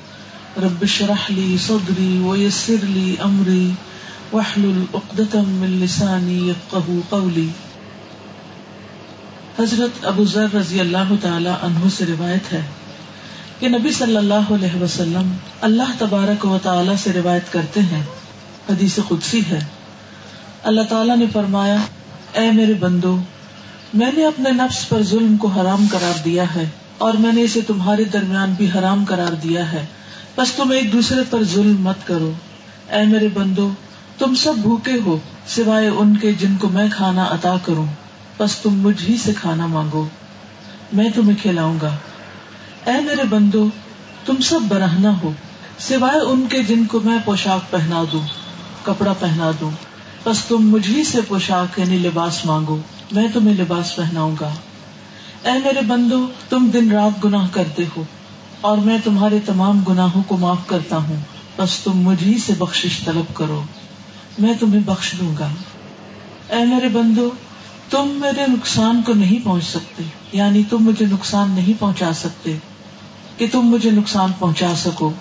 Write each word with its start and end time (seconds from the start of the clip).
رب 0.57 0.83
اشرح 0.83 1.31
لي 1.31 1.57
صدري 1.67 2.19
ويسر 2.19 2.77
لي 2.83 3.15
أمري، 3.23 3.71
واحلل 4.33 4.85
عقدة 4.95 5.43
من 5.47 5.81
لساني 5.83 6.49
يفقه 6.49 7.01
قولي. 7.11 7.49
حضرت 9.59 10.05
ابو 10.05 10.25
ذر 10.25 10.47
رضی 10.55 10.81
اللہ 10.81 11.13
تعالی 11.21 11.51
عنہ 11.63 11.89
سے 11.97 12.05
روایت 12.05 12.53
ہے 12.53 12.63
کہ 13.59 13.69
نبی 13.69 13.93
صلی 13.93 14.17
اللہ 14.17 14.53
علیہ 14.55 14.83
وسلم 14.83 15.33
اللہ 15.61 15.93
تبارک 15.99 16.45
و 16.45 16.59
تعالی 16.63 16.95
سے 17.03 17.13
روایت 17.13 17.53
کرتے 17.53 17.81
ہیں، 17.81 18.03
حدیث 18.71 18.99
قدسی 19.09 19.41
ہے۔ 19.51 19.80
اللہ 20.63 20.81
تعالیٰ 20.81 21.17
نے 21.17 21.27
فرمایا، 21.33 21.77
اے 22.33 22.51
میرے 22.53 22.75
بندو، 22.75 23.17
میں 23.95 24.11
نے 24.17 24.27
اپنے 24.27 24.51
نفس 24.51 24.89
پر 24.89 25.03
ظلم 25.03 25.37
کو 25.37 25.49
حرام 25.49 25.87
قرار 25.91 26.23
دیا 26.25 26.55
ہے 26.55 26.69
اور 26.99 27.13
میں 27.13 27.33
نے 27.33 27.43
اسے 27.43 27.61
تمہارے 27.61 28.05
درمیان 28.05 28.53
بھی 28.53 28.69
حرام 28.79 29.05
قرار 29.09 29.33
دیا 29.33 29.73
ہے۔ 29.73 29.87
بس 30.37 30.53
تم 30.53 30.71
ایک 30.71 30.93
دوسرے 30.93 31.21
پر 31.31 31.45
ظلم 31.45 31.83
مت 31.83 32.07
کرو۔ 32.07 32.33
اے 32.91 33.07
میرے 33.07 33.29
بندو، 33.29 33.71
تم 34.19 34.35
سب 34.35 34.55
بھوکے 34.63 34.99
ہو، 35.07 35.19
سوائے 35.47 35.89
ان 35.89 36.17
کے 36.17 36.33
جن 36.33 36.57
کو 36.57 36.69
میں 36.69 36.89
کھانا 36.93 37.27
عطا 37.31 37.55
کروں۔ 37.65 37.87
بس 38.39 38.57
تم 38.57 38.71
مجھ 38.71 39.11
ہی 39.11 39.17
سے 39.17 39.33
کھانا 39.35 39.67
مانگو۔ 39.67 40.09
میں 40.93 41.11
تمہیں 41.15 41.43
کھلاؤں 41.43 41.79
گا۔ 41.83 41.97
اے 42.87 43.01
میرے 43.01 43.23
بندو، 43.25 43.69
تم 44.25 44.35
سب 44.43 44.61
برہنا 44.69 45.21
ہو، 45.23 45.33
سوائے 45.79 46.19
ان 46.19 46.47
کے 46.51 46.63
جن 46.63 46.85
کو 46.85 47.01
میں 47.05 47.19
پوشاک 47.25 47.71
پہنا 47.71 48.05
دوں، 48.13 48.23
کپڑا 48.83 49.13
پہنا 49.13 49.51
دوں۔ 49.61 49.71
بس 50.27 50.45
تم 50.45 50.69
مجھے 50.69 51.05
سے 51.05 51.21
پوشاک 51.29 51.79
یعنی 51.79 51.99
لباس 51.99 52.45
مانگو، 52.45 52.79
میں 53.13 53.29
تمہیں 53.35 53.55
لباس 53.55 53.97
پہناؤں 53.97 54.35
گا۔ 54.41 54.51
اے 55.45 55.53
میرے 55.65 55.81
بندو، 55.81 56.27
تم 56.49 56.71
دن 56.73 56.93
رات 56.93 57.25
گناہ 57.25 57.47
کرتے 57.53 57.85
ہو، 57.97 58.03
اور 58.61 58.79
میں 58.79 58.99
تمہارے 59.05 59.39
تمام 59.47 59.81
گناہوں 59.89 60.23
کو 60.23 60.37
معاف 60.37 60.67
کرتا 60.67 60.97
ہوں۔ 60.97 61.17
بس 61.57 61.79
تم 61.85 61.99
مجھے 61.99 62.39
سے 62.47 62.53
بخش 62.59 62.87
طلب 63.05 63.35
کرو، 63.35 63.63
میں 64.39 64.55
تمہیں 64.61 64.81
بخش 64.87 65.13
دوں 65.21 65.35
گا۔ 65.39 65.49
اے 66.49 66.65
میرے 66.65 66.89
بندو، 66.89 67.31
تم 67.91 68.09
میرے 68.09 68.47
نقصان 68.49 69.03
کو 69.07 69.15
نہیں 69.15 69.45
پہنچ 69.45 69.65
سکتے 69.65 70.03
یعنی 70.33 70.63
تم 70.71 70.79
مجھے 70.79 71.07
نقصان 71.07 71.51
نہیں 71.51 71.81
پہنچا 71.81 72.13
سکتے، 72.13 72.57
کہ 73.37 73.47
تم 73.53 73.61
مجھے 73.61 73.91
نقصان 73.91 74.33
پہنچا 74.39 74.73
سکو، 74.77 75.13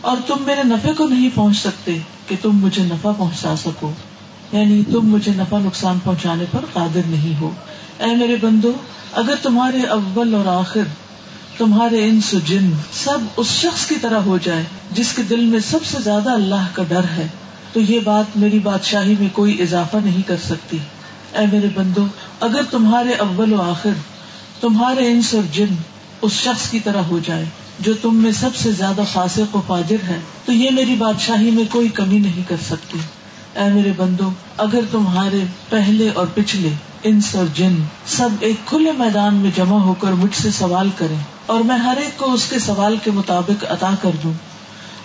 اور 0.00 0.16
تم 0.26 0.36
میرے 0.40 0.62
نفے 0.64 0.92
کو 0.96 1.08
نہیں 1.08 1.28
پہنچ 1.34 1.58
سکتے، 1.58 1.98
کہ 2.28 2.36
تم 2.42 2.56
مجھے 2.56 2.82
نفع 2.82 3.12
پہنچا 3.18 3.54
سکو۔ 3.56 3.92
یعنی 4.52 4.82
تم 4.92 5.00
مجھے 5.00 5.32
نفع 5.36 5.58
نقصان 5.58 5.98
پہنچانے 6.04 6.44
پر 6.50 6.64
قادر 6.72 7.00
نہیں 7.06 7.40
ہو۔ 7.40 7.50
اے 7.98 8.16
میرے 8.16 8.36
بندو، 8.40 8.72
اگر 9.12 9.34
تمہارے 9.42 9.82
اول 9.82 10.34
اور 10.34 10.46
آخر، 10.46 10.82
تمہارے 11.58 12.08
ان 12.08 12.20
جن 12.46 12.70
سب 12.92 13.18
اس 13.36 13.46
شخص 13.46 13.86
کی 13.86 13.94
طرح 14.00 14.18
ہو 14.18 14.38
جائے 14.44 14.62
جس 14.92 15.12
کے 15.12 15.22
دل 15.22 15.40
میں 15.40 15.58
سب 15.58 15.84
سے 15.84 15.98
زیادہ 16.04 16.30
اللہ 16.30 16.66
کا 16.72 16.82
ڈر 16.88 17.00
ہے، 17.16 17.26
تو 17.72 17.80
یہ 17.80 18.00
بات 18.04 18.36
میری 18.36 18.58
بادشاہی 18.58 19.14
میں 19.18 19.28
کوئی 19.32 19.62
اضافہ 19.62 19.96
نہیں 20.04 20.22
کر 20.22 20.36
سکتی۔ 20.48 20.78
اے 21.34 21.46
میرے 21.52 21.68
بندو، 21.74 22.06
اگر 22.40 22.62
تمہارے 22.70 23.12
اول 23.12 23.52
و 23.52 23.62
آخر، 23.62 23.92
تمہارے 24.60 25.12
انس 25.12 25.34
اور 25.34 25.42
جن 25.52 25.74
اس 26.22 26.32
شخص 26.32 26.70
کی 26.70 26.80
طرح 26.80 27.02
ہو 27.02 27.18
جائے 27.24 27.44
جو 27.80 27.94
تم 28.02 28.16
میں 28.16 28.32
سب 28.32 28.56
سے 28.56 28.72
زیادہ 28.72 29.00
فاسق 29.12 29.56
و 29.56 29.62
فاجر 29.66 29.96
ہے، 30.08 30.20
تو 30.44 30.52
یہ 30.52 30.70
میری 30.70 30.94
بادشاہی 30.94 31.50
میں 31.50 31.64
کوئی 31.70 31.88
کمی 31.88 32.18
نہیں 32.18 32.42
کر 32.48 32.56
سکتی۔ 32.70 32.98
اے 33.58 33.68
میرے 33.68 33.92
بندو 33.96 34.30
اگر 34.56 34.80
تمہارے 34.90 35.38
پہلے 35.68 36.10
اور 36.10 36.26
پچھلے 36.34 36.68
انس 37.02 37.34
اور 37.34 37.44
جن 37.54 37.74
سب 38.06 38.28
ایک 38.40 38.56
کھلے 38.66 38.92
میدان 38.92 39.34
میں 39.34 39.50
جمع 39.56 39.78
ہو 39.78 39.94
کر 39.94 40.12
مجھ 40.12 40.36
سے 40.36 40.50
سوال 40.50 40.88
کریں 40.96 41.16
اور 41.46 41.60
میں 41.60 41.76
ہر 41.76 41.96
ایک 41.96 42.18
کو 42.18 42.32
اس 42.32 42.44
کے 42.50 42.58
سوال 42.58 42.96
کے 43.04 43.10
مطابق 43.10 43.64
عطا 43.68 43.90
کر 44.02 44.10
دوں، 44.22 44.32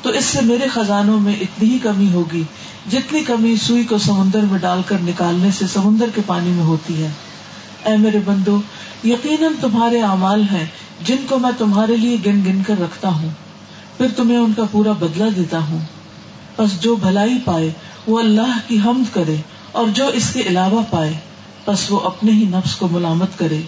تو 0.02 0.10
اس 0.10 0.26
سے 0.26 0.42
میرے 0.42 0.68
خزانوں 0.68 1.20
میں 1.20 1.36
اتنی 1.42 1.70
ہی 1.70 1.80
کمی 1.80 2.12
ہوگی 2.14 2.44
جتنی 2.92 3.24
کمی 3.24 3.56
سوئی 3.56 3.84
کو 3.84 3.98
سمندر 3.98 4.40
میں 4.40 4.60
ڈال 4.60 4.82
کر 4.86 4.98
نکالنے 5.04 5.50
سے 5.52 5.66
سمندر 5.74 6.06
کے 6.16 6.22
پانی 6.26 6.50
میں 6.50 6.64
ہوتی 6.64 7.04
ہے۔ 7.04 7.10
اے 7.86 7.98
میرے 7.98 8.20
بندو 8.26 8.60
یقیناً 9.04 9.54
تمہارے 9.62 10.02
اعمال 10.02 10.44
ہیں 10.52 10.66
جن 11.04 11.26
کو 11.30 11.40
میں 11.40 11.52
تمہارے 11.58 11.96
لیے 11.96 12.18
گن 12.26 12.42
گن 12.46 12.64
کر 12.68 12.82
رکھتا 12.82 13.10
ہوں، 13.10 13.30
پھر 13.98 14.08
تمہیں 14.16 14.38
ان 14.38 14.54
کا 14.54 14.64
پورا 14.72 14.92
بدلا 14.92 15.28
دیتا 15.36 15.60
ہوں۔ 15.60 15.80
بس 16.58 16.82
جو 16.82 16.96
بھلائی 16.96 17.38
پائے 17.46 17.70
وہ 18.08 18.20
اللہ 18.20 18.60
کی 18.68 18.78
حمد 18.86 19.14
کرے 19.14 19.36
اور 19.72 19.86
جو 19.94 20.08
اس 20.08 20.30
کے 20.34 20.42
علاوہ 20.42 20.82
پائے، 20.90 21.14
بس 21.68 21.92
وہ 21.92 22.00
اپنے 22.00 22.32
ہی 22.32 22.46
نفس 22.46 22.76
کو 22.76 22.88
ملامت 22.88 23.40
کرے۔ 23.40 23.62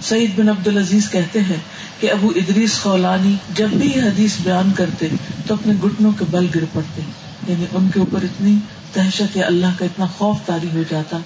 سعید 0.00 0.38
بن 0.38 0.48
عبد 0.48 0.68
العزیز 0.68 1.10
کہتے 1.10 1.40
ہیں 1.40 1.56
کہ 2.00 2.12
ابو 2.12 2.32
ادریس 2.36 2.80
خولانی 2.82 3.34
جب 3.54 3.68
بھی 3.68 3.92
یہ 3.96 4.02
حدیث 4.02 4.34
بیان 4.42 4.72
کرتے 4.72 5.08
تو 5.46 5.54
اپنے 5.54 5.72
گٹنوں 5.84 6.12
کے 6.18 6.24
بل 6.30 6.46
گر 6.54 6.64
پڑتے۔ 6.72 7.02
یعنی 7.48 7.64
ان 7.72 7.88
کے 7.94 8.00
اوپر 8.00 8.22
اتنی 8.22 8.56
دہشت 8.96 9.36
یا 9.36 9.46
اللہ 9.46 9.66
کا 9.78 9.84
اتنا 9.84 10.06
خوف 10.06 10.36
تاری 10.46 10.68
ہو 10.74 10.82
جاتا 10.90 11.18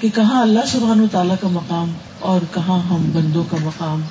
کہ 0.00 0.08
کہاں 0.14 0.42
اللہ 0.42 0.60
سبحان 0.72 1.00
و 1.00 1.06
تعالیٰ 1.12 1.36
کا 1.40 1.48
مقام 1.48 1.92
اور 2.18 2.40
کہاں 2.54 2.78
ہم 2.78 3.10
بندوں 3.12 3.44
کا 3.50 3.56
مقام۔ 3.62 4.02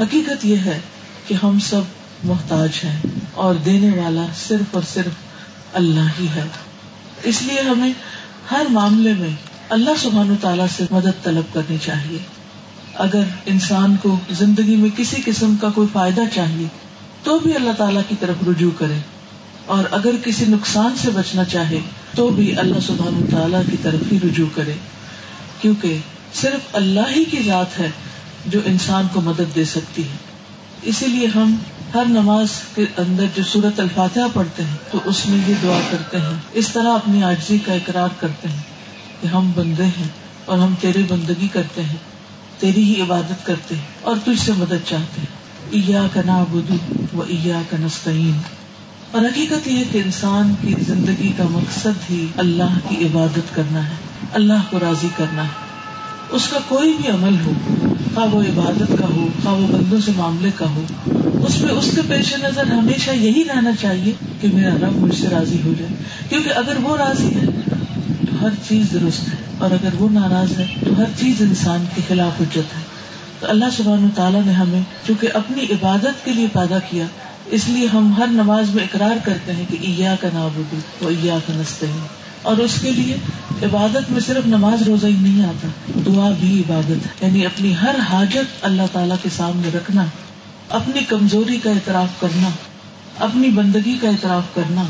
حقیقت 0.00 0.44
یہ 0.44 0.56
ہے 0.56 0.80
کہ 1.28 1.34
ہم 1.42 1.58
سب 1.58 1.80
محتاج 2.24 2.68
ہیں 2.84 3.00
اور 3.34 3.54
دینے 3.54 4.00
والا 4.00 4.26
صرف 4.48 4.74
اور 4.74 4.82
صرف 4.92 5.29
اللہ 5.72 6.20
ہی 6.20 6.26
ہے۔ 6.34 6.44
اس 7.22 7.42
لیے 7.42 7.60
ہمیں 7.60 7.92
ہر 8.50 8.66
معاملے 8.70 9.12
میں 9.12 9.28
اللہ 9.68 9.90
سبحان 9.98 10.34
تعالیٰ 10.40 10.66
سے 10.76 10.84
مدد 10.90 11.24
طلب 11.24 11.54
کرنی 11.54 11.76
چاہیے۔ 11.84 12.18
اگر 12.94 13.22
انسان 13.46 13.96
کو 14.02 14.18
زندگی 14.30 14.76
میں 14.76 14.90
کسی 14.96 15.22
قسم 15.24 15.56
کا 15.56 15.68
کوئی 15.70 15.88
فائدہ 15.92 16.20
چاہیے، 16.34 16.66
تو 17.22 17.38
بھی 17.38 17.54
اللہ 17.54 17.72
تعالیٰ 17.72 18.02
کی 18.08 18.14
طرف 18.20 18.48
رجوع 18.48 18.70
کرے 18.78 18.98
اور 19.66 19.84
اگر 19.90 20.10
کسی 20.24 20.44
نقصان 20.48 20.96
سے 20.96 21.10
بچنا 21.10 21.44
چاہے، 21.44 21.78
تو 22.16 22.28
بھی 22.28 22.56
اللہ 22.56 22.80
سبحان 22.86 23.26
تعالیٰ 23.30 23.62
کی 23.70 23.76
طرف 23.82 24.12
ہی 24.12 24.18
رجوع 24.24 24.46
کرے 24.54 24.74
کیونکہ 25.60 25.98
صرف 26.34 26.68
اللہ 26.72 27.16
ہی 27.16 27.24
کی 27.24 27.42
ذات 27.46 27.78
ہے 27.78 27.90
جو 28.46 28.60
انسان 28.64 29.06
کو 29.12 29.20
مدد 29.20 29.54
دے 29.54 29.64
سکتی 29.64 30.02
ہے۔ 30.02 30.16
اسی 30.82 31.06
لیے 31.06 31.26
ہم 31.26 31.56
ہر 31.94 32.04
نماز 32.04 32.48
کے 32.74 32.84
اندر 32.96 33.24
جو 33.36 33.42
سورت 33.42 33.80
الفاتحہ 33.80 34.22
پڑھتے 34.32 34.64
ہیں، 34.64 34.76
تو 34.90 34.98
اس 35.04 35.26
میں 35.26 35.38
یہ 35.48 35.54
دعا 35.62 35.80
کرتے 35.90 36.20
ہیں۔ 36.20 36.36
اس 36.52 36.68
طرح 36.68 36.94
اپنی 36.94 37.22
آجزی 37.24 37.58
کا 37.58 37.72
اقرار 37.72 38.08
کرتے 38.20 38.48
ہیں 38.48 38.62
کہ 39.20 39.26
ہم 39.26 39.50
بندے 39.54 39.84
ہیں 39.84 40.08
اور 40.44 40.58
ہم 40.58 40.74
تیرے 40.80 41.02
بندگی 41.08 41.48
کرتے 41.48 41.82
ہیں، 41.82 41.96
تیری 42.58 42.82
ہی 42.82 43.00
عبادت 43.02 43.46
کرتے 43.46 43.74
ہیں 43.74 43.82
اور 44.02 44.16
تجھ 44.24 44.40
سے 44.40 44.52
مدد 44.56 44.88
چاہتے 44.88 45.20
ہیں۔ 45.20 45.38
ایا 45.70 46.06
کا 46.12 46.20
نا 46.26 46.44
بدو 46.50 46.74
و 47.18 47.22
ایا 47.22 47.62
کا 47.70 47.76
نسطین 47.80 48.38
اور 49.10 49.22
حقیقت 49.22 49.68
یہ 49.68 49.84
کہ 49.92 50.02
انسان 50.04 50.54
کی 50.60 50.74
زندگی 50.86 51.32
کا 51.36 51.44
مقصد 51.50 52.10
ہی 52.10 52.26
اللہ 52.36 52.78
کی 52.88 53.04
عبادت 53.04 53.54
کرنا 53.54 53.88
ہے، 53.88 53.94
اللہ 54.32 54.68
کو 54.70 54.78
راضی 54.80 55.08
کرنا 55.16 55.44
ہے۔ 55.44 55.68
اس 56.30 56.48
کا 56.48 56.58
کوئی 56.68 56.94
بھی 56.94 57.10
عمل 57.10 57.36
ہو 57.44 57.52
خواہ 58.20 58.34
وہ 58.34 58.40
عبادت 58.42 58.90
کا 58.98 59.06
ہو، 59.06 59.26
خواہ 59.42 59.54
وہ 59.54 59.66
بندوں 59.66 59.98
سے 60.00 60.12
معاملے 60.16 60.48
کا 60.56 60.66
ہو، 60.70 60.82
اس 61.46 61.60
میں 61.60 61.70
اس 61.70 61.86
کے 61.94 62.00
پیش 62.08 62.32
نظر 62.42 62.66
ہمیشہ 62.66 63.10
یہی 63.10 63.44
رہنا 63.48 63.70
چاہیے 63.80 64.12
کہ 64.40 64.48
میرا 64.54 64.74
رب 64.82 64.96
مجھ 64.96 65.14
سے 65.20 65.28
راضی 65.30 65.60
ہو 65.64 65.72
جائے۔ 65.78 65.94
کیونکہ 66.28 66.50
اگر 66.56 66.82
وہ 66.82 66.96
راضی 66.96 67.28
ہے 67.34 67.46
تو 68.20 68.36
ہر 68.40 68.58
چیز 68.68 68.92
درست 68.92 69.28
ہے، 69.28 69.36
اور 69.58 69.70
اگر 69.70 69.94
وہ 69.98 70.08
ناراض 70.10 70.58
ہے 70.60 70.66
تو 70.80 70.98
ہر 70.98 71.16
چیز 71.20 71.40
انسان 71.40 71.84
کے 71.94 72.02
خلاف 72.08 72.40
اجت 72.40 72.76
ہے۔ 72.76 72.82
تو 73.40 73.46
اللہ 73.48 73.70
سبحانہ 73.76 74.14
تعالیٰ 74.14 74.44
نے 74.46 74.52
ہمیں 74.52 74.80
چونکہ 75.06 75.26
اپنی 75.34 75.64
عبادت 75.70 76.24
کے 76.24 76.32
لیے 76.32 76.46
پیدا 76.52 76.78
کیا، 76.90 77.06
اس 77.50 77.68
لیے 77.68 77.86
ہم 77.86 78.12
ہر 78.18 78.26
نماز 78.32 78.74
میں 78.74 78.84
اقرار 78.84 79.24
کرتے 79.24 79.52
ہیں 79.52 79.64
کہ 79.70 79.78
ایا 79.82 80.14
کا 80.20 80.28
نابودو 80.32 80.76
وہ 81.00 81.10
ایا 81.10 81.38
کا 81.46 81.60
نستے 81.60 81.86
اور 82.42 82.56
اس 82.56 82.74
کے 82.80 82.90
لیے 82.90 83.16
عبادت 83.62 84.10
میں 84.10 84.20
صرف 84.20 84.46
نماز 84.46 84.82
روزہ 84.82 85.06
ہی 85.06 85.16
نہیں 85.20 85.44
آتا، 85.46 85.68
دعا 86.06 86.30
بھی 86.40 86.60
عبادت 86.60 87.06
ہے 87.06 87.26
یعنی 87.26 87.44
اپنی 87.46 87.72
ہر 87.82 87.94
حاجت 88.10 88.64
اللہ 88.64 88.90
تعالیٰ 88.92 89.16
کے 89.22 89.28
سامنے 89.36 89.68
رکھنا، 89.74 90.04
اپنی 90.70 91.00
کمزوری 91.08 91.58
کا 91.62 91.70
اعتراف 91.70 92.20
کرنا، 92.20 92.50
اپنی 93.18 93.48
بندگی 93.48 93.96
کا 94.00 94.08
اعتراف 94.08 94.54
کرنا، 94.54 94.84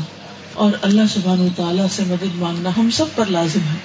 اور 0.53 0.71
اللہ 0.81 1.01
سبحان 1.13 1.39
و 1.39 1.47
تعالیٰ 1.55 1.87
سے 1.91 2.03
مدد 2.07 2.35
مانگنا 2.35 2.69
ہم 2.77 2.89
سب 2.89 3.15
پر 3.15 3.25
لازم 3.29 3.67
ہے۔ 3.73 3.77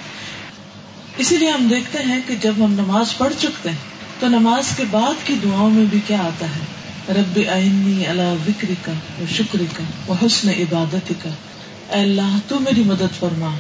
اسی 1.19 1.37
لیے 1.37 1.51
ہم 1.51 1.67
دیکھتے 1.71 1.99
ہیں 1.99 2.21
کہ 2.27 2.35
جب 2.41 2.53
ہم 2.59 2.73
نماز 2.73 3.17
پڑھ 3.19 3.35
چکتے 3.39 3.71
ہیں، 3.71 4.21
تو 4.21 4.29
نماز 4.29 4.77
کے 4.77 4.85
بعد 4.91 5.27
کی 5.27 5.35
دعاؤں 5.45 5.71
میں 5.71 5.85
بھی 5.91 6.01
کیا 6.07 6.19
آتا 6.19 6.47
ہے؟ 6.47 7.13
رب 7.13 7.39
آئنی 7.53 8.07
اللہ 8.07 8.35
ذکر 8.47 8.71
کا 8.83 8.93
شکر 9.37 9.63
کا 9.77 10.15
حسن 10.23 10.49
عبادت 10.49 11.13
کا 11.23 11.31
اے 11.93 12.01
اللہ، 12.01 12.37
تو 12.49 12.61
میری 12.61 12.83
مدد 12.85 13.19
فرما 13.19 13.55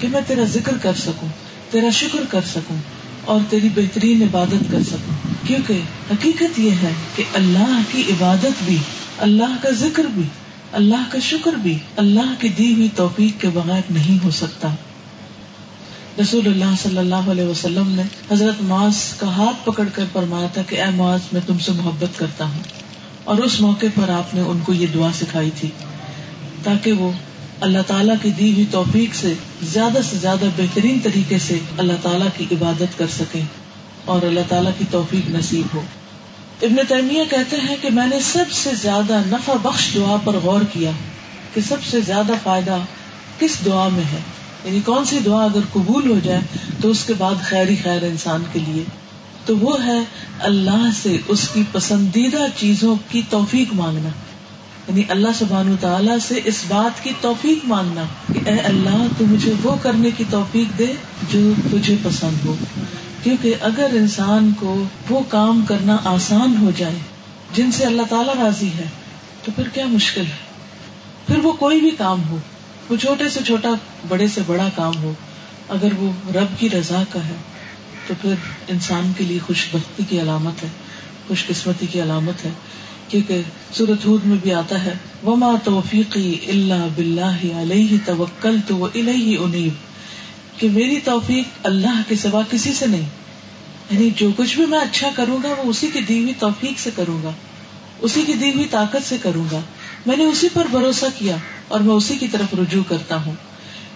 کہ 0.00 0.08
میں 0.08 0.20
تیرا 0.26 0.44
ذکر 0.44 0.72
کر 0.82 0.92
سکوں، 0.94 1.28
تیرا 1.70 1.90
شکر 1.90 2.20
کر 2.30 2.40
سکوں 2.54 2.76
اور 3.24 3.40
تیری 3.50 3.68
بہترین 3.74 4.22
عبادت 4.22 4.72
کر 4.72 4.82
سکوں۔ 4.82 5.14
کیونکہ 5.46 5.80
حقیقت 6.10 6.58
یہ 6.58 6.70
ہے 6.70 6.92
کہ 7.16 7.24
اللہ 7.34 7.80
کی 7.92 8.02
عبادت 8.10 8.64
بھی، 8.64 8.76
اللہ 9.18 9.56
کا 9.62 9.70
ذکر 9.70 10.04
بھی، 10.14 10.22
اللہ 10.72 11.12
کا 11.12 11.18
شکر 11.18 11.52
بھی، 11.52 11.78
اللہ 11.96 12.34
کی 12.40 12.48
دی 12.48 12.74
ہوئی 12.74 12.88
توفیق 12.96 13.40
کے 13.40 13.48
بغیر 13.48 13.82
نہیں 13.90 14.24
ہو 14.24 14.30
سکتا۔ 14.30 14.68
رسول 16.20 16.46
اللہ 16.46 16.74
صلی 16.82 16.98
اللہ 16.98 17.30
علیہ 17.30 17.44
وسلم 17.44 17.88
نے 17.88 18.02
حضرت 18.30 18.62
معاذ 18.62 19.14
کا 19.14 19.26
ہاتھ 19.26 19.66
پکڑ 19.66 19.88
کر 19.94 20.04
فرمایا 20.12 20.46
تھا 20.46 20.62
کہ 20.62 20.82
اے 20.82 20.90
معاذ، 20.90 21.20
میں 21.32 21.40
تم 21.46 21.58
سے 21.58 21.72
محبت 21.72 22.18
کرتا 22.18 22.44
ہوں۔ 22.44 22.62
اور 23.24 23.38
اس 23.38 23.60
موقع 23.60 23.86
پر 23.94 24.08
آپ 24.08 24.34
نے 24.34 24.40
ان 24.40 24.58
کو 24.58 24.72
یہ 24.72 24.86
دعا 24.94 25.10
سکھائی 25.20 25.50
تھی 25.60 25.68
تاکہ 26.62 26.92
وہ 26.92 27.12
اللہ 27.60 27.78
تعالیٰ 27.86 28.14
کی 28.22 28.30
دی 28.30 28.52
ہوئی 28.52 28.64
توفیق 28.70 29.14
سے 29.14 29.34
زیادہ 29.62 29.98
سے 30.10 30.16
زیادہ 30.16 30.44
بہترین 30.56 30.98
طریقے 31.02 31.38
سے 31.38 31.58
اللہ 31.78 31.92
تعالیٰ 32.02 32.28
کی 32.36 32.44
عبادت 32.52 32.98
کر 32.98 33.06
سکیں 33.18 33.40
اور 34.04 34.22
اللہ 34.22 34.40
تعالیٰ 34.48 34.72
کی 34.78 34.84
توفیق 34.90 35.30
نصیب 35.30 35.76
ہو۔ 35.76 35.82
ابن 36.62 36.76
تیمیہ 36.88 37.24
کہتے 37.30 37.56
ہیں 37.56 37.76
کہ 37.80 37.90
میں 37.90 38.06
نے 38.06 38.20
سب 38.20 38.52
سے 38.52 38.70
زیادہ 38.82 39.22
نفع 39.26 39.52
بخش 39.62 39.94
دعا 39.94 40.16
پر 40.24 40.34
غور 40.34 40.60
کیا 40.72 40.90
کہ 41.54 41.60
سب 41.60 41.84
سے 41.90 42.00
زیادہ 42.00 42.32
فائدہ 42.42 42.78
کس 43.38 43.64
دعا 43.64 43.88
میں 43.88 44.04
ہے۔ 44.12 44.18
یعنی 44.64 44.80
کون 44.80 45.04
سی 45.04 45.18
دعا 45.18 45.44
اگر 45.44 45.60
قبول 45.72 46.10
ہو 46.10 46.18
جائے 46.24 46.40
تو 46.80 46.90
اس 46.90 47.04
کے 47.04 47.14
بعد 47.18 47.34
خیر 47.42 47.68
ہی 47.68 47.76
خیر 47.82 48.02
انسان 48.02 48.42
کے 48.52 48.58
لیے۔ 48.68 48.82
تو 49.46 49.56
وہ 49.56 49.86
ہے 49.86 49.98
اللہ 50.38 50.88
سے 51.02 51.16
اس 51.28 51.48
کی 51.48 51.62
پسندیدہ 51.72 52.46
چیزوں 52.56 52.96
کی 53.08 53.22
توفیق 53.30 53.74
مانگنا۔ 53.74 54.08
یعنی 54.88 55.02
اللہ 55.08 55.28
سبحان 55.38 55.76
تعالیٰ 55.80 56.18
سے 56.18 56.40
اس 56.44 56.64
بات 56.68 57.04
کی 57.04 57.10
توفیق 57.20 57.64
مانگنا 57.64 58.02
کہ 58.32 58.48
اے 58.48 58.58
اللہ 58.58 59.06
تو 59.18 59.26
مجھے 59.26 59.52
وہ 59.62 59.76
کرنے 59.82 60.10
کی 60.16 60.24
توفیق 60.30 60.78
دے 60.78 60.86
جو 61.30 61.52
تجھے 61.72 61.96
پسند 62.02 62.46
ہو۔ 62.46 62.56
کیونکہ 63.22 63.54
اگر 63.60 63.86
انسان 63.92 64.50
کو 64.56 64.84
وہ 65.10 65.20
کام 65.28 65.64
کرنا 65.68 65.96
آسان 66.04 66.56
ہو 66.60 66.70
جائے 66.76 66.94
جن 67.54 67.72
سے 67.72 67.84
اللہ 67.84 68.02
تعالیٰ 68.10 68.34
راضی 68.34 68.68
ہے، 68.68 68.84
تو 69.44 69.52
پھر 69.56 69.68
کیا 69.68 69.86
مشکل 69.86 70.26
ہے؟ 70.26 70.36
پھر 71.26 71.38
وہ 71.38 71.52
کوئی 71.52 71.80
بھی 71.80 71.90
کام 71.90 72.28
ہو، 72.28 72.38
وہ 72.88 72.96
چھوٹے 72.96 73.28
سے 73.28 73.40
چھوٹا، 73.46 73.70
بڑے 74.08 74.28
سے 74.28 74.40
بڑا 74.46 74.68
کام 74.76 74.96
ہو، 75.02 75.12
اگر 75.68 75.88
وہ 75.96 76.12
رب 76.34 76.60
کی 76.60 76.70
رضا 76.70 77.02
کا 77.10 77.24
ہے، 77.24 77.36
تو 78.06 78.14
پھر 78.22 78.34
انسان 78.68 79.12
کے 79.18 79.24
لیے 79.24 79.38
خوش 79.46 79.66
بختی 79.72 80.02
کی 80.08 80.20
علامت 80.20 80.62
ہے 80.62 80.68
خوش 81.28 81.46
قسمتی 81.46 81.86
کی 81.86 82.02
علامت 82.02 82.44
ہے۔ 82.44 82.50
کیونکہ 83.08 83.42
سورت 83.72 84.06
ہود 84.06 84.24
میں 84.24 84.36
بھی 84.42 84.54
آتا 84.54 84.84
ہے، 84.84 84.94
وما 85.26 85.54
توفیقی 85.64 86.38
اللہ 86.48 86.86
بلّہ 86.94 87.56
علیہ 87.56 87.96
توکل 88.04 88.56
تو 88.66 88.88
انیب 88.94 89.72
کہ 90.60 90.68
میری 90.68 91.00
توفیق 91.04 91.66
اللہ 91.66 92.02
کے 92.08 92.16
سوا 92.16 92.42
کسی 92.50 92.72
سے 92.72 92.86
نہیں 92.86 93.08
یعنی 93.90 94.10
جو 94.16 94.30
کچھ 94.36 94.56
بھی 94.56 94.66
میں 94.66 94.78
اچھا 94.78 95.08
کروں 95.14 95.38
گا، 95.42 95.48
وہ 95.48 95.62
اسی 95.64 95.88
کی 95.92 96.00
دی 96.00 96.22
ہوئی 96.22 96.32
توفیق 96.38 96.78
سے 96.78 96.90
کروں 96.96 97.22
گا، 97.22 97.30
اسی 97.98 98.22
کی 98.26 98.32
دی 98.32 98.50
ہوئی 98.50 98.64
طاقت 98.70 99.08
سے 99.08 99.16
کروں 99.22 99.44
گا۔ 99.52 99.60
میں 100.06 100.16
نے 100.16 100.24
اسی 100.24 100.48
پر 100.52 100.64
بھروسہ 100.70 101.06
کیا 101.18 101.36
اور 101.68 101.80
میں 101.80 101.94
اسی 101.94 102.16
کی 102.16 102.26
طرف 102.28 102.54
رجوع 102.54 102.82
کرتا 102.88 103.24
ہوں۔ 103.24 103.34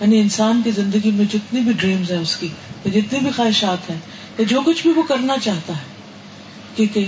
یعنی 0.01 0.21
انسان 0.21 0.61
کی 0.65 0.71
زندگی 0.71 1.11
میں 1.11 1.25
جتنی 1.33 1.61
بھی 1.61 1.73
ڈریمز 1.73 2.11
ہیں 2.13 2.19
اس 2.19 2.37
کی 2.37 2.49
جتنی 2.85 3.19
بھی 3.19 3.31
خواہشات 3.37 3.91
ہیں، 3.91 3.99
یا 4.39 4.45
جو 4.49 4.61
کچھ 4.67 4.83
بھی 4.83 4.91
وہ 4.97 5.03
کرنا 5.03 5.39
چاہتا 5.43 5.73
ہے۔ 5.73 5.93
کیونکہ 6.77 7.07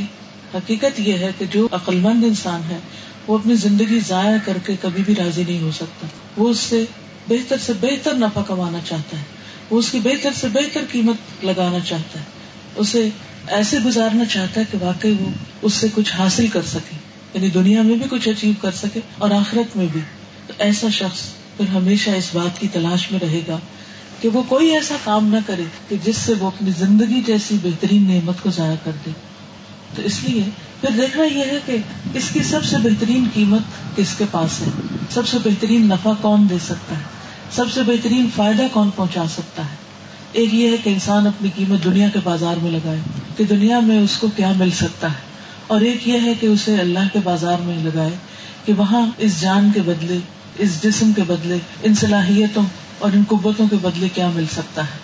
حقیقت 0.55 1.01
یہ 1.01 1.13
ہے 1.13 1.31
کہ 1.39 1.45
جو 1.51 1.69
عقلمند 1.73 2.25
انسان 2.25 2.61
ہے، 2.71 2.79
وہ 3.27 3.39
اپنی 3.39 3.55
زندگی 3.55 4.01
ضائع 4.09 4.37
کر 4.45 4.59
کے 4.67 4.75
کبھی 4.81 5.03
بھی 5.07 5.15
راضی 5.15 5.45
نہیں 5.49 5.63
ہو 5.63 5.71
سکتا۔ 5.71 6.07
وہ 6.37 6.49
اس 6.49 6.59
سے 6.59 6.85
بہتر 7.29 7.57
سے 7.59 7.73
بہتر 7.81 8.15
نفع 8.15 8.43
کمانا 8.43 8.79
چاہتا 8.89 9.17
ہے۔ 9.17 9.23
وہ 9.71 9.79
اس 9.79 9.91
کی 9.91 10.01
بہتر 10.01 10.31
سے 10.35 10.49
بہتر 10.49 10.81
قیمت 10.93 11.45
لگانا 11.45 11.79
چاہتا 11.81 12.19
ہے۔ 12.21 12.25
اسے 12.77 13.09
ایسے 13.49 13.79
گزارنا 13.79 14.25
چاہتا 14.25 14.61
ہے 14.61 14.65
کہ 14.71 14.79
واقعی 14.85 15.15
وہ 15.21 15.31
اس 15.63 15.75
سے 15.75 15.87
کچھ 15.95 16.13
حاصل 16.13 16.47
کر 16.49 16.63
سکے۔ 16.63 16.97
یعنی 17.35 17.51
دنیا 17.51 17.83
میں 17.83 17.97
بھی 17.97 18.07
کچھ 18.11 18.29
اچیو 18.29 18.53
کر 18.63 18.71
سکے 18.71 19.01
اور 19.19 19.31
آخرت 19.31 19.77
میں 19.77 19.87
بھی۔ 19.93 20.01
تو 20.47 20.53
ایسا 20.59 20.89
شخص 20.89 21.21
پھر 21.57 21.69
ہمیشہ 21.69 22.11
اس 22.11 22.31
بات 22.35 22.61
کی 22.61 22.69
تلاش 22.69 23.13
میں 23.13 23.21
رہے 23.23 23.41
گا 23.49 23.59
کہ 24.21 24.29
وہ 24.29 24.43
کوئی 24.49 24.71
ایسا 24.75 24.97
کام 25.05 25.29
نہ 25.29 25.37
کرے 25.47 25.63
کہ 25.89 25.97
جس 26.05 26.17
سے 26.17 26.35
وہ 26.39 26.47
اپنی 26.47 26.71
زندگی 26.79 27.23
جیسی 27.27 27.57
بہترین 27.63 28.11
نعمت 28.11 28.35
کو 28.43 28.51
ضائع 28.51 28.77
کر 28.85 28.91
دے۔ 29.07 29.11
تو 29.97 30.03
اس 30.03 30.25
لیے 30.25 30.43
پھر 30.81 30.89
دیکھنا 30.97 31.25
یہ 31.25 31.45
ہے 31.45 31.59
کہ 31.67 31.77
اس 32.15 32.31
کی 32.33 32.43
سب 32.43 32.65
سے 32.65 32.77
بہترین 32.77 33.29
قیمت 33.35 33.97
کس 33.97 34.15
کے 34.19 34.25
پاس 34.31 34.61
ہے؟ 34.61 34.69
سب 35.11 35.29
سے 35.29 35.39
بہترین 35.45 35.89
نفع 35.89 36.13
کون 36.21 36.47
دے 36.51 36.59
سکتا 36.65 36.97
ہے؟ 36.97 37.03
سب 37.53 37.65
سے 37.75 37.83
بہترین 37.83 38.29
فائدہ 38.37 38.63
کون 38.73 38.91
پہنچا 38.97 39.25
سکتا 39.33 39.63
ہے؟ 39.63 39.77
ایک 40.33 40.55
یہ 40.55 40.71
ہے 40.71 40.77
کہ 40.85 40.91
انسان 40.91 41.27
اپنی 41.27 41.49
قیمت 41.55 41.85
دنیا 41.85 42.09
کے 42.09 42.19
بازار 42.25 42.57
میں 42.63 42.71
لگائے 42.71 42.99
کہ 43.37 43.45
دنیا 43.45 43.81
میں 43.81 44.01
اس 44.01 44.17
کو 44.17 44.27
کیا 44.37 44.53
مل 44.57 44.71
سکتا 44.71 45.09
ہے؟ 45.09 45.35
اور 45.67 45.81
ایک 45.81 46.09
یہ 46.09 46.21
ہے 46.23 46.35
کہ 46.41 46.47
اسے 46.47 46.81
اللہ 46.81 47.13
کے 47.13 47.19
بازار 47.25 47.57
میں 47.61 47.85
لگائے 47.85 48.17
کہ 48.65 48.73
وہاں 48.73 49.07
اس 49.19 49.41
جان 49.41 49.71
کے 49.75 49.83
بدلے، 49.83 50.19
اس 50.59 50.83
جسم 50.83 51.13
کے 51.17 51.23
بدلے، 51.27 51.59
ان 51.83 51.95
صلاحیتوں 51.95 52.63
اور 52.99 53.11
ان 53.15 53.23
قبتوں 53.29 53.69
کے 53.71 53.77
بدلے 53.83 54.09
کیا 54.09 54.31
مل 54.35 54.45
سکتا 54.53 54.83
ہے؟ 54.83 55.04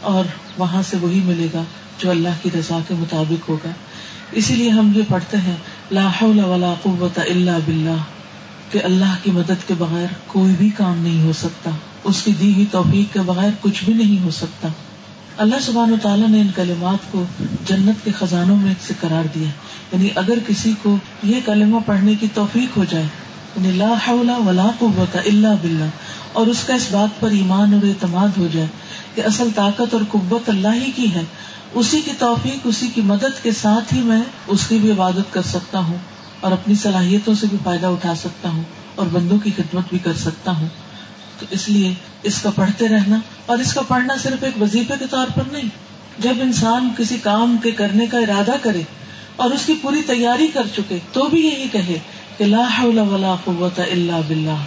اور 0.00 0.24
وہاں 0.58 0.82
سے 0.90 0.96
وہی 1.00 1.20
ملے 1.24 1.46
گا 1.54 1.62
جو 1.98 2.10
اللہ 2.10 2.28
کی 2.42 2.50
رضا 2.54 2.78
کے 2.88 2.94
مطابق 2.98 3.48
ہوگا۔ 3.48 3.70
اسی 4.32 4.54
لیے 4.54 4.70
ہم 4.70 4.92
یہ 4.96 5.02
پڑھتے 5.08 5.36
ہیں، 5.36 5.56
لا 5.90 6.08
حول 6.08 6.44
ولا 6.44 6.74
قوت 6.82 7.18
الا 7.18 7.58
باللہ، 7.64 8.02
کہ 8.72 8.80
اللہ 8.84 9.14
کی 9.22 9.30
مدد 9.30 9.68
کے 9.68 9.74
بغیر 9.78 10.06
کوئی 10.26 10.54
بھی 10.58 10.70
کام 10.70 10.98
نہیں 10.98 11.22
ہو 11.22 11.32
سکتا۔ 11.32 11.70
اس 12.04 12.22
کی 12.22 12.32
دی 12.40 12.54
ہوئی 12.54 12.66
توفیق 12.70 13.12
کے 13.12 13.20
بغیر 13.20 13.50
کچھ 13.60 13.84
بھی 13.84 13.94
نہیں 13.94 14.24
ہو 14.24 14.30
سکتا۔ 14.30 14.68
اللہ 15.36 15.54
سبحان 15.62 15.92
و 15.92 15.96
تعالیٰ 16.02 16.28
نے 16.28 16.40
ان 16.40 16.48
کلمات 16.54 17.12
کو 17.12 17.24
جنت 17.66 18.04
کے 18.04 18.10
خزانوں 18.10 18.56
میں 18.56 18.74
سے 18.86 18.94
قرار 19.00 19.26
دیا۔ 19.34 19.48
یعنی 19.92 20.08
اگر 20.14 20.38
کسی 20.46 20.72
کو 20.82 20.96
یہ 21.22 21.40
کلمہ 21.44 21.76
پڑھنے 21.86 22.14
کی 22.14 22.26
توفیق 22.34 22.76
ہو 22.76 22.84
جائے 22.90 23.04
یعنی 23.56 23.72
لا 23.72 23.94
حول 24.08 24.30
ولا 24.46 24.70
قوت 24.78 25.16
الا 25.16 25.54
باللہ 25.54 25.84
اور 26.36 26.46
اس 26.46 26.62
کا 26.66 26.74
اس 26.74 26.86
بات 26.90 27.20
پر 27.20 27.30
ایمان 27.32 27.74
اور 27.74 27.86
اعتماد 27.88 28.38
ہو 28.38 28.46
جائے 28.52 28.66
کہ 29.14 29.22
اصل 29.22 29.48
طاقت 29.54 29.94
اور 29.94 30.02
قوت 30.10 30.48
اللہ 30.48 30.74
ہی 30.74 30.90
کی 30.96 31.12
ہے۔ 31.14 31.22
اسی 31.74 32.00
کی 32.00 32.12
توفیق، 32.18 32.66
اسی 32.66 32.88
کی 32.94 33.00
مدد 33.04 33.42
کے 33.42 33.52
ساتھ 33.52 33.94
ہی 33.94 34.00
میں 34.00 34.20
اس 34.46 34.66
کی 34.68 34.78
بھی 34.78 34.90
عبادت 34.90 35.32
کر 35.32 35.42
سکتا 35.42 35.78
ہوں 35.78 35.96
اور 36.40 36.52
اپنی 36.52 36.74
صلاحیتوں 36.74 37.34
سے 37.34 37.46
بھی 37.50 37.58
فائدہ 37.64 37.86
اٹھا 37.86 38.14
سکتا 38.14 38.48
ہوں 38.48 38.62
اور 38.94 39.06
بندوں 39.12 39.38
کی 39.38 39.50
خدمت 39.56 39.88
بھی 39.90 39.98
کر 39.98 40.14
سکتا 40.16 40.56
ہوں۔ 40.58 40.68
تو 41.40 41.46
اس 41.50 41.68
لیے 41.68 41.92
اس 42.22 42.40
کا 42.42 42.50
پڑھتے 42.54 42.88
رہنا، 42.88 43.18
اور 43.46 43.58
اس 43.58 43.72
کا 43.74 43.80
پڑھنا 43.88 44.14
صرف 44.22 44.44
ایک 44.44 44.62
وظیفے 44.62 44.94
کے 44.98 45.04
طور 45.10 45.34
پر 45.34 45.50
نہیں، 45.52 45.68
جب 46.18 46.34
انسان 46.42 46.88
کسی 46.98 47.16
کام 47.22 47.56
کے 47.62 47.70
کرنے 47.70 48.06
کا 48.06 48.18
ارادہ 48.18 48.54
کرے 48.62 48.82
اور 49.36 49.50
اس 49.50 49.66
کی 49.66 49.74
پوری 49.82 50.02
تیاری 50.06 50.46
کر 50.46 50.66
چکے 50.76 50.98
تو 51.12 51.26
بھی 51.26 51.40
یہی 51.46 51.68
کہے 51.72 51.98
کہ 52.36 52.44
لا 52.44 52.64
حول 52.78 52.98
ولا 53.10 53.34
قوت 53.44 53.80
الا 53.80 54.20
باللہ۔ 54.28 54.64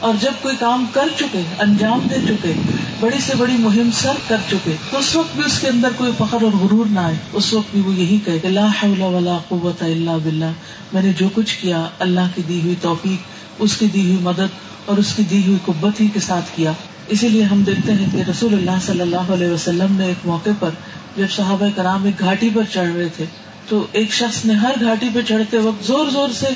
اور 0.00 0.14
جب 0.20 0.32
کوئی 0.42 0.56
کام 0.58 0.84
کر 0.92 1.08
چکے، 1.18 1.42
انجام 1.58 2.06
دے 2.10 2.16
چکے، 2.28 2.52
بڑی 3.00 3.18
سے 3.20 3.32
بڑی 3.38 3.56
مہم 3.60 3.90
سر 3.94 4.20
کر 4.28 4.36
چکے 4.50 4.74
تو 4.90 4.98
اس 4.98 5.14
وقت 5.16 5.34
بھی 5.36 5.44
اس 5.46 5.58
کے 5.60 5.68
اندر 5.68 5.88
کوئی 5.96 6.12
فخر 6.18 6.42
اور 6.42 6.58
غرور 6.60 6.86
نہ 6.90 7.00
آئے۔ 7.00 7.16
اس 7.32 7.52
وقت 7.54 7.70
بھی 7.70 7.80
وہ 7.86 7.94
یہی 7.94 8.18
کہ 8.24 8.48
لا 8.48 8.66
حول 8.82 9.02
ولا 9.02 9.36
قوت 9.48 9.82
الا 9.82 10.16
باللہ، 10.16 10.52
میں 10.92 11.02
نے 11.02 11.12
جو 11.18 11.28
کچھ 11.34 11.56
کیا، 11.60 11.86
اللہ 11.98 12.32
کی 12.34 12.42
دی 12.48 12.60
ہوئی 12.60 12.74
توفیق، 12.80 13.62
اس 13.62 13.76
کی 13.76 13.86
دی 13.86 14.00
ہوئی 14.00 14.16
مدد 14.22 14.58
اور 14.86 14.96
اس 14.96 15.12
کی 15.16 15.22
دی 15.30 15.42
ہوئی 15.46 15.58
قبت 15.64 16.00
ہی 16.00 16.08
کے 16.14 16.20
ساتھ 16.20 16.56
کیا۔ 16.56 16.72
اسی 17.08 17.28
لیے 17.28 17.42
ہم 17.42 17.62
دیکھتے 17.62 17.92
ہیں 17.92 18.06
کہ 18.12 18.30
رسول 18.30 18.52
اللہ 18.52 18.80
صلی 18.86 19.00
اللہ 19.00 19.32
علیہ 19.32 19.50
وسلم 19.50 19.96
نے 19.96 20.06
ایک 20.06 20.26
موقع 20.26 20.50
پر 20.58 20.70
جب 21.16 21.30
صحابہ 21.36 21.68
کرام 21.76 22.04
ایک 22.04 22.20
گھاٹی 22.20 22.48
پر 22.54 22.62
چڑھ 22.72 22.92
رہے 22.96 23.08
تھے، 23.16 23.24
تو 23.68 23.86
ایک 23.92 24.12
شخص 24.12 24.44
نے 24.44 24.54
ہر 24.54 24.74
گھاٹی 24.80 25.08
پہ 25.14 25.20
چڑھتے 25.28 25.58
وقت 25.58 25.86
زور 25.86 26.06
زور 26.12 26.28
سے 26.38 26.46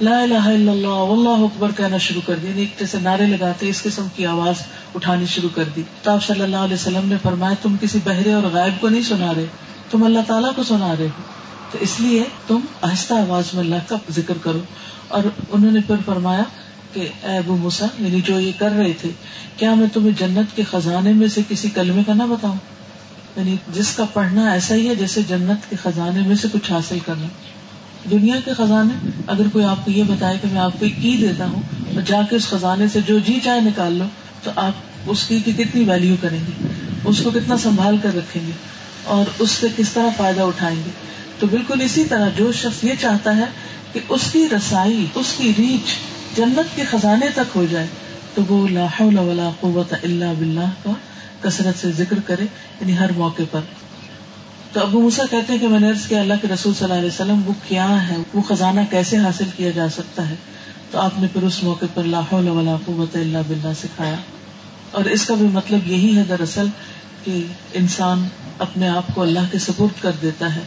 لا 0.00 0.20
الہ 0.20 0.34
الا 0.34 0.72
اللہ، 0.72 0.86
واللہ 0.86 1.44
اکبر 1.44 1.70
کہنا 1.76 1.98
شروع 1.98 2.20
کر 2.26 2.34
دی 2.42 2.52
ایک 2.54 2.80
جیسے 2.80 2.98
نعرے 3.02 3.26
لگاتے، 3.26 3.68
اس 3.68 3.82
قسم 3.82 4.06
کی 4.16 4.26
آواز 4.26 4.54
اٹھانی 4.94 5.26
شروع 5.26 5.48
کر 5.54 5.64
دی۔ 5.76 5.82
تو 6.02 6.10
آپ 6.10 6.24
صلی 6.24 6.42
اللہ 6.42 6.56
علیہ 6.56 6.74
وسلم 6.74 7.08
نے 7.08 7.16
فرمایا، 7.22 7.54
تم 7.62 7.76
کسی 7.80 7.98
بہرے 8.04 8.32
اور 8.32 8.42
غائب 8.42 8.80
کو 8.80 8.88
نہیں 8.88 9.02
سنا 9.02 9.34
رہے، 9.34 9.46
تم 9.90 10.04
اللہ 10.04 10.18
تعالیٰ 10.26 10.50
کو 10.56 10.62
سنا 10.62 10.94
رہے 10.98 11.04
ہو۔ 11.04 11.22
تو 11.70 11.78
اس 11.80 12.00
لیے 12.00 12.24
تم 12.46 12.60
آہستہ 12.82 13.14
آواز 13.14 13.44
میں 13.54 13.62
اللہ 13.62 13.76
کا 13.86 13.96
ذکر 14.10 14.34
کرو۔ 14.42 14.60
اور 15.08 15.22
انہوں 15.50 15.72
نے 15.72 15.80
پھر 15.86 15.96
فرمایا 16.06 16.42
کہ، 16.92 17.08
اے 17.22 17.36
ابو 17.36 17.56
موسا 17.56 17.86
یعنی 17.98 18.20
جو 18.20 18.40
یہ 18.40 18.52
کر 18.58 18.70
رہے 18.70 18.92
تھے، 18.92 19.10
کیا 19.56 19.74
میں 19.74 19.86
تمہیں 19.92 20.18
جنت 20.18 20.56
کے 20.56 20.64
خزانے 20.64 21.12
میں 21.12 21.28
سے 21.28 21.40
کسی 21.48 21.68
کلمے 21.68 22.02
کا 22.06 22.14
نہ 22.14 22.22
بتاؤں؟ 22.22 22.56
یعنی 23.36 23.56
جس 23.72 23.96
کا 23.96 24.04
پڑھنا 24.04 24.52
ایسا 24.52 24.74
ہی 24.74 24.88
ہے 24.88 24.94
جیسے 24.94 25.20
جنت 25.28 25.70
کے 25.70 25.76
خزانے 25.82 26.20
میں 26.26 26.36
سے 26.36 26.48
کچھ 26.52 26.72
حاصل 26.72 26.98
کرنا۔ 27.06 27.26
دنیا 28.10 28.34
کے 28.44 28.52
خزانے، 28.52 29.08
اگر 29.26 29.42
کوئی 29.52 29.64
آپ 29.64 29.84
کو 29.84 29.90
یہ 29.90 30.02
بتائے 30.02 30.36
کہ 30.42 30.48
میں 30.52 30.60
آپ 30.60 30.72
کو 30.78 30.86
کی 31.02 31.16
دیتا 31.16 31.46
ہوں 31.46 31.62
اور 31.94 32.02
جا 32.02 32.20
کے 32.30 32.36
اس 32.36 32.46
خزانے 32.46 32.88
سے 32.88 33.00
جو 33.06 33.18
جی 33.18 33.40
چاہے 33.44 33.60
نکال 33.60 33.92
لو، 33.92 34.04
تو 34.42 34.50
آپ 34.56 34.72
اس 35.06 35.26
کی 35.26 35.38
کتنی 35.46 35.84
ویلو 35.84 36.14
کریں 36.20 36.38
گے؟ 36.38 36.68
اس 37.04 37.20
کو 37.24 37.30
کتنا 37.30 37.56
سنبھال 37.56 37.96
کر 38.02 38.16
رکھیں 38.16 38.46
گے؟ 38.46 38.52
اور 39.04 39.24
اس 39.38 39.50
سے 39.50 39.66
کس 39.76 39.92
طرح 39.92 40.08
فائدہ 40.16 40.40
اٹھائیں 40.40 40.76
گے؟ 40.76 40.90
تو 41.38 41.46
بالکل 41.46 41.80
اسی 41.80 42.04
طرح 42.04 42.28
جو 42.36 42.52
شخص 42.52 42.84
یہ 42.84 42.92
چاہتا 43.00 43.36
ہے 43.36 43.44
کہ 43.92 44.00
اس 44.08 44.20
کی 44.32 44.46
رسائی، 44.56 45.06
اس 45.14 45.34
کی 45.38 45.52
ریچ 45.58 45.92
جنت 46.36 46.76
کے 46.76 46.84
خزانے 46.84 47.26
تک 47.34 47.56
ہو 47.56 47.66
جائے، 47.70 47.86
تو 48.34 48.42
وہ 48.48 48.66
حول 49.00 49.18
ولا 49.18 49.50
قوت 49.60 49.94
اللہ 50.02 50.32
بلّہ 50.38 50.68
کا 50.82 50.92
کثرت 51.40 51.80
سے 51.80 51.92
ذکر 51.92 52.16
کرے 52.26 52.44
یعنی 52.80 52.98
ہر 52.98 53.12
موقع 53.16 53.42
پر۔ 53.50 53.60
تو 54.74 54.80
ابو 54.80 55.00
موسا 55.00 55.22
کہتے 55.30 55.52
ہیں 55.52 55.60
کہ 55.60 55.68
میں 55.68 55.80
نے 55.80 55.90
عرض 55.90 56.06
کیا 56.06 56.20
اللہ 56.20 56.34
کے 56.42 56.48
رسول 56.48 56.74
صلی 56.74 56.84
اللہ 56.84 56.94
علیہ 56.94 57.08
وسلم، 57.08 57.40
وہ 57.46 57.52
کیا 57.68 58.08
ہے 58.08 58.16
وہ 58.34 58.42
خزانہ 58.42 58.80
کیسے 58.90 59.18
حاصل 59.18 59.44
کیا 59.56 59.70
جا 59.70 59.88
سکتا 59.88 60.30
ہے؟ 60.30 60.34
تو 60.90 60.98
آپ 60.98 61.18
نے 61.18 61.26
پھر 61.32 61.42
اس 61.42 61.62
موقع 61.62 61.84
پر 61.94 62.02
لاہور 62.02 62.76
قوت 62.86 63.16
اللہ 63.16 63.38
بلّہ 63.48 63.68
سکھایا۔ 63.82 64.14
اور 64.90 65.04
اس 65.04 65.26
کا 65.26 65.34
بھی 65.34 65.46
مطلب 65.46 65.86
یہی 65.86 66.16
ہے 66.16 66.22
دراصل 66.28 66.66
کہ 67.24 67.46
انسان 67.72 68.28
اپنے 68.58 68.88
آپ 68.88 69.04
کو 69.14 69.22
اللہ 69.22 69.38
کے 69.52 69.58
سپورٹ 69.58 70.02
کر 70.02 70.10
دیتا 70.22 70.54
ہے۔ 70.54 70.60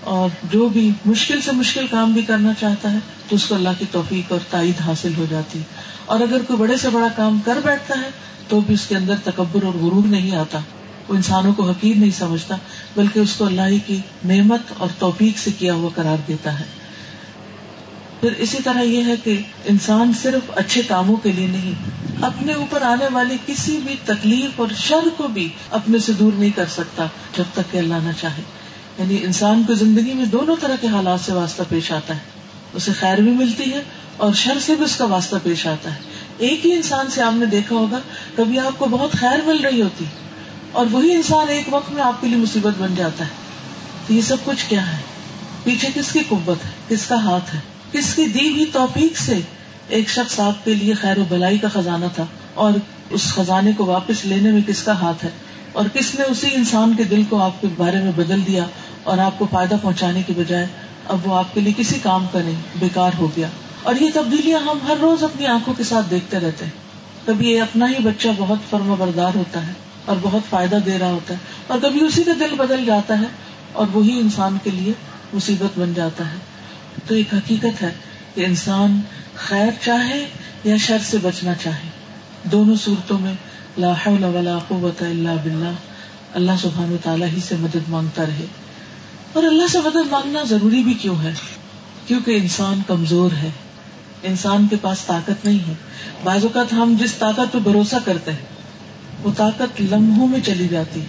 اور 0.00 0.28
جو 0.52 0.68
بھی 0.68 0.90
مشکل 1.04 1.40
سے 1.40 1.52
مشکل 1.52 1.86
کام 1.86 2.12
بھی 2.12 2.22
کرنا 2.22 2.52
چاہتا 2.60 2.92
ہے، 2.92 2.98
تو 3.28 3.36
اس 3.36 3.44
کو 3.44 3.54
اللہ 3.54 3.68
کی 3.78 3.84
توفیق 3.92 4.32
اور 4.32 4.40
تائید 4.50 4.80
حاصل 4.80 5.12
ہو 5.16 5.26
جاتی۔ 5.30 5.58
اور 6.06 6.20
اگر 6.20 6.38
کوئی 6.46 6.58
بڑے 6.58 6.76
سے 6.76 6.88
بڑا 6.88 7.08
کام 7.16 7.40
کر 7.44 7.58
بیٹھتا 7.64 8.00
ہے، 8.00 8.08
تو 8.48 8.60
بھی 8.60 8.74
اس 8.74 8.86
کے 8.86 8.96
اندر 8.96 9.14
تکبر 9.24 9.62
اور 9.62 9.74
غرور 9.74 10.06
نہیں 10.06 10.36
آتا۔ 10.36 10.58
وہ 11.08 11.14
انسانوں 11.14 11.52
کو 11.52 11.70
حقیر 11.70 11.96
نہیں 11.96 12.18
سمجھتا، 12.18 12.56
بلکہ 12.96 13.18
اس 13.18 13.34
کو 13.34 13.46
اللہ 13.46 13.86
کی 13.86 13.98
نعمت 14.24 14.60
اور 14.78 14.88
توفیق 14.98 15.38
سے 15.38 15.50
کیا 15.58 15.74
ہوا 15.74 15.90
قرار 15.94 16.16
دیتا 16.28 16.60
ہے۔ 16.60 16.64
پھر 18.20 18.32
اسی 18.32 18.58
طرح 18.64 18.80
یہ 18.80 19.04
ہے 19.04 19.14
کہ 19.24 19.40
انسان 19.64 20.12
صرف 20.22 20.50
اچھے 20.56 20.82
کاموں 20.88 21.16
کے 21.16 21.32
لیے 21.32 21.46
نہیں، 21.46 21.72
اپنے 22.24 22.52
اوپر 22.52 22.82
آنے 22.82 23.08
والی 23.12 23.36
کسی 23.46 23.80
بھی 23.84 23.96
تکلیف 24.04 24.60
اور 24.60 24.68
شر 24.76 25.08
کو 25.16 25.28
بھی 25.28 25.48
اپنے 25.70 25.98
سے 25.98 26.12
دور 26.12 26.32
نہیں 26.38 26.50
کر 26.50 26.66
سکتا 26.66 27.06
جب 27.36 27.44
تک 27.52 27.72
کہ 27.72 27.78
اللہ 27.78 27.94
نہ 27.94 28.10
چاہے۔ 28.20 28.42
یعنی 28.98 29.18
انسان 29.22 29.62
کو 29.66 29.74
زندگی 29.74 30.14
میں 30.14 30.24
دونوں 30.24 30.56
طرح 30.60 30.76
کے 30.80 30.86
حالات 30.86 31.20
سے 31.20 31.32
واسطہ 31.32 31.62
پیش 31.68 31.92
آتا 31.92 32.14
ہے۔ 32.14 32.20
اسے 32.74 32.92
خیر 32.92 33.18
بھی 33.18 33.30
ملتی 33.30 33.72
ہے 33.72 33.82
اور 34.16 34.32
شر 34.32 34.58
سے 34.60 34.74
بھی 34.74 34.84
اس 34.84 34.96
کا 34.96 35.04
واسطہ 35.04 35.36
پیش 35.42 35.66
آتا 35.66 35.90
ہے۔ 35.90 35.98
ایک 36.38 36.66
ہی 36.66 36.72
انسان 36.72 37.06
سے 37.10 37.22
آپ 37.22 37.32
نے 37.34 37.46
دیکھا 37.46 37.76
ہوگا، 37.76 37.98
کبھی 38.36 38.58
آپ 38.58 38.78
کو 38.78 38.86
بہت 38.86 39.12
خیر 39.12 39.38
مل 39.46 39.60
رہی 39.60 39.82
ہوتی۔ 39.82 40.04
اور 40.72 40.86
وہی 40.90 41.12
انسان 41.12 41.48
ایک 41.48 41.74
وقت 41.74 41.92
میں 41.92 42.02
آپ 42.02 42.20
کے 42.20 42.26
لیے 42.26 42.36
مصیبت 42.36 42.74
بن 42.78 42.94
جاتا 42.94 43.24
ہے۔ 43.24 43.30
تو 44.06 44.14
یہ 44.14 44.20
سب 44.20 44.36
کچھ 44.44 44.66
کیا 44.68 44.92
ہے؟ 44.92 44.96
پیچھے 45.64 45.88
کس 45.94 46.12
کی 46.12 46.18
قوت 46.28 46.64
ہے؟ 46.64 46.70
کس 46.88 47.06
کا 47.06 47.24
ہاتھ 47.24 47.54
ہے؟ 47.54 47.60
کس 47.92 48.14
کی 48.14 48.26
دی 48.26 48.50
ہوئی 48.50 48.64
توفیق 48.64 49.18
سے 49.18 49.38
ایک 49.88 50.08
شخص 50.08 50.40
آپ 50.40 50.64
کے 50.64 50.74
لیے 50.74 50.94
خیر 50.94 51.18
و 51.18 51.24
بلائی 51.28 51.58
کا 51.58 51.68
خزانہ 51.68 52.06
تھا 52.14 52.26
اور 52.54 52.72
اس 53.10 53.34
خزانے 53.34 53.70
کو 53.76 53.86
واپس 53.86 54.24
لینے 54.24 54.50
میں 54.50 54.60
کس 54.66 54.82
کا 54.82 55.00
ہاتھ 55.00 55.24
ہے؟ 55.24 55.30
اور 55.72 55.84
کس 55.94 56.14
نے 56.14 56.24
اسی 56.24 56.48
انسان 56.52 56.94
کے 56.96 57.04
دل 57.04 57.22
کو 57.28 57.42
آپ 57.42 57.60
کے 57.60 57.66
بارے 57.76 57.98
میں 57.98 58.12
بدل 58.16 58.46
دیا 58.46 58.64
اور 59.02 59.18
آپ 59.18 59.38
کو 59.38 59.46
فائدہ 59.50 59.76
پہنچانے 59.82 60.22
کی 60.26 60.32
بجائے 60.36 60.66
اب 61.08 61.18
وہ 61.24 61.34
آپ 61.34 61.54
کے 61.54 61.60
لیے 61.60 61.72
کسی 61.76 61.98
کام 62.02 62.26
کا 62.32 62.38
نہیں، 62.38 62.60
بیکار 62.80 63.10
ہو 63.18 63.26
گیا۔ 63.36 63.48
اور 63.82 63.94
یہ 64.00 64.10
تبدیلیاں 64.14 64.60
ہم 64.60 64.78
ہر 64.88 64.94
روز 65.00 65.24
اپنی 65.24 65.46
آنکھوں 65.46 65.74
کے 65.74 65.84
ساتھ 65.84 66.10
دیکھتے 66.10 66.38
رہتے 66.40 66.64
ہیں۔ 66.64 66.72
کبھی 67.26 67.50
یہ 67.50 67.62
اپنا 67.62 67.88
ہی 67.88 68.02
بچہ 68.02 68.28
بہت 68.36 68.58
فرما 68.70 68.94
بردار 68.98 69.30
ہوتا 69.34 69.66
ہے۔ 69.66 69.72
اور 70.08 70.16
بہت 70.22 70.42
فائدہ 70.50 70.76
دے 70.86 70.98
رہا 70.98 71.10
ہوتا 71.10 71.34
ہے۔ 71.34 71.38
اور 71.66 71.78
کبھی 71.82 72.04
اسی 72.04 72.24
کا 72.24 72.32
دل 72.40 72.54
بدل 72.56 72.84
جاتا 72.84 73.18
ہے 73.18 73.26
اور 73.72 73.86
وہی 73.92 74.20
انسان 74.20 74.58
کے 74.64 74.70
لیے 74.70 74.92
مصیبت 75.32 75.78
بن 75.78 75.94
جاتا 75.94 76.30
ہے۔ 76.32 76.36
تو 77.06 77.14
ایک 77.14 77.34
حقیقت 77.34 77.82
ہے 77.82 77.92
کہ 78.34 78.44
انسان 78.44 79.00
خیر 79.34 79.70
چاہے 79.84 80.26
یا 80.64 80.76
شر 80.76 80.98
سے 81.04 81.18
بچنا 81.22 81.54
چاہے۔ 81.54 81.88
دونوں 82.44 82.76
صورتوں 82.76 83.18
میں 83.18 83.32
لا 83.78 83.92
حول 83.92 84.24
ولا 84.24 84.58
قوت 84.68 85.02
الا 85.02 85.34
باللہ۔ 85.34 85.72
اللہ 86.34 86.52
سبحانہ 86.62 86.96
تعالیٰ 87.02 87.28
ہی 87.28 87.40
سے 87.48 87.56
مدد 87.58 87.88
مانگتا 87.88 88.24
رہے۔ 88.26 88.46
اور 89.32 89.42
اللہ 89.42 89.66
سے 89.72 89.78
مدد 89.78 90.10
مانگنا 90.10 90.42
ضروری 90.42 90.82
بھی 90.82 90.94
کیوں 90.94 91.22
ہے؟ 91.22 91.34
کیونکہ 92.06 92.30
انسان 92.30 92.80
کمزور 92.86 93.32
ہے۔ 93.32 93.50
انسان 94.22 94.66
کے 94.70 94.76
پاس 94.80 94.98
طاقت 95.06 95.44
نہیں 95.44 95.68
ہے۔ 95.68 95.74
بعض 96.24 96.42
اوقات 96.42 96.72
ہم 96.72 96.96
جس 97.00 97.14
طاقت 97.14 97.52
پہ 97.52 97.58
بھروسہ 97.58 97.96
کرتے 98.04 98.32
ہیں 98.32 98.57
وہ 99.22 99.30
طاقت 99.36 99.80
لمحوں 99.80 100.28
میں 100.28 100.40
چلی 100.40 100.68
جاتی۔ 100.68 101.00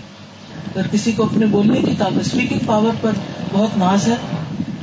اگر 0.76 0.88
کسی 0.92 1.12
کو 1.12 1.24
اپنے 1.24 1.46
بولنے 1.46 1.82
کی 1.82 1.92
طاقت 1.98 2.20
اسپیکنگ 2.20 2.60
پاور 2.66 2.92
پر 3.02 3.12
بہت 3.52 3.78
ناز 3.78 4.08
ہے، 4.08 4.16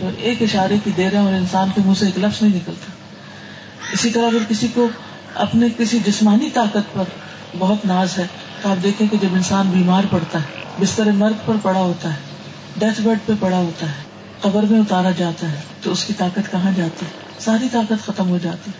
تو 0.00 0.11
ایک 0.18 0.42
اشارے 0.42 0.76
کی 0.85 0.90
دیر 0.97 1.12
ہے 1.12 1.18
اور 1.18 1.33
انسان 1.33 1.68
کے 1.75 1.80
منہ 1.85 1.95
سے 1.95 2.06
ایک 2.06 2.18
لفظ 2.18 2.42
نہیں 2.42 2.56
نکلتا۔ 2.56 2.92
اسی 3.92 4.11
طرح 4.11 4.26
اگر 4.26 4.38
کسی 4.49 4.66
کو 4.75 4.88
اپنے 5.35 5.66
کسی 5.78 5.99
جسمانی 6.06 6.50
طاقت 6.50 6.95
پر 6.95 7.02
بہت 7.59 7.87
ناز 7.87 8.18
ہے، 8.18 8.26
تو 8.62 8.68
آپ 8.68 8.83
دیکھیں 8.83 9.09
کہ 9.09 9.16
جب 9.16 9.35
انسان 9.35 9.71
بیمار 9.75 10.04
پڑتا 10.11 10.38
ہے، 10.38 10.45
بستر 10.80 11.06
مرد 11.06 11.47
پر 11.47 11.54
پڑا 11.62 11.80
ہوتا 11.80 12.11
ہے 12.11 12.18
ڈیتھ 12.78 13.00
بیڈ 13.00 13.18
پہ 13.26 13.33
پڑا 13.40 13.56
ہوتا 13.56 13.87
ہے، 13.87 14.02
قبر 14.40 14.62
میں 14.62 14.80
اتارا 14.80 15.11
جاتا 15.11 15.52
ہے، 15.52 15.56
تو 15.83 15.92
اس 15.92 16.04
کی 16.04 16.12
طاقت 16.12 16.52
کہاں 16.52 16.71
جاتی؟ 16.76 17.06
ہے 17.06 17.11
ساری 17.38 17.68
طاقت 17.73 18.06
ختم 18.06 18.28
ہو 18.28 18.38
جاتی۔ 18.42 18.71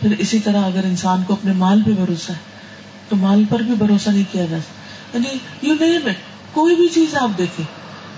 پھر 0.00 0.14
اسی 0.18 0.38
طرح 0.38 0.62
اگر 0.62 0.80
انسان 0.84 1.22
کو 1.26 1.32
اپنے 1.32 1.52
مال 1.52 1.82
پہ 1.82 1.90
بھروسہ 1.90 2.32
ہے 2.32 2.57
تو 3.08 3.16
مال 3.16 3.42
پر 3.50 3.58
بھی 3.58 3.74
بھروسہ 3.74 4.10
نہیں 4.10 4.32
کیا 4.32 4.44
جا 4.44 4.58
سکتا۔ 4.58 5.18
یعنی 5.18 5.38
یو 5.68 5.74
نیم 5.80 6.06
اٹ 6.06 6.14
کوئی 6.52 6.76
بھی 6.76 6.88
چیز 6.88 7.14
آپ 7.14 7.38
دیکھیں 7.38 7.64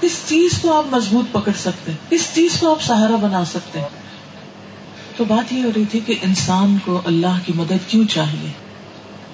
کس 0.00 0.10
چیز 0.28 0.50
کو 0.60 0.78
آپ 0.78 0.84
مضبوط 0.86 1.24
پکڑ 1.32 1.52
سکتے 1.58 1.92
کس 2.10 2.34
چیز 2.34 2.56
کو 2.60 2.70
آپ 2.70 2.82
سہارا 2.82 3.16
بنا 3.16 3.44
سکتے 3.44 3.80
تو 5.16 5.24
بات 5.24 5.52
یہ 5.52 5.64
ہو 5.64 5.70
رہی 5.76 5.84
تھی 5.84 6.00
کہ 6.00 6.14
انسان 6.22 6.78
کو 6.84 7.00
اللہ 7.04 7.38
کی 7.46 7.52
مدد 7.56 7.90
کیوں 7.90 8.08
چاہیے؟ 8.08 8.48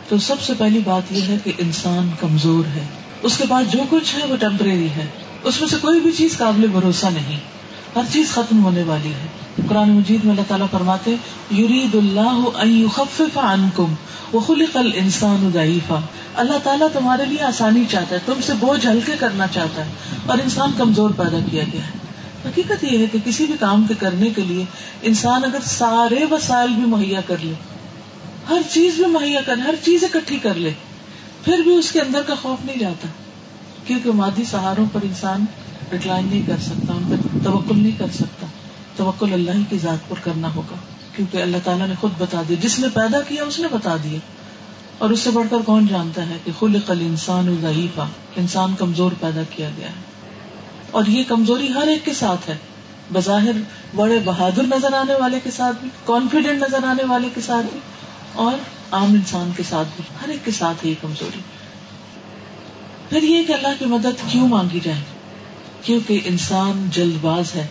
تو 0.09 0.19
سب 0.19 0.41
سے 0.41 0.53
پہلی 0.59 0.81
بات 0.85 1.13
یہ 1.13 1.23
ہے 1.23 1.37
کہ 1.45 1.53
انسان 1.59 2.11
کمزور 2.21 2.65
ہے۔ 2.77 2.85
اس 3.23 3.39
کے 3.39 3.45
پاس 3.49 3.73
جو 3.73 3.79
کچھ 3.91 4.17
ہے 4.17 4.27
وہ 4.27 4.37
ٹیمپریری 4.37 4.89
ہے۔ 4.97 5.07
اس 5.45 5.61
میں 5.61 5.69
سے 5.69 5.77
کوئی 5.81 6.01
بھی 6.01 6.13
چیز 6.13 6.39
قابل 6.39 6.67
بھروسہ 6.67 7.07
نہیں۔ 7.07 7.41
ہر 7.95 8.13
چیز 8.13 8.31
ختم 8.31 8.65
ہونے 8.65 8.83
والی 8.83 9.13
ہے۔ 9.13 9.27
قرآن 9.69 9.91
مجید 9.91 10.25
میں 10.25 10.33
اللہ 10.33 10.49
تعالیٰ 10.49 10.67
فرماتے 10.71 11.15
یرید 11.53 11.95
اللہ 11.95 12.39
وخلق 14.33 14.77
الانسان 14.77 15.49
ضعیفا 15.53 15.99
اللہ 16.37 16.59
تعالیٰ 16.63 16.89
تمہارے 16.93 17.25
لیے 17.25 17.43
آسانی 17.43 17.85
چاہتا 17.91 18.15
ہے، 18.15 18.21
تم 18.27 18.41
سے 18.47 18.53
بوجھ 18.61 18.87
ہلکے 18.87 19.13
کرنا 19.19 19.47
چاہتا 19.47 19.85
ہے، 19.85 19.91
اور 20.27 20.39
انسان 20.39 20.71
کمزور 20.79 21.11
پیدا 21.17 21.39
کیا 21.51 21.63
گیا 21.73 21.87
ہے۔ 21.87 22.05
حقیقت 22.45 22.85
یہ 22.85 22.99
ہے 22.99 23.07
کہ 23.13 23.19
کسی 23.25 23.47
بھی 23.47 23.55
کام 23.61 23.85
کے 23.89 23.95
کرنے 23.99 24.29
کے 24.31 24.43
لیے 24.43 24.65
انسان 25.03 25.45
اگر 25.45 25.63
سارے 25.67 26.25
وسائل 26.31 26.73
بھی 26.73 26.85
مہیا 26.87 27.21
کر 27.27 27.39
لے، 27.43 27.53
ہر 28.49 28.61
چیز 28.73 28.95
بھی 28.97 29.07
مہیا 29.13 29.41
کر 29.47 29.59
ہر 29.59 29.75
چیز 29.85 30.05
اکٹھی 30.05 30.39
کر 30.43 30.55
لے، 30.57 30.73
پھر 31.45 31.63
بھی 31.65 31.75
اس 31.75 31.91
کے 31.93 32.01
اندر 32.01 32.23
کا 32.27 32.35
خوف 32.43 32.65
نہیں 32.65 32.79
جاتا۔ 32.79 33.09
کیونکہ 33.87 34.13
مادی 34.15 34.45
سہاروں 34.51 34.87
پر 34.93 35.05
انسان 35.05 35.45
ڈکلائن 35.91 36.27
نہیں 36.31 36.47
کر 36.47 36.61
سکتا، 36.63 36.93
ان 36.93 37.03
پہ 37.11 37.26
توکل 37.47 37.79
نہیں 37.79 37.99
کر 37.99 38.07
سکتا۔ 38.15 38.47
توکل 38.97 39.33
اللہ 39.33 39.71
کی 39.71 39.79
ذات 39.79 40.09
پر 40.09 40.17
کرنا 40.25 40.55
ہوگا۔ 40.55 40.77
کیونکہ 41.17 41.43
اللہ 41.43 41.57
تعالیٰ 41.65 41.89
نے 41.89 41.95
خود 42.01 42.11
بتا 42.19 42.43
دیا۔ 42.49 42.57
جس 42.61 42.79
نے 42.79 42.89
پیدا 42.95 43.21
کیا، 43.21 43.45
اس 43.45 43.61
نے 43.61 43.69
بتا 43.69 43.97
دیا۔ 44.05 44.19
اور 44.99 45.11
اس 45.11 45.21
سے 45.21 45.31
بڑھ 45.31 45.47
کر 45.51 45.57
کون 45.67 45.87
جانتا 45.87 46.29
ہے 46.29 46.37
کہ 46.45 46.53
خلق 46.61 46.91
الانسان 46.91 47.57
ضعیفہ 47.61 48.01
انسان 48.37 48.75
کمزور 48.79 49.13
پیدا 49.21 49.41
کیا 49.51 49.71
گیا 49.77 49.89
ہے۔ 49.89 49.95
اور 50.91 51.05
یہ 51.07 51.25
کمزوری 51.29 51.69
ہر 51.75 51.87
ایک 51.87 52.05
کے 52.05 52.13
ساتھ 52.13 52.51
ہے۔ 52.51 52.57
بظاہر 53.13 53.53
بڑے 53.95 54.19
بہادر 54.25 54.63
نظر 54.63 54.93
آنے 54.93 55.15
والے 55.15 55.41
کے 55.41 55.51
ساتھ 55.51 55.77
بھی 55.81 55.89
کانفیڈینٹ 56.05 56.63
نظر 56.63 56.85
آنے 56.85 57.05
والے 57.05 57.29
کے 57.35 57.41
ساتھ 57.41 57.67
بھی، 57.73 57.81
اور 58.33 58.53
عام 58.93 59.13
انسان 59.13 59.51
کے 59.57 59.63
ساتھ 59.63 59.89
بھی۔ 59.97 60.05
ہر 60.23 60.29
ایک 60.29 60.45
کے 60.45 60.51
ساتھ 60.51 60.85
ہے 60.85 60.91
یہ 60.91 60.95
کمزوری۔ 61.01 61.41
پھر 63.09 63.23
یہ 63.23 63.43
کہ 63.45 63.53
اللہ 63.53 63.69
کی 63.79 63.85
مدد 63.85 64.31
کیوں 64.31 64.49
مانگی 64.49 64.81
جائے؟ 64.81 65.16
کیونکہ 65.87 66.21
انسان 66.25 66.89
جلد 66.93 67.15
باز 67.21 67.55
ہے، 67.55 67.67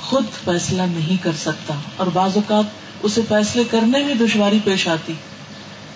خود 0.00 0.24
فیصلہ 0.44 0.82
نہیں 0.82 1.22
کر 1.22 1.32
سکتا، 1.40 1.74
اور 1.96 2.06
بعض 2.06 2.30
اوقات 2.34 2.64
اسے 3.02 3.20
فیصلے 3.28 3.62
کرنے 3.70 3.98
میں 3.98 4.14
دشواری 4.14 4.58
پیش 4.64 4.88
آتی۔ 4.88 5.12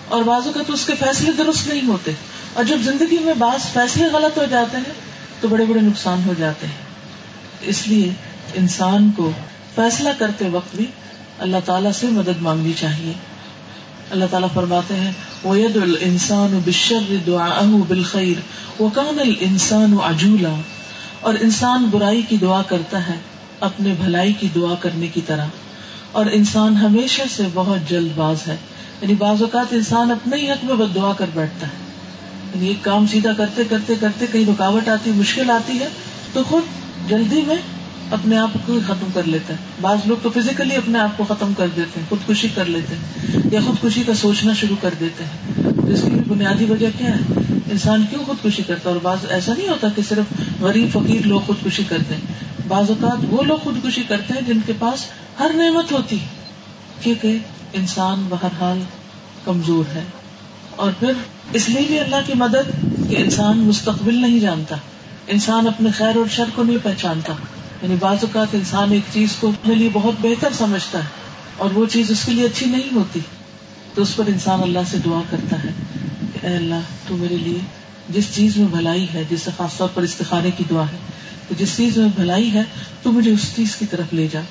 اور 0.07 0.23
بعض 0.23 0.41
اوقات 0.45 0.65
اس 0.67 0.85
کے 0.85 0.93
فیصلے 0.99 1.31
درست 1.31 1.67
نہیں 1.67 1.87
ہوتے۔ 1.87 2.11
اور 2.53 2.63
جب 2.63 2.77
زندگی 2.83 3.17
میں 3.19 3.33
بعض 3.33 3.73
فیصلے 3.73 4.03
غلط 4.05 4.37
ہو 4.37 4.45
جاتے 4.49 4.77
ہیں، 4.77 4.93
تو 5.41 5.47
بڑے 5.47 5.65
بڑے 5.65 5.81
نقصان 5.81 6.21
ہو 6.25 6.33
جاتے 6.37 6.67
ہیں۔ 6.67 6.73
اس 7.61 7.87
لیے 7.87 8.11
انسان 8.53 9.11
کو 9.15 9.31
فیصلہ 9.75 10.09
کرتے 10.19 10.49
وقت 10.49 10.75
بھی 10.75 10.85
اللہ 11.39 11.57
تعالیٰ 11.65 11.91
سے 11.91 12.07
مدد 12.07 12.41
مانگنی 12.41 12.73
چاہیے۔ 12.79 13.13
اللہ 14.11 14.25
تعالیٰ 14.31 14.49
فرماتے 14.53 14.95
ہیں 14.95 15.11
وید 15.45 15.77
الانسان 15.77 16.59
بشر 16.65 17.15
دعاءه 17.27 17.81
بالخیر 17.87 18.39
وکان 18.81 19.19
الانسان 19.19 19.97
عجولا۔ 20.03 20.61
اور 21.21 21.33
انسان 21.41 21.87
برائی 21.91 22.21
کی 22.21 22.37
دعا 22.37 22.61
کرتا 22.61 23.07
ہے، 23.07 23.15
اپنے 23.59 23.93
بھلائی 24.03 24.33
کی 24.33 24.47
دعا 24.55 24.75
کرنے 24.75 25.07
کی 25.07 25.21
طرح۔ 25.25 25.45
اور 26.11 26.25
انسان 26.31 26.77
ہمیشہ 26.77 27.21
سے 27.35 27.43
بہت 27.53 27.89
جلد 27.89 28.09
باز 28.15 28.37
ہے۔ 28.47 28.55
یعنی 29.01 29.15
بعض 29.15 29.41
اوقات 29.41 29.65
انسان 29.71 30.11
اپنے 30.11 30.37
ہی 30.37 30.51
حق 30.51 30.65
میں 30.65 30.75
بد 30.75 30.95
دعا 30.95 31.13
کر 31.13 31.25
بیٹھتا 31.33 31.67
ہے۔ 31.67 31.71
یعنی 32.55 32.67
ایک 32.67 32.83
کام 32.83 33.07
سیدھا 33.07 33.33
کرتے 33.33 33.63
کرتے 33.69 33.93
کرتے 33.99 34.25
کہیں 34.31 34.45
رکاوٹ 34.47 34.89
آتی، 34.89 35.11
مشکل 35.11 35.49
آتی 35.49 35.79
ہے، 35.79 35.87
تو 36.33 36.43
خود 36.43 36.63
جلدی 37.09 37.41
میں 37.47 37.55
اپنے 38.11 38.37
آپ 38.37 38.49
کو 38.65 38.79
ختم 38.87 39.07
کر 39.13 39.23
لیتا 39.23 39.53
ہے۔ 39.53 39.59
بعض 39.81 39.97
لوگ 40.05 40.17
تو 40.23 40.29
فزیکلی 40.29 40.75
اپنے 40.75 40.99
آپ 40.99 41.17
کو 41.17 41.23
ختم 41.23 41.53
کر 41.57 41.67
دیتے 41.75 41.99
ہیں، 41.99 42.07
خودکشی 42.09 42.47
کر 42.55 42.65
لیتے 42.65 42.95
ہیں، 42.95 43.39
یا 43.51 43.59
خودکشی 43.65 44.03
کا 44.07 44.13
سوچنا 44.13 44.53
شروع 44.53 44.75
کر 44.81 44.89
دیتے 44.99 45.23
ہیں۔ 45.23 45.63
اس 45.93 46.01
کی 46.01 46.11
بنیادی 46.27 46.65
وجہ 46.65 46.87
کیا 46.97 47.15
ہے؟ 47.15 47.50
انسان 47.71 48.05
کیوں 48.09 48.25
خودکشی 48.25 48.63
کرتا 48.67 48.89
ہے 48.89 48.93
اور 48.93 49.01
بعض 49.03 49.17
ایسا 49.29 49.53
نہیں 49.57 49.69
ہوتا 49.69 49.87
کہ 49.95 50.01
صرف 50.09 50.61
غریب 50.61 50.89
فقیر 50.93 51.27
لوگ 51.27 51.41
خودکشی 51.41 51.83
کرتے 51.83 52.15
ہیں۔ 52.15 52.21
بعض 52.67 52.89
اوقات 52.89 53.25
وہ 53.29 53.43
لوگ 53.43 53.57
خودکشی 53.63 54.03
کرتے 54.03 54.33
ہیں 54.33 54.41
جن 54.47 54.59
کے 54.65 54.73
پاس 54.79 55.05
ہر 55.39 55.51
نعمت 55.53 55.91
ہوتی 55.91 56.17
کیونکہ 57.01 57.37
انسان 57.73 58.25
بہرحال 58.29 58.79
کمزور 59.45 59.95
ہے۔ 59.95 60.03
اور 60.75 60.91
پھر 60.99 61.11
اس 61.53 61.69
لیے 61.69 61.85
بھی 61.87 61.99
اللہ 61.99 62.15
کی 62.25 62.33
مدد 62.35 62.85
کہ 63.09 63.17
انسان 63.17 63.57
مستقبل 63.57 64.21
نہیں 64.21 64.39
جانتا، 64.39 64.75
انسان 65.27 65.67
اپنے 65.67 65.91
خیر 65.91 66.15
اور 66.15 66.25
شر 66.31 66.49
کو 66.55 66.63
نہیں 66.63 66.77
پہچانتا۔ 66.83 67.33
یعنی 67.81 67.95
بعض 67.99 68.17
اوقات 68.21 68.47
انسان 68.53 68.91
ایک 68.91 69.01
چیز 69.13 69.29
کو 69.39 69.47
اپنے 69.47 69.75
لیے 69.75 69.89
بہت 69.93 70.13
بہتر 70.21 70.49
سمجھتا 70.57 70.99
ہے 70.99 71.09
اور 71.57 71.69
وہ 71.71 71.85
چیز 71.85 72.11
اس 72.11 72.25
کے 72.25 72.31
لیے 72.31 72.45
اچھی 72.45 72.65
نہیں 72.65 72.95
ہوتی، 72.95 73.19
تو 73.93 74.01
اس 74.01 74.15
پر 74.15 74.23
انسان 74.27 74.61
اللہ 74.61 74.79
سے 74.91 74.97
دعا 75.05 75.21
کرتا 75.29 75.63
ہے۔ 75.63 75.69
اے 76.41 76.55
اللہ، 76.55 76.75
تو 77.07 77.17
میرے 77.17 77.37
لیے 77.37 77.57
جس 78.09 78.35
چیز 78.35 78.57
میں 78.57 78.67
بھلائی 78.67 79.07
ہے 79.13 79.23
جس 79.29 79.41
سے 79.41 79.51
خاص 79.57 79.77
طور 79.77 79.87
پر 79.93 80.01
استخارے 80.01 80.51
کی 80.57 80.63
دعا 80.69 80.83
ہے، 80.83 80.97
تو 81.47 81.55
جس 81.57 81.77
چیز 81.77 81.97
میں 81.97 82.09
بھلائی 82.15 82.53
ہے، 82.53 82.63
تو 83.03 83.11
مجھے 83.11 83.31
اس 83.31 83.55
چیز 83.55 83.75
کی 83.75 83.85
طرف 83.85 84.13
لے 84.13 84.27
جا۔ 84.31 84.41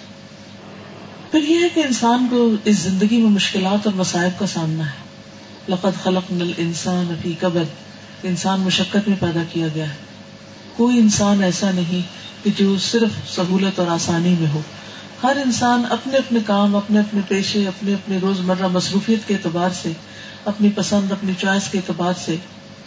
پھر 1.30 1.42
یہ 1.42 1.56
ہے 1.62 1.68
کہ 1.74 1.80
انسان 1.80 2.26
کو 2.30 2.54
اس 2.64 2.78
زندگی 2.78 3.16
میں 3.16 3.30
مشکلات 3.30 3.86
اور 3.86 3.94
مسائب 3.94 4.38
کا 4.38 4.46
سامنا 4.46 4.86
ہے۔ 4.86 5.10
لقد 5.68 6.02
خلق 6.02 6.32
نل 6.32 6.52
انسان 6.56 7.06
ابھی 7.10 7.34
قبر 7.40 7.62
انسان 8.22 8.60
مشقت 8.60 9.08
میں 9.08 9.16
پیدا 9.20 9.42
کیا 9.52 9.66
گیا 9.74 9.88
ہے۔ 9.88 9.94
کوئی 10.76 10.98
انسان 10.98 11.42
ایسا 11.42 11.70
نہیں 11.70 12.00
کہ 12.44 12.50
جو 12.56 12.78
صرف 12.78 13.36
سہولت 13.36 13.78
اور 13.78 13.86
آسانی 13.86 14.34
میں 14.40 14.48
ہو۔ 14.48 14.60
ہر 15.22 15.36
انسان 15.44 15.82
اپنے 15.90 16.16
اپنے 16.16 16.38
کام، 16.46 16.76
اپنے 16.76 16.98
اپنے 16.98 17.20
پیشے، 17.28 17.68
اپنے 17.68 17.94
اپنے 17.94 18.18
روز 18.18 18.40
مرہ 18.40 18.68
مصروفیت 18.68 19.28
کے 19.28 19.34
اعتبار 19.34 19.70
سے 19.82 19.92
اپنی 20.44 20.70
پسند، 20.74 21.12
اپنی 21.12 21.32
چوائس 21.38 21.68
کے 21.70 21.78
اعتبار 21.78 22.12
سے 22.24 22.36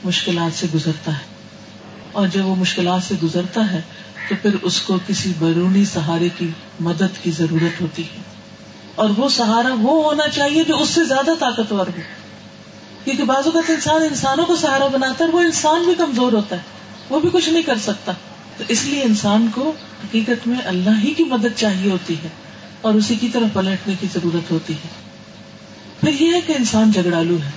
مشکلات 0.03 0.59
سے 0.59 0.67
گزرتا 0.73 1.11
ہے۔ 1.11 1.33
اور 2.11 2.27
جب 2.27 2.45
وہ 2.45 2.55
مشکلات 2.55 3.03
سے 3.03 3.15
گزرتا 3.23 3.71
ہے، 3.71 3.81
تو 4.29 4.35
پھر 4.41 4.55
اس 4.61 4.81
کو 4.81 4.97
کسی 5.07 5.31
بیرونی 5.39 5.85
سہارے 5.85 6.29
کی 6.37 6.47
مدد 6.79 7.23
کی 7.23 7.31
ضرورت 7.31 7.81
ہوتی 7.81 8.03
ہے۔ 8.03 8.21
اور 8.95 9.09
وہ 9.17 9.29
سہارا 9.29 9.75
وہ 9.79 10.03
ہونا 10.03 10.27
چاہیے 10.27 10.63
جو 10.63 10.77
اس 10.77 10.89
سے 10.89 11.05
زیادہ 11.05 11.31
طاقتور 11.39 11.87
ہو۔ 11.87 12.01
کیونکہ 13.03 13.23
بعض 13.23 13.45
اوقات 13.45 13.69
انسان 13.69 14.01
انسانوں 14.01 14.45
کو 14.45 14.55
سہارا 14.55 14.87
بناتا 14.87 15.25
ہے 15.25 15.29
وہ 15.29 15.39
انسان 15.39 15.83
بھی 15.83 15.93
کمزور 15.97 16.33
ہوتا 16.33 16.55
ہے۔ 16.55 16.61
وہ 17.09 17.19
بھی 17.19 17.29
کچھ 17.33 17.49
نہیں 17.49 17.63
کر 17.63 17.77
سکتا۔ 17.77 18.11
تو 18.57 18.63
اس 18.67 18.85
لیے 18.85 19.03
انسان 19.03 19.47
کو 19.55 19.73
حقیقت 20.03 20.47
میں 20.47 20.57
اللہ 20.65 20.89
ہی 21.03 21.13
کی 21.13 21.23
مدد 21.23 21.57
چاہیے 21.57 21.91
ہوتی 21.91 22.15
ہے 22.23 22.29
اور 22.81 22.93
اسی 22.93 23.15
کی 23.15 23.29
طرف 23.29 23.53
پلٹنے 23.53 23.93
کی 23.99 24.07
ضرورت 24.13 24.51
ہوتی 24.51 24.73
ہے۔ 24.73 25.12
پھر 26.03 26.21
یہ 26.21 26.33
ہے 26.33 26.41
کہ 26.41 26.53
انسان 26.57 26.91
جگڑالو 26.91 27.37
ہے۔ 27.45 27.49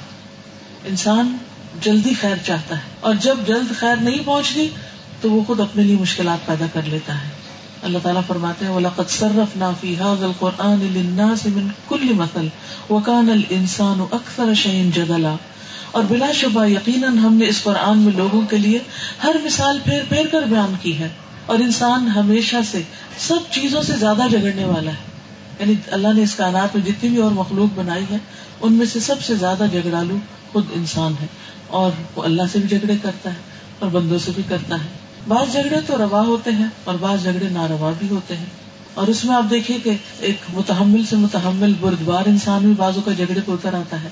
انسان 0.85 1.37
جلدی 1.81 2.15
خیر 2.21 2.37
چاہتا 2.47 2.77
ہے۔ 2.77 2.81
اور 3.01 3.15
جب 3.15 3.39
جلد 3.47 3.77
خیر 3.79 3.97
نہیں 3.97 4.19
پہنچتی، 4.25 4.69
تو 5.21 5.31
وہ 5.31 5.45
خود 5.47 5.61
اپنے 5.61 5.83
لیے 5.83 5.97
مشکلات 5.97 6.47
پیدا 6.47 6.67
کر 6.73 6.81
لیتا 6.85 7.15
ہے۔ 7.15 7.29
اللہ 7.83 7.99
تعالیٰ 8.03 8.23
فرماتے 8.27 8.65
ہیں، 8.65 8.73
وَلَقَدْ 8.73 9.11
صَرَّفْنَا 9.11 9.71
فِي 9.81 9.95
هَذَا 9.95 10.27
الْقُرْآنِ 10.27 10.85
لِلنَّاسِ 10.91 11.49
مِن 11.49 11.69
كُلِّ 11.89 12.13
مَثَلٍ 12.13 12.47
وَكَانَ 12.91 13.31
الْإِنسَانُ 13.31 14.03
أَكْثَرَ 14.13 14.55
شَيْءٍ 14.55 14.91
جَدَلًا۔ 14.95 15.37
اور 15.91 16.05
بلا 16.09 16.33
شبہ 16.33 16.67
یقیناً 16.67 17.19
ہم 17.19 17.35
نے 17.35 17.49
اس 17.49 17.63
قرآن 17.63 17.99
میں 17.99 18.13
لوگوں 18.13 18.43
کے 18.43 18.59
لیے 18.59 18.79
ہر 19.25 19.37
مثال 19.45 19.79
پھیر 19.85 20.03
پھیر 20.09 20.27
کر 20.33 20.43
بیان 20.43 20.75
کی 20.83 20.99
ہے۔ 20.99 21.09
اور 21.47 21.59
انسان 21.59 22.09
ہمیشہ 22.09 22.57
سے 22.71 22.83
سب 23.19 23.39
چیزوں 23.51 23.83
سے 23.83 23.93
زیادہ 23.97 24.23
جگڑنے 24.31 24.65
والا 24.65 24.91
ہے۔ 24.91 25.16
یعنی 25.61 25.75
اللہ 25.87 26.09
نے 26.15 26.23
اس 26.23 26.35
کائنات 26.35 26.77
میں 26.77 26.85
جتنی 26.85 27.09
بھی 27.09 27.17
اور 27.17 27.31
مخلوق 27.31 27.79
بنائی 27.79 28.05
ہے، 28.11 28.17
ان 28.61 28.73
میں 28.73 28.87
سے 28.87 29.01
سب 29.01 29.21
سے 29.23 29.35
زیادہ 29.35 29.65
جگڑالو 29.73 30.17
خود 30.53 30.65
انسان 30.75 31.15
ہے۔ 31.23 31.27
اور 31.67 31.91
وہ 32.15 32.23
اللہ 32.23 32.43
سے 32.53 32.59
بھی 32.59 32.69
جھگڑے 32.69 32.95
کرتا 33.03 33.31
ہے، 33.31 33.39
اور 33.79 33.91
بندوں 33.91 34.19
سے 34.19 34.31
بھی 34.35 34.43
کرتا 34.49 34.77
ہے۔ 34.77 34.89
بعض 35.29 35.53
جھگڑے 35.53 35.81
تو 35.87 35.97
روا 35.99 36.21
ہوتے 36.21 36.51
ہیں، 36.51 36.67
اور 36.85 36.95
بعض 37.01 37.23
جھگڑے 37.23 37.49
ناروا 37.49 37.93
بھی 37.99 38.09
ہوتے 38.11 38.37
ہیں۔ 38.37 38.45
اور 38.95 39.07
اس 39.07 39.25
میں 39.25 39.37
آپ 39.37 39.45
دیکھیے 39.51 39.79
کہ 39.79 39.97
ایک 40.19 40.37
متحمل 40.55 41.05
سے 41.05 41.17
متحمل 41.17 41.73
بردبار 41.81 42.23
انسان 42.27 42.63
بھی 42.63 42.75
بازو 42.77 43.01
کا 43.01 43.13
جھگڑے 43.13 43.41
کو 43.45 43.53
اتر 43.53 43.75
آتا 43.75 44.03
ہے۔ 44.03 44.09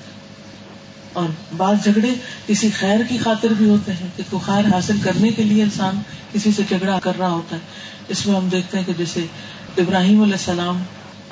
اور 1.12 1.26
بعض 1.56 1.84
جھگڑے 1.84 2.10
کسی 2.46 2.70
خیر 2.70 3.00
کی 3.08 3.18
خاطر 3.18 3.48
بھی 3.58 3.68
ہوتے 3.68 3.92
ہیں، 3.92 4.08
کہ 4.16 4.22
کوئی 4.30 4.42
خیر 4.46 4.74
حاصل 4.74 4.96
کرنے 5.02 5.28
کے 5.28 5.42
لیے 5.42 5.62
انسان 5.62 6.00
کسی 6.32 6.50
سے 6.52 6.62
جھگڑا 6.68 6.98
کر 7.02 7.12
رہا 7.18 7.30
ہوتا 7.30 7.56
ہے۔ 7.56 7.60
اس 8.08 8.26
میں 8.26 8.36
ہم 8.36 8.48
دیکھتے 8.48 8.78
ہیں 8.78 8.84
کہ 8.84 8.92
جیسے 8.98 9.26
ابراہیم 9.78 10.22
علیہ 10.22 10.32
السلام 10.32 10.82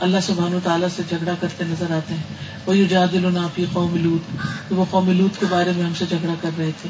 اللہ 0.03 0.19
سبحان 0.23 0.59
تعالیٰ 0.65 0.89
سے 0.97 1.03
جھگڑا 1.09 1.33
کرتے 1.41 1.65
نظر 1.65 1.91
آتے 1.91 2.15
ہیں۔ 2.15 2.23
وہ 2.67 2.77
یو 2.77 2.87
جادل 2.87 3.27
النافی 3.27 3.65
قوم 3.73 3.97
لوت 3.97 4.37
وہ 4.71 4.85
قوم 4.91 5.11
لوت 5.11 5.41
کے 5.41 5.47
بارے 5.51 5.73
میں 5.77 5.85
ہم 5.85 5.93
سے 5.99 6.05
جھگڑا 6.09 6.35
کر 6.41 6.51
رہے 6.59 6.71
تھے۔ 6.83 6.89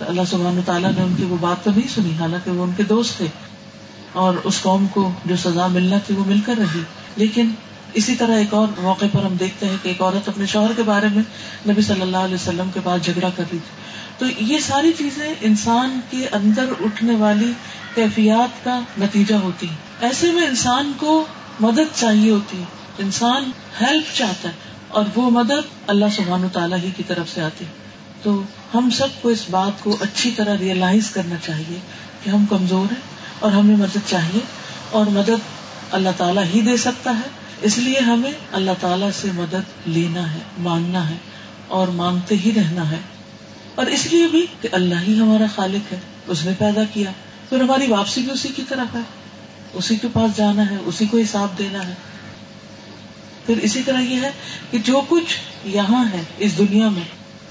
اللہ 0.00 0.22
سبحان 0.30 0.60
تعالیٰ 0.64 0.90
نے 0.92 1.02
ان 1.02 1.14
کی 1.16 1.24
وہ 1.24 1.36
بات 1.40 1.64
تو 1.64 1.70
نہیں 1.70 1.88
سنی، 1.94 2.10
حالانکہ 2.20 2.50
وہ 2.50 2.64
ان 2.64 2.72
کے 2.76 2.82
دوست 2.82 3.16
تھے۔ 3.16 3.26
اور 4.12 4.34
اس 4.44 4.62
قوم 4.62 4.86
کو 4.86 5.12
جو 5.24 5.36
سزا 5.36 5.66
ملنا 5.66 5.98
تھی 6.06 6.14
وہ 6.14 6.24
مل 6.26 6.40
کر 6.40 6.54
رہی۔ 6.58 6.80
لیکن 7.16 7.50
اسی 7.94 8.14
طرح 8.14 8.36
ایک 8.36 8.54
اور 8.54 8.68
موقع 8.78 9.04
پر 9.12 9.24
ہم 9.24 9.34
دیکھتے 9.40 9.66
ہیں 9.66 9.76
کہ 9.82 9.88
ایک 9.88 10.02
عورت 10.02 10.28
اپنے 10.28 10.46
شوہر 10.46 10.70
کے 10.76 10.82
بارے 10.82 11.06
میں 11.14 11.22
نبی 11.68 11.82
صلی 11.82 12.00
اللہ 12.00 12.16
علیہ 12.16 12.34
وسلم 12.34 12.70
کے 12.74 12.80
بعد 12.84 12.98
جھگڑا 13.02 13.28
کر 13.36 13.44
رہی 13.52 13.58
تھی۔ 13.58 13.84
تو 14.18 14.44
یہ 14.44 14.58
ساری 14.58 14.92
چیزیں 14.98 15.34
انسان 15.40 16.00
کے 16.10 16.28
اندر 16.32 16.64
اٹھنے 16.80 17.16
والی 17.16 17.52
کیفیات 17.94 18.64
کا 18.64 18.80
نتیجہ 18.98 19.34
ہوتی 19.34 19.68
ہیں۔ 19.68 19.76
ایسے 20.00 20.32
میں 20.32 20.46
انسان 20.46 20.92
کو 20.96 21.26
مدد 21.60 22.00
چاہیے 22.00 22.30
ہوتی 22.30 22.58
ہے۔ 22.58 22.64
انسان 22.98 23.50
ہیلپ 23.80 24.16
چاہتا 24.16 24.48
ہے 24.48 24.54
اور 24.88 25.04
وہ 25.14 25.30
مدد 25.30 25.84
اللہ 25.86 26.04
سبحان 26.16 26.48
تعالیٰ 26.52 26.78
ہی 26.78 26.90
کی 26.96 27.02
طرف 27.06 27.28
سے 27.34 27.40
آتی 27.40 27.64
تو 28.22 28.42
ہم 28.74 28.90
سب 28.90 29.06
کو 29.22 29.28
اس 29.28 29.44
بات 29.50 29.84
کو 29.84 29.96
اچھی 30.00 30.30
طرح 30.36 30.58
ریئلائز 30.58 31.10
کرنا 31.10 31.34
چاہیے 31.46 31.78
کہ 32.24 32.30
ہم 32.30 32.46
کمزور 32.46 32.92
ہیں 32.92 33.00
اور 33.38 33.52
ہمیں 33.52 33.76
مدد 33.76 33.98
چاہیے 34.06 34.40
اور 34.90 35.06
مدد 35.06 35.30
اللہ 35.90 36.08
تعالیٰ 36.16 36.44
ہی 36.54 36.60
دے 36.60 36.76
سکتا 36.76 37.10
ہے۔ 37.10 37.28
اس 37.62 37.78
لیے 37.78 37.98
ہمیں 37.98 38.32
اللہ 38.52 38.70
تعالیٰ 38.80 39.10
سے 39.20 39.28
مدد 39.34 39.86
لینا 39.86 40.34
ہے، 40.34 40.38
مانگنا 40.58 41.10
ہے 41.10 41.16
اور 41.68 41.88
مانگتے 41.88 42.36
ہی 42.36 42.52
رہنا 42.56 42.90
ہے۔ 42.90 42.98
اور 43.74 43.86
اس 43.86 44.06
لیے 44.06 44.26
بھی 44.26 44.46
کہ 44.60 44.68
اللہ 44.72 44.94
ہی 45.08 45.20
ہمارا 45.20 45.44
خالق 45.54 45.92
ہے، 45.92 46.00
اس 46.26 46.44
نے 46.44 46.52
پیدا 46.58 46.82
کیا۔ 46.92 47.10
پھر 47.48 47.60
ہماری 47.60 47.86
واپسی 47.86 48.20
بھی 48.20 48.30
اسی 48.30 48.48
کی 48.48 48.62
طرف 48.68 48.94
ہے۔ 48.94 49.00
اسی 49.74 49.96
کے 49.96 50.08
پاس 50.12 50.36
جانا 50.36 50.70
ہے، 50.70 50.76
اسی 50.84 51.06
کو 51.06 51.18
حساب 51.18 51.58
دینا 51.58 51.86
ہے۔ 51.86 51.94
پھر 53.46 53.58
اسی 53.62 53.82
طرح 53.82 54.00
یہ 54.00 54.20
ہے 54.22 54.30
کہ 54.70 54.78
جو 54.78 55.00
کچھ 55.08 55.36
یہاں 55.64 56.04
ہے 56.12 56.22
اس 56.38 56.58
دنیا 56.58 56.88
میں، 56.88 57.02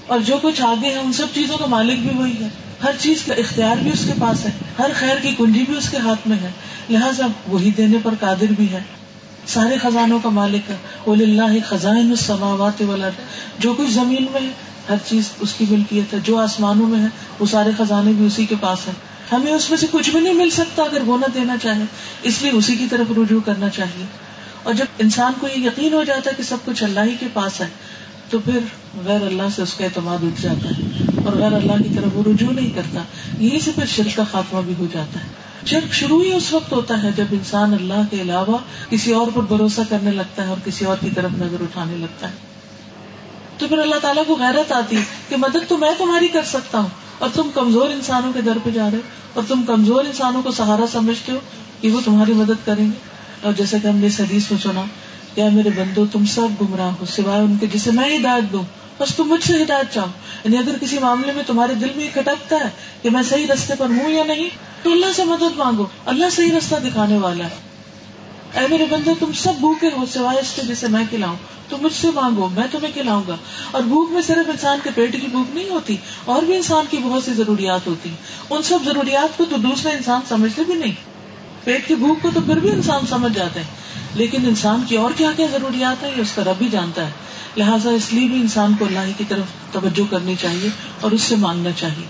اور 0.06 0.20
جو 0.20 0.36
کچھ 0.42 0.62
آگے 0.62 0.88
ہے، 0.88 0.98
ان 0.98 1.12
سب 1.12 1.26
چیزوں 1.34 1.58
کا 1.58 1.66
مالک 1.66 1.98
بھی 1.98 2.10
وہی 2.18 2.34
ہے۔ 2.40 2.48
ہر 2.82 2.90
چیز 2.98 3.22
کا 3.26 3.34
اختیار 3.34 3.76
بھی 3.76 3.90
اس 3.92 4.02
کے 4.06 4.12
پاس 4.20 4.44
ہے، 4.44 4.50
ہر 4.78 4.90
خیر 4.94 5.16
کی 5.22 5.34
کنجی 5.38 5.62
بھی 5.62 5.76
اس 5.76 5.88
کے 5.90 5.96
ہاتھ 5.96 6.28
میں 6.28 6.36
ہے۔ 6.36 6.50
لہٰذا 6.90 7.26
وہی 7.48 7.70
دینے 7.70 7.98
پر 8.02 8.14
قادر 8.20 8.52
بھی 8.56 8.70
ہے۔ 8.70 8.80
سارے 9.46 9.78
خزانوں 9.78 10.18
کا 10.22 10.28
مالک 10.28 10.70
ہے۔ 10.70 10.76
وہ 11.06 11.14
اللہ 11.14 11.68
خزان 11.68 11.96
السماوات 11.96 12.82
والارض۔ 12.82 13.14
جو 13.58 13.74
کچھ 13.74 13.90
زمین 13.90 14.26
میں 14.32 14.40
ہے، 14.40 14.50
ہر 14.88 14.96
چیز 15.06 15.30
اس 15.40 15.54
کی 15.54 15.64
ملکیت 15.70 16.14
ہے۔ 16.14 16.18
جو 16.24 16.38
آسمانوں 16.38 16.86
میں 16.86 17.00
ہے، 17.00 17.06
وہ 17.38 17.46
سارے 17.46 17.70
خزانے 17.78 18.12
بھی 18.12 18.26
اسی 18.26 18.46
کے 18.46 18.54
پاس 18.60 18.78
ہیں۔ 18.86 19.13
ہمیں 19.32 19.52
اس 19.52 19.70
میں 19.70 19.78
سے 19.78 19.86
کچھ 19.90 20.10
بھی 20.10 20.20
نہیں 20.20 20.34
مل 20.34 20.50
سکتا 20.50 20.82
اگر 20.82 21.02
وہ 21.06 21.18
نہ 21.18 21.26
دینا 21.34 21.56
چاہے۔ 21.62 21.82
اس 22.22 22.42
لیے 22.42 22.50
اسی 22.50 22.76
کی 22.76 22.86
طرف 22.90 23.12
رجوع 23.18 23.40
کرنا 23.40 23.68
چاہیے۔ 23.68 24.06
اور 24.62 24.74
جب 24.74 24.84
انسان 24.98 25.32
کو 25.40 25.48
یہ 25.48 25.66
یقین 25.66 25.92
ہو 25.92 26.04
جاتا 26.04 26.30
ہے 26.30 26.34
کہ 26.36 26.42
سب 26.42 26.56
کچھ 26.64 26.84
اللہ 26.84 27.00
ہی 27.00 27.14
کے 27.20 27.26
پاس 27.32 27.60
ہے، 27.60 27.68
تو 28.30 28.38
پھر 28.38 28.58
غیر 29.04 29.22
اللہ 29.22 29.42
سے 29.56 29.62
اس 29.62 29.74
کا 29.74 29.84
اعتماد 29.84 30.18
اٹھ 30.22 30.42
جاتا 30.42 30.68
ہے۔ 30.68 31.02
اور 31.24 31.36
غیر 31.36 31.52
اللہ 31.52 31.72
کی 31.72 31.94
طرف 31.94 32.06
وہ 32.12 32.22
رجوع 32.26 32.52
نہیں 32.52 32.70
کرتا۔ 32.70 33.00
یہیں 33.38 33.58
سے 33.58 33.70
پھر 33.74 33.86
شرک 33.86 34.16
کا 34.16 34.24
خاتمہ 34.32 34.60
بھی 34.60 34.74
ہو 34.78 34.86
جاتا 34.92 35.20
ہے۔ 35.20 35.28
شرک 35.66 35.92
شروع 35.92 36.22
ہی 36.22 36.32
اس 36.32 36.52
وقت 36.52 36.72
ہوتا 36.72 37.02
ہے 37.02 37.10
جب 37.16 37.24
انسان 37.30 37.74
اللہ 37.74 38.02
کے 38.10 38.20
علاوہ 38.20 38.58
کسی 38.90 39.12
اور 39.12 39.26
پر 39.34 39.42
بھروسہ 39.42 39.80
کرنے 39.88 40.10
لگتا 40.10 40.42
ہے 40.42 40.48
اور 40.48 40.56
کسی 40.64 40.84
اور 40.84 40.96
کی 41.00 41.10
طرف 41.14 41.30
نظر 41.32 41.56
اٹھانے 41.60 41.96
لگتا 41.96 42.28
ہے۔ 42.28 42.34
تو 43.58 43.68
پھر 43.68 43.78
اللہ 43.78 43.96
تعالیٰ 44.02 44.26
کو 44.26 44.36
غیرت 44.36 44.72
آتی 44.72 44.96
کہ 45.28 45.36
مدد 45.36 45.68
تو 45.68 45.78
میں 45.78 45.90
تمہاری 45.98 46.28
کر 46.28 46.42
سکتا 46.42 46.78
ہوں۔ 46.78 47.03
اور 47.18 47.30
تم 47.34 47.50
کمزور 47.54 47.90
انسانوں 47.90 48.32
کے 48.32 48.40
در 48.40 48.58
پہ 48.64 48.70
جا 48.70 48.90
رہے 48.90 48.98
ہو، 48.98 49.02
اور 49.34 49.44
تم 49.48 49.62
کمزور 49.62 50.04
انسانوں 50.04 50.42
کو 50.42 50.50
سہارا 50.50 50.84
سمجھتے 50.92 51.32
ہو 51.32 51.38
کہ 51.80 51.90
وہ 51.90 52.00
تمہاری 52.04 52.32
مدد 52.32 52.66
کریں 52.66 52.84
گے۔ 52.84 53.14
اور 53.42 53.52
جیسے 53.52 53.76
کہ 53.82 53.86
ہم 53.86 53.96
نے 53.96 54.06
اس 54.06 54.20
حدیث 54.20 54.50
میں 54.50 54.58
سنا 54.62 54.82
کیا 55.34 55.48
میرے 55.48 55.70
بندو، 55.70 56.06
تم 56.12 56.26
سب 56.26 56.60
گمراہ 56.60 56.90
ہو، 57.00 57.06
سوائے 57.06 57.40
ان 57.40 57.56
کے 57.60 57.66
جسے 57.66 57.90
میں 57.90 58.18
ہدایت 58.18 58.52
دوں۔ 58.52 58.62
بس 59.00 59.14
تم 59.14 59.24
مجھ 59.24 59.44
سے 59.44 59.62
ہدایت 59.62 59.94
چاہو۔ 59.94 60.06
یعنی 60.44 60.58
اگر 60.58 60.78
کسی 60.80 60.98
معاملے 60.98 61.32
میں 61.32 61.42
تمہارے 61.46 61.74
دل 61.74 61.88
میں 61.96 62.08
کھٹکتا 62.12 62.56
ہے 62.56 62.70
کہ 63.02 63.10
میں 63.10 63.22
صحیح 63.22 63.46
رستے 63.46 63.74
پر 63.78 63.86
ہوں 63.86 64.10
یا 64.10 64.24
نہیں، 64.24 64.48
تو 64.82 64.92
اللہ 64.92 65.06
سے 65.16 65.24
مدد 65.24 65.56
مانگو۔ 65.56 65.86
اللہ 66.06 66.26
صحیح 66.32 66.50
رستہ 66.58 66.74
دکھانے 66.74 67.16
والا 67.18 67.44
ہے۔ 67.44 67.73
اے 68.54 68.68
میرے 68.70 68.86
بندے 68.90 69.10
تم 69.18 69.32
سب 69.32 69.52
بھوکے 69.60 69.88
ہو 69.96 70.04
سوائے 70.12 70.38
اس 70.38 70.52
کے 70.56 70.62
جسے 70.62 70.86
میں 70.88 71.04
کھلاؤں۔ 71.10 71.36
تو 71.68 71.76
مجھ 71.78 71.92
سے 71.92 72.08
مانگو، 72.14 72.48
میں 72.48 72.64
تمہیں 72.70 72.92
کھلاؤں 72.92 73.22
گا۔ 73.28 73.36
اور 73.70 73.82
بھوک 73.82 74.10
میں 74.10 74.22
صرف 74.22 74.50
انسان 74.50 74.78
کے 74.84 74.90
پیٹ 74.94 75.12
کی 75.12 75.26
بھوک 75.26 75.56
نہیں 75.56 75.68
ہوتی، 75.68 75.96
اور 76.24 76.42
بھی 76.42 76.56
انسان 76.56 76.84
کی 76.90 76.96
بہت 76.96 77.22
سی 77.22 77.32
ضروریات 77.32 77.86
ہوتی۔ 77.86 78.10
ان 78.50 78.62
سب 78.62 78.78
ضروریات 78.84 79.38
کو 79.38 79.44
تو 79.44 79.56
دوسرے 79.56 79.92
انسان 79.92 80.20
سمجھتے 80.28 80.62
بھی 80.62 80.74
نہیں۔ 80.74 80.92
پیٹ 81.64 81.88
کی 81.88 81.94
بھوک 81.94 82.22
کو 82.22 82.30
تو 82.34 82.40
پھر 82.46 82.56
بھی 82.56 82.70
انسان 82.70 83.06
سمجھ 83.06 83.34
جاتے 83.34 83.60
ہیں۔ 83.60 83.66
لیکن 84.14 84.46
انسان 84.46 84.82
کی 84.88 84.96
اور 84.96 85.10
کیا 85.16 85.30
کیا 85.36 85.46
ضروریات 85.52 86.02
ہے 86.02 86.12
یہ 86.16 86.20
اس 86.20 86.32
کا 86.34 86.44
رب 86.44 86.62
ہی 86.62 86.68
جانتا 86.68 87.06
ہے۔ 87.06 87.10
لہٰذا 87.56 87.90
اس 87.90 88.12
لیے 88.12 88.28
بھی 88.28 88.40
انسان 88.40 88.74
کو 88.78 88.84
اللہ 88.84 89.18
کی 89.18 89.24
طرف 89.28 89.72
توجہ 89.72 90.10
کرنی 90.10 90.34
چاہیے 90.40 90.68
اور 91.00 91.10
اس 91.10 91.22
سے 91.22 91.36
مانگنا 91.36 91.70
چاہیے۔ 91.76 92.06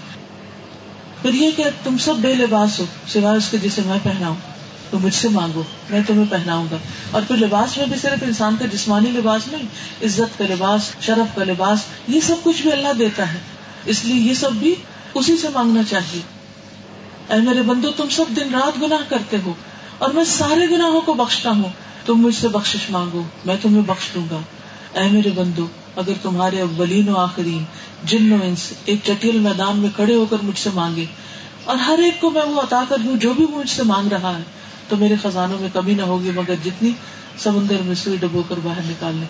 پھر 1.23 1.35
یہ 1.35 1.51
کہ 1.57 1.65
تم 1.85 1.99
سب 1.99 2.15
بے 2.17 2.35
لباس 2.35 2.81
ہو، 2.81 2.85
سوائے 3.09 3.39
اس 3.39 3.49
کے 3.51 3.59
جسے 3.59 3.83
میں 3.87 3.99
پہناؤں۔ 4.03 4.54
تو 4.95 5.01
مجھ 5.01 5.15
سے 5.15 5.29
مانگو، 5.29 5.63
میں 5.91 6.01
تمہیں 6.07 6.25
پہناؤں 6.31 6.67
گا۔ 6.71 6.77
اور 7.11 7.23
پھر 7.29 7.37
لباس 7.37 7.79
میں 7.79 7.87
بھی 7.87 7.97
صرف 7.97 8.23
انسان 8.23 8.57
کا 8.59 8.67
جسمانی 8.67 9.11
لباس 9.11 9.49
نہیں، 9.53 9.63
عزت 10.05 10.39
کا 10.39 10.45
لباس، 10.51 10.81
شرف 11.01 11.37
کا 11.37 11.45
لباس، 11.45 11.79
یہ 12.09 12.21
سب 12.21 12.35
کچھ 12.43 12.63
بھی 12.63 12.73
اللہ 12.73 12.93
دیتا 12.99 13.33
ہے۔ 13.33 13.39
اس 13.85 14.05
لیے 14.05 14.21
یہ 14.21 14.35
سب 14.35 14.53
بھی 14.53 14.75
اسی 15.15 15.37
سے 15.37 15.49
مانگنا 15.55 15.83
چاہیے۔ 15.91 16.21
اے 17.31 17.41
میرے 17.41 17.63
بندو، 17.63 17.91
تم 17.91 18.09
سب 18.09 18.25
دن 18.37 18.55
رات 18.55 18.83
گناہ 18.83 19.11
کرتے 19.11 19.37
ہو 19.47 19.55
اور 19.99 20.11
میں 20.11 20.25
سارے 20.25 20.71
گناہوں 20.71 21.01
کو 21.01 21.15
بخشتا 21.15 21.51
ہوں۔ 21.51 21.71
تم 22.07 22.15
مجھ 22.15 22.35
سے 22.35 22.49
بخش 22.49 22.77
مانگو، 22.91 23.23
میں 23.45 23.57
تمہیں 23.63 23.83
بخش 23.83 24.15
دوں 24.15 24.27
گا۔ 24.31 24.41
اے 25.01 25.09
میرے 25.11 25.31
بندو، 25.35 25.67
اگر 25.97 26.13
تمہارے 26.23 26.61
اولین 26.61 27.09
و 27.09 27.17
آخرین 27.17 27.65
جن 28.05 28.33
و 28.33 28.37
انس 28.43 28.73
ایک 28.85 28.99
چٹیل 29.05 29.39
میدان 29.39 29.77
میں 29.77 29.91
کھڑے 29.97 30.15
ہو 30.15 30.27
کر 30.31 30.37
مجھ 30.43 30.59
سے 30.59 30.71
مانگے، 30.75 31.05
اور 31.65 31.77
ہر 31.77 31.99
ایک 31.99 32.21
کو 32.21 32.31
میں 32.31 32.43
وہ 32.43 32.61
عطا 32.61 32.85
کر 32.89 32.97
دوں 32.99 33.17
جو 33.17 33.33
بھی 33.33 33.47
مجھ 33.51 33.71
سے 33.71 33.83
مانگ 33.83 34.09
رہا 34.09 34.39
ہے 34.39 34.43
تو 34.89 34.97
میرے 34.97 35.15
خزانوں 35.23 35.59
میں 35.59 35.69
کمی 35.73 35.95
نہ 35.95 36.03
ہوگی 36.03 36.31
مگر 36.35 36.55
جتنی 36.65 36.91
سمندر 37.39 37.77
میں 37.85 37.95
سوئی 37.95 38.17
ڈبو 38.17 38.43
کر 38.49 38.55
باہر 38.63 38.81
نکالنے 38.85 39.27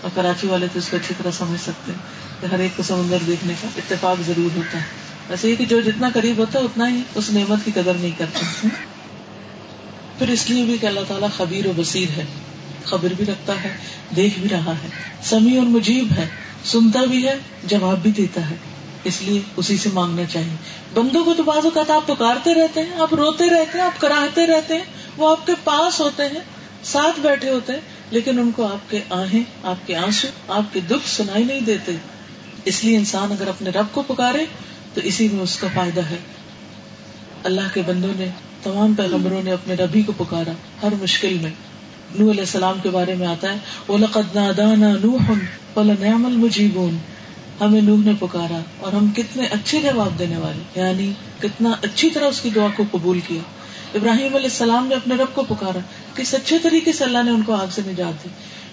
اور 0.00 0.10
کراچی 0.14 0.46
والے 0.46 0.66
تو 0.72 0.78
اس 0.78 0.88
کو 0.88 0.96
اچھی 0.96 1.14
طرح 1.18 1.30
سمجھ 1.30 1.60
سکتے 1.60 1.92
ہیں 1.92 1.98
کہ 2.40 2.46
ہر 2.46 2.58
ایک 2.58 2.76
کو 2.76 2.82
سمندر 2.82 3.18
دیکھنے 3.26 3.54
کا 3.62 3.68
اتفاق 3.76 4.22
ضرور 4.26 4.56
ہوتا 4.56 4.78
ہے۔ 4.78 4.84
ویسے 5.28 5.50
یہ 5.50 5.56
کہ 5.56 5.64
جو 5.64 5.80
جتنا 5.80 6.08
قریب 6.14 6.38
ہوتا 6.38 6.58
ہے 6.58 6.64
اتنا 6.64 6.88
ہی 6.88 7.00
اس 7.14 7.30
نعمت 7.30 7.58
کی 7.64 7.70
قدر 7.74 7.92
نہیں 7.94 8.10
کرتے 8.18 8.68
پھر 10.18 10.28
اس 10.28 10.50
لیے 10.50 10.64
بھی 10.64 10.78
کہ 10.80 10.86
اللہ 10.86 11.00
تعالیٰ 11.08 11.28
خبیر 11.36 11.66
و 11.66 11.72
بصیر 11.76 12.08
ہے، 12.16 12.24
خبر 12.84 13.12
بھی 13.16 13.24
رکھتا 13.24 13.52
ہے، 13.64 13.76
دیکھ 14.16 14.38
بھی 14.38 14.48
رہا 14.48 14.72
ہے۔ 14.84 14.88
سمیع 15.22 15.58
اور 15.58 15.66
مجیب 15.66 16.08
ہے، 16.16 16.26
سنتا 16.64 17.04
بھی 17.04 17.28
ہے، 17.28 17.36
جواب 17.64 18.02
بھی 18.02 18.10
دیتا 18.10 18.50
ہے۔ 18.50 18.54
اس 19.04 19.22
لیے 19.22 19.40
اسی 19.56 19.76
سے 19.76 19.88
مانگنا 19.92 20.22
چاہیے۔ 20.24 20.56
بندوں 20.94 21.24
کو 21.24 21.34
تو 21.34 21.42
بعض 21.42 21.64
اوقات 21.64 21.90
آپ 21.90 22.06
پکارتے 22.06 22.54
رہتے 22.54 22.80
ہیں، 22.80 23.00
آپ 23.00 23.14
روتے 23.14 23.50
رہتے 23.50 23.78
ہیں، 23.78 23.84
آپ 23.84 24.00
کراہتے 24.00 24.46
رہتے 24.46 24.74
ہیں، 24.74 24.84
وہ 25.16 25.30
آپ 25.30 25.46
کے 25.46 25.52
پاس 25.64 26.00
ہوتے 26.00 26.22
ہیں، 26.22 26.40
ساتھ 26.84 27.20
بیٹھے 27.20 27.50
ہوتے 27.50 27.72
ہیں، 27.72 27.80
لیکن 28.10 28.38
ان 28.38 28.50
کو 28.50 28.66
آپ 28.66 28.90
کے 28.90 29.00
آہیں، 29.10 29.42
آپ 29.62 29.86
کے 29.86 29.96
آنسو، 29.96 30.28
آپ 30.48 30.74
کے 30.74 30.80
دکھ 30.80 31.08
سنائی 31.08 31.44
نہیں 31.44 31.60
دیتے۔ 31.60 31.92
اس 32.64 32.84
لیے 32.84 32.96
انسان 32.96 33.32
اگر 33.32 33.48
اپنے 33.48 33.70
رب 33.70 33.86
کو 33.92 34.02
پکارے، 34.02 34.44
تو 34.94 35.00
اسی 35.04 35.28
میں 35.32 35.42
اس 35.42 35.56
کا 35.56 35.66
فائدہ 35.74 36.00
ہے۔ 36.00 36.18
اللہ 37.44 37.74
کے 37.74 37.82
بندوں 37.86 38.12
نے، 38.16 38.26
تمام 38.62 38.94
پیغمبروں 38.94 39.42
نے 39.42 39.52
اپنے 39.52 39.74
ربی 39.74 40.02
کو 40.02 40.12
پکارا 40.16 40.52
ہر 40.82 40.92
مشکل 41.02 41.38
میں۔ 41.42 41.50
نو 42.18 42.30
علیہ 42.30 42.40
السلام 42.40 42.78
کے 42.82 42.90
بارے 42.90 43.14
میں 43.14 43.26
آتا 43.26 43.52
ہے 43.52 43.58
وہ 43.88 43.98
لقد 43.98 44.36
نادانا 44.36 44.88
نوح 45.04 45.32
فلنعم 45.74 46.26
المجیبون 46.26 46.98
ہمیں 47.60 47.80
نوح 47.80 47.98
نے 48.04 48.12
پکارا 48.18 48.60
اور 48.78 48.92
ہم 48.92 49.10
کتنے 49.16 49.46
اچھے 49.46 49.80
جواب 49.80 50.18
دینے 50.18 50.36
والے 50.36 50.80
یعنی 50.80 51.12
کتنا 51.40 51.70
اچھی 51.82 52.10
طرح 52.10 52.24
اس 52.24 52.40
کی 52.40 52.50
دعا 52.50 52.66
کو 52.76 52.84
قبول 52.90 53.20
کیا۔ 53.26 53.40
ابراہیم 53.94 54.34
علیہ 54.34 54.50
السلام 54.50 54.86
نے 54.86 54.94
اپنے 54.94 55.14
رب 55.14 55.34
کو 55.34 55.42
پکارا، 55.48 55.78
کس 56.14 56.34
اچھے 56.34 56.58
طریقے 56.58 56.92
سے 56.92 57.04
اللہ 57.04 57.22
نے 57.22 57.30
ان 57.30 57.42
کو 57.42 57.54
آگ 57.54 57.66
سے 57.70 57.82
نجات 57.86 58.24
دی۔ 58.24 58.28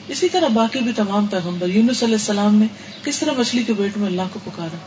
اسی 0.08 0.30
طرح 0.30 0.48
باقی 0.48 0.80
بھی 0.80 0.92
تمام 0.96 1.26
پیغمبر، 1.26 1.70
یونس 1.70 2.04
علیہ 2.04 2.16
السلام 2.16 2.56
نے 2.56 2.66
کس 3.04 3.20
طرح 3.20 3.32
مچھلی 3.38 3.64
کے 3.64 3.74
پیٹ 3.78 3.98
میں 3.98 4.08
اللہ 4.08 4.22
کو 4.34 4.40
پکارا۔ 4.44 4.78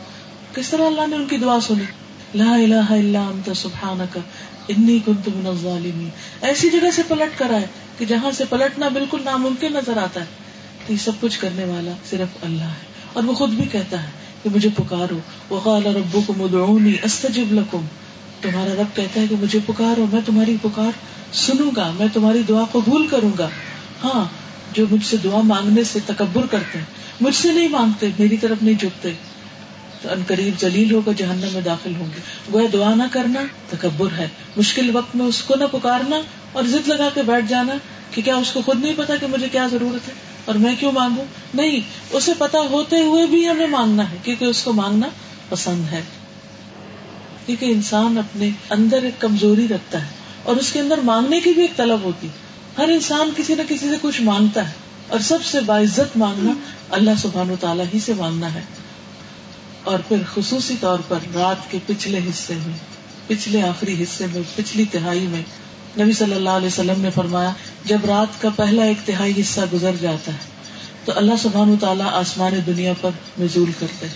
کس 0.55 0.69
طرح 0.69 0.85
اللہ 0.85 1.07
نے 1.07 1.15
ان 1.15 1.27
کی 1.27 1.37
دعا 1.37 1.59
سنی۔ 1.59 1.83
لا 2.35 2.53
الہ 2.55 2.91
الا 2.91 3.21
انت 3.21 3.57
سبحانک، 3.57 4.17
انی 4.67 4.99
کنت 5.05 5.27
من 5.27 5.47
الظالمین۔ 5.47 6.09
ایسی 6.41 6.69
جگہ 6.69 6.91
سے 6.93 7.01
پلٹ 7.07 7.39
کر 7.39 7.53
آئے 7.53 7.65
کہ 7.97 8.05
جہاں 8.05 8.31
سے 8.31 8.43
پلٹنا 8.49 8.87
بالکل 8.87 9.21
ناممکن 9.25 9.73
نظر 9.73 9.97
آتا 9.97 10.19
ہے۔ 10.19 10.25
تو 10.87 10.93
یہ 10.93 10.97
سب 10.97 11.11
کچھ 11.19 11.39
کرنے 11.39 11.63
والا 11.65 11.91
صرف 12.09 12.37
اللہ 12.41 12.63
ہے۔ 12.63 12.92
اور 13.13 13.23
وہ 13.23 13.33
خود 13.33 13.49
بھی 13.49 13.65
کہتا 13.71 14.03
ہے 14.03 14.09
کہ 14.43 14.49
مجھے 14.49 14.69
پکارو۔ 14.75 15.19
وقال 15.49 15.85
ربکم 15.85 16.41
ادعونی 16.41 16.93
استجب 17.03 17.45
لکم۔ 17.51 17.85
تمہارا 18.41 18.73
رب 18.81 18.95
کہتا 18.95 19.21
ہے 19.21 19.25
کہ 19.29 19.35
مجھے 19.41 19.59
پکارو، 19.65 20.05
میں 20.13 20.21
تمہاری 20.25 20.57
پکار 20.61 20.91
سنوں 21.33 21.71
گا، 21.75 21.91
میں 21.99 22.07
تمہاری 22.13 22.41
دعا 22.49 22.63
قبول 22.71 23.07
کروں 23.07 23.31
گا۔ 23.37 23.49
ہاں 24.03 24.25
جو 24.73 24.85
مجھ 24.91 25.05
سے 25.05 25.17
دعا 25.17 25.41
مانگنے 25.41 25.83
سے 25.83 25.99
تکبر 26.05 26.45
کرتے 26.51 26.77
ہیں، 26.77 26.85
مجھ 27.21 27.35
سے 27.35 27.53
نہیں 27.53 27.67
مانگتے، 27.67 28.09
میری 28.19 28.37
طرف 28.37 28.63
نہیں 28.63 28.75
جھکتے۔ 28.79 29.11
تو 30.01 30.09
ان 30.09 30.23
قریب 30.27 30.61
جلیل 30.61 30.93
ہو 30.93 31.01
کر 31.05 31.11
جہنم 31.17 31.47
میں 31.53 31.61
داخل 31.61 31.95
ہوں 31.95 32.07
گے۔ 32.15 32.21
گویا 32.53 32.67
دعا 32.73 32.95
نہ 32.95 33.03
کرنا 33.11 33.39
تکبر 33.69 34.07
ہے۔ 34.17 34.27
مشکل 34.57 34.95
وقت 34.95 35.15
میں 35.15 35.25
اس 35.25 35.41
کو 35.41 35.55
نہ 35.55 35.63
پکارنا 35.71 36.21
اور 36.51 36.63
ضد 36.63 36.87
لگا 36.87 37.09
کے 37.13 37.21
بیٹھ 37.21 37.45
جانا 37.49 37.73
کہ 38.11 38.21
کیا 38.21 38.35
اس 38.35 38.51
کو 38.51 38.61
خود 38.65 38.83
نہیں 38.83 38.93
پتا 38.97 39.15
کہ 39.15 39.27
مجھے 39.27 39.49
کیا 39.49 39.67
ضرورت 39.71 40.07
ہے؟ 40.07 40.32
اور 40.45 40.55
میں 40.55 40.75
کیوں 40.79 40.91
مانگوں؟ 40.91 41.25
نہیں، 41.53 41.79
اسے 42.11 42.31
پتا 42.37 42.59
ہوتے 42.71 43.01
ہوئے 43.01 43.25
بھی 43.27 43.47
ہمیں 43.49 43.67
مانگنا 43.67 44.09
ہے، 44.11 44.17
کیونکہ 44.23 44.45
اس 44.45 44.63
کو 44.63 44.73
مانگنا 44.73 45.07
پسند 45.49 45.91
ہے۔ 45.91 46.01
کیونکہ 47.45 47.65
انسان 47.65 48.17
اپنے 48.17 48.49
اندر 48.69 49.03
ایک 49.03 49.19
کمزوری 49.21 49.67
رکھتا 49.67 50.01
ہے، 50.01 50.11
اور 50.43 50.55
اس 50.55 50.71
کے 50.71 50.79
اندر 50.79 50.97
مانگنے 51.03 51.39
کی 51.39 51.53
بھی 51.53 51.61
ایک 51.61 51.75
طلب 51.77 51.99
ہوتی 52.03 52.27
ہر 52.77 52.89
انسان 52.89 53.29
کسی 53.37 53.55
نہ 53.55 53.61
کسی 53.69 53.89
سے 53.89 53.95
کچھ 54.01 54.21
مانگتا 54.21 54.67
ہے، 54.67 54.73
اور 55.07 55.19
سب 55.19 55.43
سے 55.45 55.59
باعزت 55.59 56.17
مانگنا 56.17 56.53
اللہ 56.89 57.19
سبحان 57.21 57.49
و 57.49 57.55
تعالیٰ 57.59 57.85
ہی 57.93 57.99
سے 57.99 58.13
مانگنا 58.13 58.53
ہے۔ 58.53 58.61
اور 59.83 59.99
پھر 60.07 60.17
خصوصی 60.33 60.75
طور 60.79 60.99
پر 61.07 61.17
رات 61.35 61.71
کے 61.71 61.77
پچھلے 61.85 62.19
حصے 62.29 62.53
میں، 62.67 62.77
پچھلے 63.27 63.61
آخری 63.61 64.03
حصے 64.03 64.25
میں، 64.33 64.41
پچھلی 64.55 64.85
تہائی 64.91 65.27
میں 65.27 65.41
نبی 65.99 66.11
صلی 66.11 66.33
اللہ 66.33 66.49
علیہ 66.49 66.67
وسلم 66.67 67.01
نے 67.01 67.09
فرمایا، 67.15 67.51
جب 67.85 68.05
رات 68.05 68.41
کا 68.41 68.49
پہلا 68.55 68.83
ایک 68.83 68.97
تہائی 69.05 69.33
حصہ 69.41 69.61
گزر 69.73 69.91
جاتا 70.01 70.31
ہے، 70.31 70.37
تو 71.05 71.11
اللہ 71.15 71.33
سبحان 71.41 71.69
و 71.69 71.75
تعالیٰ 71.79 72.07
آسمان 72.11 72.59
دنیا 72.67 72.93
پر 73.01 73.09
نزول 73.39 73.71
کرتے 73.79 74.07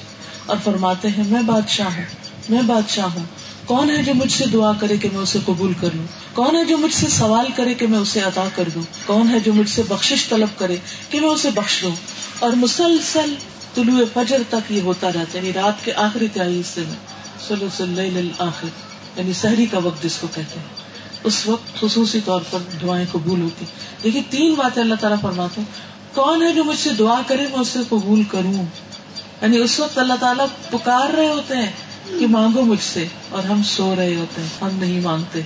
اور 0.46 0.58
فرماتے 0.64 1.08
ہیں، 1.08 1.24
میں 1.28 1.42
بادشاہ 1.42 1.96
ہوں، 1.96 2.04
میں 2.50 2.62
بادشاہ 2.62 3.06
ہوں، 3.16 3.24
کون 3.66 3.90
ہے 3.90 4.04
جو 4.04 4.14
مجھ 4.14 4.32
سے 4.32 4.46
دعا 4.54 4.72
کرے 4.80 4.98
کہ 4.98 5.10
میں 5.14 5.22
اسے 5.22 5.40
قبول 5.46 5.74
کر 5.82 5.90
لوں؟ 5.94 6.06
کون 6.34 6.56
ہے 6.56 6.66
جو 6.66 6.78
مجھ 6.78 6.94
سے 6.94 7.08
سوال 7.08 7.46
کرے 7.56 7.74
کہ 7.74 7.88
میں 7.88 8.00
اسے 8.00 8.22
عطا 8.22 8.48
کر 8.56 8.70
دوں؟ 8.76 8.82
کون 9.06 9.30
ہے 9.30 9.40
جو 9.40 9.54
مجھ 9.54 9.70
سے 9.70 9.82
بخش 9.88 10.26
طلب 10.30 10.48
کرے 10.58 10.76
کہ 11.10 11.20
میں 11.20 11.30
اسے 11.30 11.50
بخش 11.56 11.82
دوں 11.82 11.96
اور 12.40 12.52
مسلسل 12.52 13.36
طلوع 13.76 14.06
فجر 14.14 14.42
تک 14.50 14.72
یہ 14.72 14.82
ہوتا 14.82 15.08
رہتا 15.08 15.20
ہے 15.20 15.38
یعنی 15.38 15.54
رات 15.54 15.86
کے 15.86 15.94
آخری 15.94 16.28
تہائی 16.34 16.60
حصے 16.60 16.82
میں 16.82 17.68
صلی 17.70 18.30
آخر 18.40 18.68
یعنی 19.16 19.34
سحری 19.34 19.66
کا 19.66 19.78
وقت 19.78 20.04
جس 20.04 20.18
کو 20.22 20.28
کہتے 20.28 20.60
ہیں۔ 20.60 20.77
اس 21.28 21.48
وقت 21.48 21.82
خصوصی 21.82 22.20
طور 22.26 22.42
پر 22.52 22.60
دعائیں 22.82 23.06
قبول 23.12 23.42
ہوتی۔ 23.42 23.66
دیکھیے، 24.04 24.22
تین 24.30 24.54
باتیں 24.54 24.82
اللہ 24.82 24.96
تعالیٰ 24.96 25.22
فرماتے 25.22 25.62
ہیں۔ 25.62 25.68
کون 26.16 26.42
ہے 26.42 26.54
جو 26.54 26.64
مجھ 26.64 26.80
سے 26.80 26.90
دعا 26.90 27.22
کرے، 27.28 27.42
میں 27.42 27.60
اسے 27.60 27.80
قبول 27.90 28.24
کروں؟ 28.24 28.66
یعنی 29.42 29.58
اس 29.58 29.80
وقت 29.80 29.98
اللہ 29.98 30.14
تعالیٰ 30.20 30.46
پکار 30.70 31.10
رہے 31.10 31.28
ہوتے 31.28 31.56
ہیں 31.56 31.72
کہ 32.20 32.28
مانگو 32.28 32.62
مجھ 32.62 32.84
سے 32.84 33.08
اور 33.30 33.44
ہم 33.44 33.64
سو 33.64 33.96
رہے 33.96 34.16
ہوتے 34.16 34.42
ہیں، 34.42 34.50
ہم 34.62 34.70
نہیں 34.74 35.02
مانگتے۔ 35.02 35.42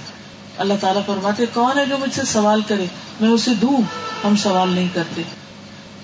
اللہ 0.57 0.73
تعالیٰ 0.81 1.05
فرماتے 1.05 1.45
کون 1.53 1.77
ہے 1.77 1.85
جو 1.85 1.97
مجھ 1.97 2.15
سے 2.15 2.21
سوال 2.25 2.61
کرے، 2.67 2.85
میں 3.21 3.29
اسے 3.29 3.53
دوں، 3.53 3.81
ہم 4.23 4.35
سوال 4.35 4.69
نہیں 4.69 4.87
کرتے۔ 4.93 5.21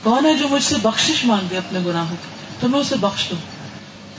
کون 0.04 0.26
ہے 0.26 0.34
جو 0.34 0.48
مجھ 0.48 0.64
سے 0.64 0.76
بخش 0.82 1.12
مانگے 1.26 1.58
اپنے 1.58 1.80
گناہوں 1.86 2.16
کی، 2.22 2.28
تو 2.60 2.68
میں 2.68 2.80
اسے 2.80 2.96
بخش 3.00 3.30
دوں۔ 3.30 3.57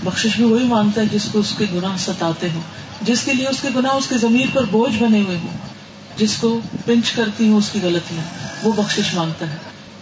بخش 0.05 0.27
بھی 0.37 0.45
وہی 0.45 0.65
مانگتا 0.65 1.01
ہے 1.01 1.07
جس 1.13 1.29
کو 1.33 1.39
اس 1.39 1.55
کے 1.59 1.65
گناہ 1.75 1.97
ستاتے 1.99 2.49
ہوں، 2.55 2.61
جس 3.03 3.23
کے 3.25 3.35
لیے 3.35 3.47
اس 3.47 3.57
کے 3.63 3.69
گناہ 3.77 3.93
اس 3.93 4.07
کے 4.09 4.19
زمین 4.19 4.47
پر 4.53 4.65
بوجھ 4.71 5.03
بنے 5.03 5.21
ہوئے 5.21 5.37
ہوں، 5.37 5.59
جس 6.17 6.37
کو 6.41 6.61
پنچ 6.85 7.13
کرتی 7.13 7.49
ہوں 7.49 7.59
اس 7.59 7.69
کی 7.73 7.79
غلطیاں 7.83 8.25
وہ 8.63 8.73
بخش 8.73 9.15
مانگتا 9.15 9.51
ہے۔ 9.51 9.57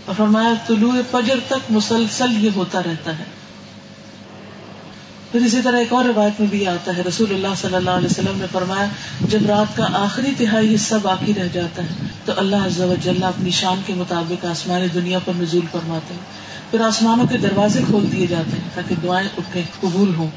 اور 0.04 0.14
فرمایا، 0.18 0.54
طلوع 0.66 0.94
فجر 1.10 1.38
تک 1.46 1.70
مسلسل 1.70 2.44
یہ 2.44 2.50
ہوتا 2.56 2.82
رہتا 2.82 3.18
ہے۔ 3.18 3.24
پھر 5.32 5.40
اسی 5.40 5.60
طرح 5.64 5.76
ایک 5.76 5.92
اور 5.92 6.04
روایت 6.04 6.40
میں 6.40 6.48
بھی 6.48 6.66
آتا 6.66 6.96
ہے، 6.96 7.02
رسول 7.02 7.34
اللہ 7.34 7.54
صلی 7.60 7.74
اللہ 7.74 7.90
علیہ 7.90 8.08
وسلم 8.10 8.38
نے 8.38 8.46
فرمایا، 8.52 8.86
جب 9.20 9.46
رات 9.46 9.76
کا 9.76 9.86
آخری 9.92 10.30
تہائی 10.38 10.74
حصہ 10.74 10.94
باقی 11.02 11.34
رہ 11.36 11.48
جاتا 11.52 11.82
ہے، 11.82 12.06
تو 12.24 12.32
اللہ 12.36 12.56
عز 12.56 12.80
و 12.80 12.94
جل 13.02 13.22
اپنی 13.22 13.50
شان 13.50 13.80
کے 13.86 13.94
مطابق 13.94 14.44
آسمان 14.44 14.86
دنیا 14.94 15.18
پر 15.18 15.32
نزول 15.36 15.66
فرماتے 15.72 16.14
ہیں۔ 16.14 16.45
پھر 16.70 16.80
آسمانوں 16.80 17.26
کے 17.26 17.38
دروازے 17.38 17.80
کھول 17.86 18.12
دیے 18.12 18.26
جاتے 18.26 18.56
ہیں 18.62 18.68
تاکہ 18.74 18.94
دعائیں 19.02 19.28
اٹھے 19.38 19.62
قبول 19.80 20.14
ہوں۔ 20.14 20.30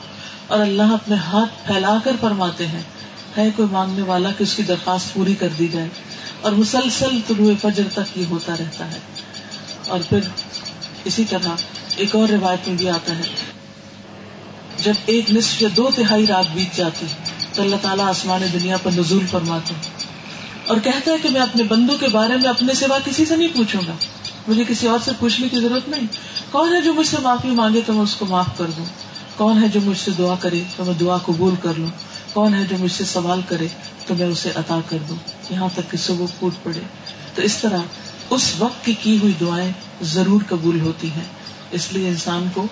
اور 0.47 0.59
اللہ 0.59 0.83
اپنے 0.83 1.15
ہاتھ 1.15 1.67
پھیلا 1.67 1.97
کر 2.03 2.11
فرماتے 2.21 2.67
ہیں، 2.67 2.81
ہے 3.37 3.49
کوئی 3.55 3.67
مانگنے 3.71 4.01
والا 4.01 4.31
کہ 4.31 4.43
اس 4.43 4.55
کی 4.55 4.63
درخواست 4.63 5.13
پوری 5.13 5.35
کر 5.35 5.47
دی 5.59 5.67
جائے؟ 5.67 5.87
اور 6.41 6.51
مسلسل 6.51 7.19
طلوع 7.27 7.51
فجر 7.61 7.83
تک 7.93 8.17
یہ 8.17 8.25
ہوتا 8.25 8.55
رہتا 8.59 8.91
ہے۔ 8.91 8.99
اور 9.87 9.99
پھر 10.09 10.19
اسی 11.03 11.23
طرح 11.29 11.49
ایک 11.95 12.15
اور 12.15 12.29
روایت 12.29 12.67
میں 12.67 12.77
بھی 12.77 12.89
آتا 12.89 13.17
ہے، 13.17 13.23
جب 14.83 14.93
ایک 15.05 15.31
نصف 15.31 15.61
یا 15.61 15.69
دو 15.77 15.89
تہائی 15.95 16.27
رات 16.27 16.45
بیت 16.53 16.77
جاتی 16.77 17.05
تو 17.53 17.61
اللہ 17.61 17.75
تعالیٰ 17.81 18.05
آسمان 18.05 18.41
دنیا 18.53 18.77
پر 18.77 18.91
نزول 18.91 19.27
فرماتے 19.27 19.73
اور 20.67 20.77
کہتا 20.83 21.11
ہے 21.11 21.17
کہ 21.21 21.29
میں 21.29 21.41
اپنے 21.41 21.63
بندوں 21.63 21.97
کے 21.97 22.07
بارے 22.07 22.33
میں 22.35 22.49
اپنے 22.49 22.73
سوا 22.73 22.97
کسی 23.05 23.25
سے 23.25 23.35
نہیں 23.35 23.55
پوچھوں 23.55 23.81
گا۔ 23.87 23.93
مجھے 24.49 24.63
کسی 24.67 24.87
اور 24.87 24.99
سے 25.05 25.11
پوچھنے 25.19 25.49
کی 25.49 25.59
ضرورت 25.59 25.89
نہیں۔ 25.89 26.07
کون 26.51 26.75
ہے 26.75 26.81
جو 26.81 26.93
مجھ 26.93 27.07
سے 27.07 27.17
معافی 27.21 27.47
مانگے 27.47 27.81
تو 27.85 27.93
میں 27.93 28.01
اس 28.01 28.15
کو 28.15 28.25
معاف 28.25 28.57
کر 28.57 28.65
دوں؟ 28.77 28.85
کون 29.37 29.63
ہے 29.63 29.67
جو 29.67 29.79
مجھ 29.81 29.97
سے 29.97 30.11
دعا 30.17 30.35
کرے 30.39 30.63
تو 30.75 30.85
میں 30.85 30.93
دعا 30.93 31.17
قبول 31.17 31.55
کر 31.61 31.73
لوں؟ 31.77 31.89
کون 32.33 32.53
ہے 32.53 32.65
جو 32.69 32.77
مجھ 32.79 32.91
سے 32.91 33.05
سوال 33.05 33.41
کرے 33.47 33.67
تو 34.07 34.15
میں 34.15 34.27
اسے 34.27 34.51
عطا 34.55 34.79
کر 34.89 34.97
دوں؟ 35.09 35.15
یہاں 35.49 35.67
تک 35.75 35.91
کہ 35.91 35.97
صبح 35.97 36.25
پھوٹ 36.39 36.53
پڑے۔ 36.63 36.79
تو 37.35 37.41
اس 37.41 37.57
طرح 37.57 37.77
اس 38.29 38.53
وقت 38.57 38.85
کی 38.85 38.93
کی 39.03 39.17
ہوئی 39.21 39.33
دعائیں 39.39 39.71
ضرور 40.01 40.41
قبول 40.49 40.79
ہوتی 40.79 41.09
ہیں۔ 41.11 41.23
اس 41.71 41.93
لیے 41.93 42.09
انسان 42.09 42.47
کو 42.53 42.67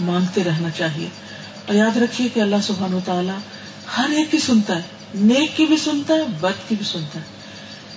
مانگتے 0.00 0.44
رہنا 0.44 0.70
چاہیے۔ 0.70 1.08
اور 1.66 1.74
یاد 1.74 1.96
رکھیے 1.96 2.28
کہ 2.28 2.40
اللہ 2.40 2.56
سبحان 2.62 2.94
و 2.94 3.00
تعالیٰ 3.04 3.38
ہر 3.98 4.10
ایک 4.10 4.30
کی 4.30 4.38
سنتا 4.38 4.76
ہے۔ 4.76 4.82
نیک 5.14 5.56
کی 5.56 5.66
بھی 5.66 5.76
سنتا 5.76 6.14
ہے، 6.14 6.22
بد 6.40 6.68
کی 6.68 6.74
بھی 6.74 6.84
سنتا 6.84 7.18
ہے۔ 7.18 7.24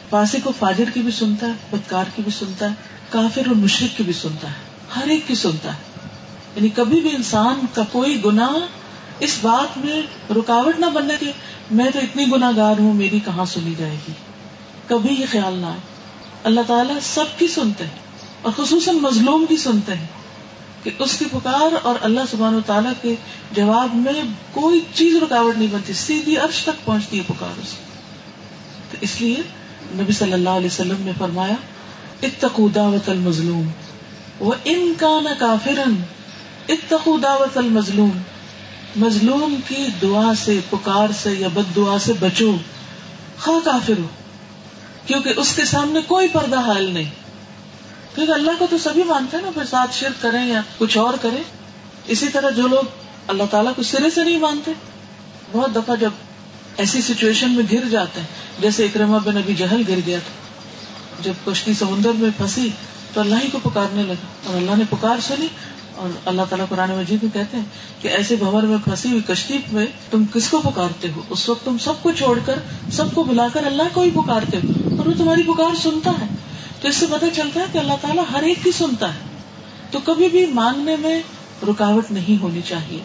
پاسی 0.09 0.37
کو 0.43 0.51
فاجر 0.59 0.89
کی 0.93 1.01
بھی 1.01 1.11
سنتا 1.11 1.47
ہے، 1.47 1.51
بدکار 1.71 2.05
کی 2.15 2.21
بھی 2.21 2.31
سنتا 2.31 2.65
ہے۔ 2.65 2.90
کافر 3.11 3.41
اور 3.47 3.55
مشرق 3.55 3.97
کی 3.97 4.03
بھی 4.03 4.13
سنتا 4.13 4.47
ہے، 4.47 4.53
ہر 4.95 5.07
ایک 5.07 5.27
کی 5.27 5.35
سنتا 5.35 5.73
ہے۔ 5.73 5.79
یعنی 6.55 6.69
کبھی 6.69 7.01
بھی 7.01 7.15
انسان 7.15 7.59
کا 7.73 7.81
کوئی 7.91 8.21
گنا 8.25 8.49
اس 9.19 9.37
بات 9.41 9.77
میں 9.77 10.01
رکاوٹ 10.31 10.79
نہ 10.79 10.85
بننے 10.85 11.13
کے، 11.19 11.31
میں 11.71 11.89
تو 11.93 11.99
اتنی 11.99 12.25
گناگار 12.31 12.79
ہوں، 12.79 12.93
میری 12.93 13.19
کہاں 13.25 13.45
سنی 13.45 13.73
جائے 13.77 13.95
گی؟ 14.07 14.11
کبھی 14.87 15.15
یہ 15.19 15.25
خیال 15.31 15.53
نہ 15.53 15.65
آئے۔ 15.65 15.77
اللہ 16.43 16.61
تعالیٰ 16.67 16.95
سب 17.01 17.39
کی 17.39 17.47
سنتے 17.47 17.83
ہیں 17.83 17.97
اور 18.41 18.51
خصوصاً 18.57 18.95
مظلوم 18.95 19.45
کی 19.49 19.57
سنتے 19.57 19.93
ہیں 19.93 20.07
کہ 20.83 20.91
اس 20.99 21.17
کی 21.17 21.25
پکار 21.25 21.73
اور 21.83 21.95
اللہ 22.01 22.19
سبحان 22.31 22.55
و 22.55 22.59
تعالیٰ 22.65 22.91
کے 23.01 23.15
جواب 23.51 23.95
میں 23.95 24.23
کوئی 24.51 24.79
چیز 24.93 25.15
رکاوٹ 25.23 25.57
نہیں 25.57 25.67
بنتی، 25.71 25.93
سیدھی 25.93 26.37
عرش 26.37 26.63
تک 26.63 26.85
پہنچتی 26.85 27.17
ہے 27.17 27.23
پکار 27.27 27.59
اس 27.59 27.69
تو 28.91 28.97
اس 29.01 29.21
لیے 29.21 29.35
نبی 29.91 30.13
صلی 30.13 30.33
اللہ 30.33 30.49
علیہ 30.49 30.67
وسلم 30.67 30.95
نے 30.99 31.11
فرمایا 31.17 31.55
اتقو 32.21 32.67
دعوت 32.67 33.09
المظلوم. 33.09 33.67
وہ 34.39 34.53
ان 34.65 34.93
کا 34.97 35.19
نہ 35.23 35.29
کافرن 35.39 35.93
اتقو 36.69 37.17
دعوت 37.17 37.57
المظلوم. 37.57 38.11
مظلوم 38.95 39.55
کی 39.67 39.87
دعا 40.01 40.33
سے 40.37 40.59
پکار 40.69 41.07
سے 41.23 41.31
یا 41.31 41.47
بد 41.53 41.75
دعا 41.75 41.99
سے 41.99 42.13
بچو، 42.19 42.55
خواہ 43.39 43.65
کافر 43.65 43.99
ہو، 43.99 44.07
کیونکہ 45.05 45.33
اس 45.37 45.53
کے 45.55 45.65
سامنے 45.65 45.99
کوئی 46.01 46.27
پردہ 46.27 46.59
حال 46.59 46.91
نہیں۔ 46.91 47.09
کیونکہ 48.15 48.31
اللہ 48.31 48.51
کو 48.59 48.67
تو 48.69 48.77
سبھی 48.77 49.03
مانتے 49.03 49.37
ہیں 49.37 49.43
نا، 49.43 49.51
پھر 49.51 49.63
ساتھ 49.69 49.95
شرک 49.95 50.21
کریں 50.21 50.47
یا 50.47 50.61
کچھ 50.77 50.97
اور 50.97 51.13
کریں۔ 51.21 51.43
اسی 52.07 52.27
طرح 52.33 52.49
جو 52.49 52.67
لوگ 52.67 52.83
اللہ 53.27 53.43
تعالیٰ 53.51 53.71
کو 53.75 53.83
سرے 53.83 54.09
سے 54.09 54.23
نہیں 54.23 54.39
مانتے، 54.39 54.71
بہت 55.51 55.75
دفعہ 55.75 55.95
جب 55.95 56.09
ایسی 56.77 57.01
سچویشن 57.01 57.51
میں 57.51 57.63
گر 57.71 57.89
جاتے 57.91 58.19
ہیں، 58.19 58.27
جیسے 58.61 58.85
اکرما 58.85 59.17
بن 59.17 59.37
ابھی 59.37 59.55
جہل 59.55 59.81
گر 59.87 59.99
گیا 60.05 60.19
تھا۔ 60.19 60.50
جب 61.23 61.33
کشتی 61.45 61.73
سمندر 61.73 62.11
میں 62.11 62.29
پھنسی 62.37 62.69
تو 63.13 63.21
اللہ 63.21 63.35
ہی 63.43 63.49
کو 63.49 63.69
پکارنے 63.69 64.03
لگا 64.03 64.25
اور 64.45 64.55
اللہ 64.55 64.71
نے 64.77 64.83
پکار 64.89 65.17
سنی 65.21 65.47
اور 65.95 66.09
اللہ 66.25 66.41
تعالیٰ 66.49 66.65
قرآن 66.69 66.91
مجید 66.91 67.23
میں 67.23 67.33
کہتے 67.33 67.57
ہیں 67.57 67.63
کہ 68.01 68.07
ایسے 68.07 68.35
بھور 68.35 68.63
میں 68.63 68.77
پھنسی 68.83 69.09
ہوئی 69.09 69.21
کشتی 69.27 69.57
میں 69.71 69.85
تم 70.11 70.25
کس 70.33 70.49
کو 70.49 70.61
پکارتے 70.63 71.07
ہو؟ 71.15 71.21
اس 71.29 71.49
وقت 71.49 71.65
تم 71.65 71.77
سب 71.77 71.93
کو 72.01 72.11
چھوڑ 72.11 72.39
کر، 72.45 72.59
سب 72.91 73.13
کو 73.13 73.23
بلا 73.23 73.47
کر 73.53 73.65
اللہ 73.65 73.83
کو 73.93 74.01
ہی 74.01 74.11
پکارتے 74.11 74.57
ہو 74.57 74.97
اور 74.97 75.05
وہ 75.05 75.13
تمہاری 75.17 75.43
پکار 75.43 75.75
سنتا 75.75 76.11
ہے۔ 76.21 76.25
تو 76.81 76.87
اس 76.87 76.95
سے 76.95 77.05
پتہ 77.11 77.25
چلتا 77.33 77.59
ہے 77.59 77.65
کہ 77.71 77.77
اللہ 77.77 77.93
تعالیٰ 78.01 78.23
ہر 78.33 78.43
ایک 78.43 78.57
کی 78.63 78.71
سنتا 78.71 79.13
ہے۔ 79.13 79.19
تو 79.91 79.99
کبھی 79.99 80.29
بھی 80.29 80.45
مانگنے 80.45 80.95
میں 80.95 81.21
رکاوٹ 81.67 82.11
نہیں 82.11 82.41
ہونی 82.41 82.61
چاہیے۔ 82.61 82.99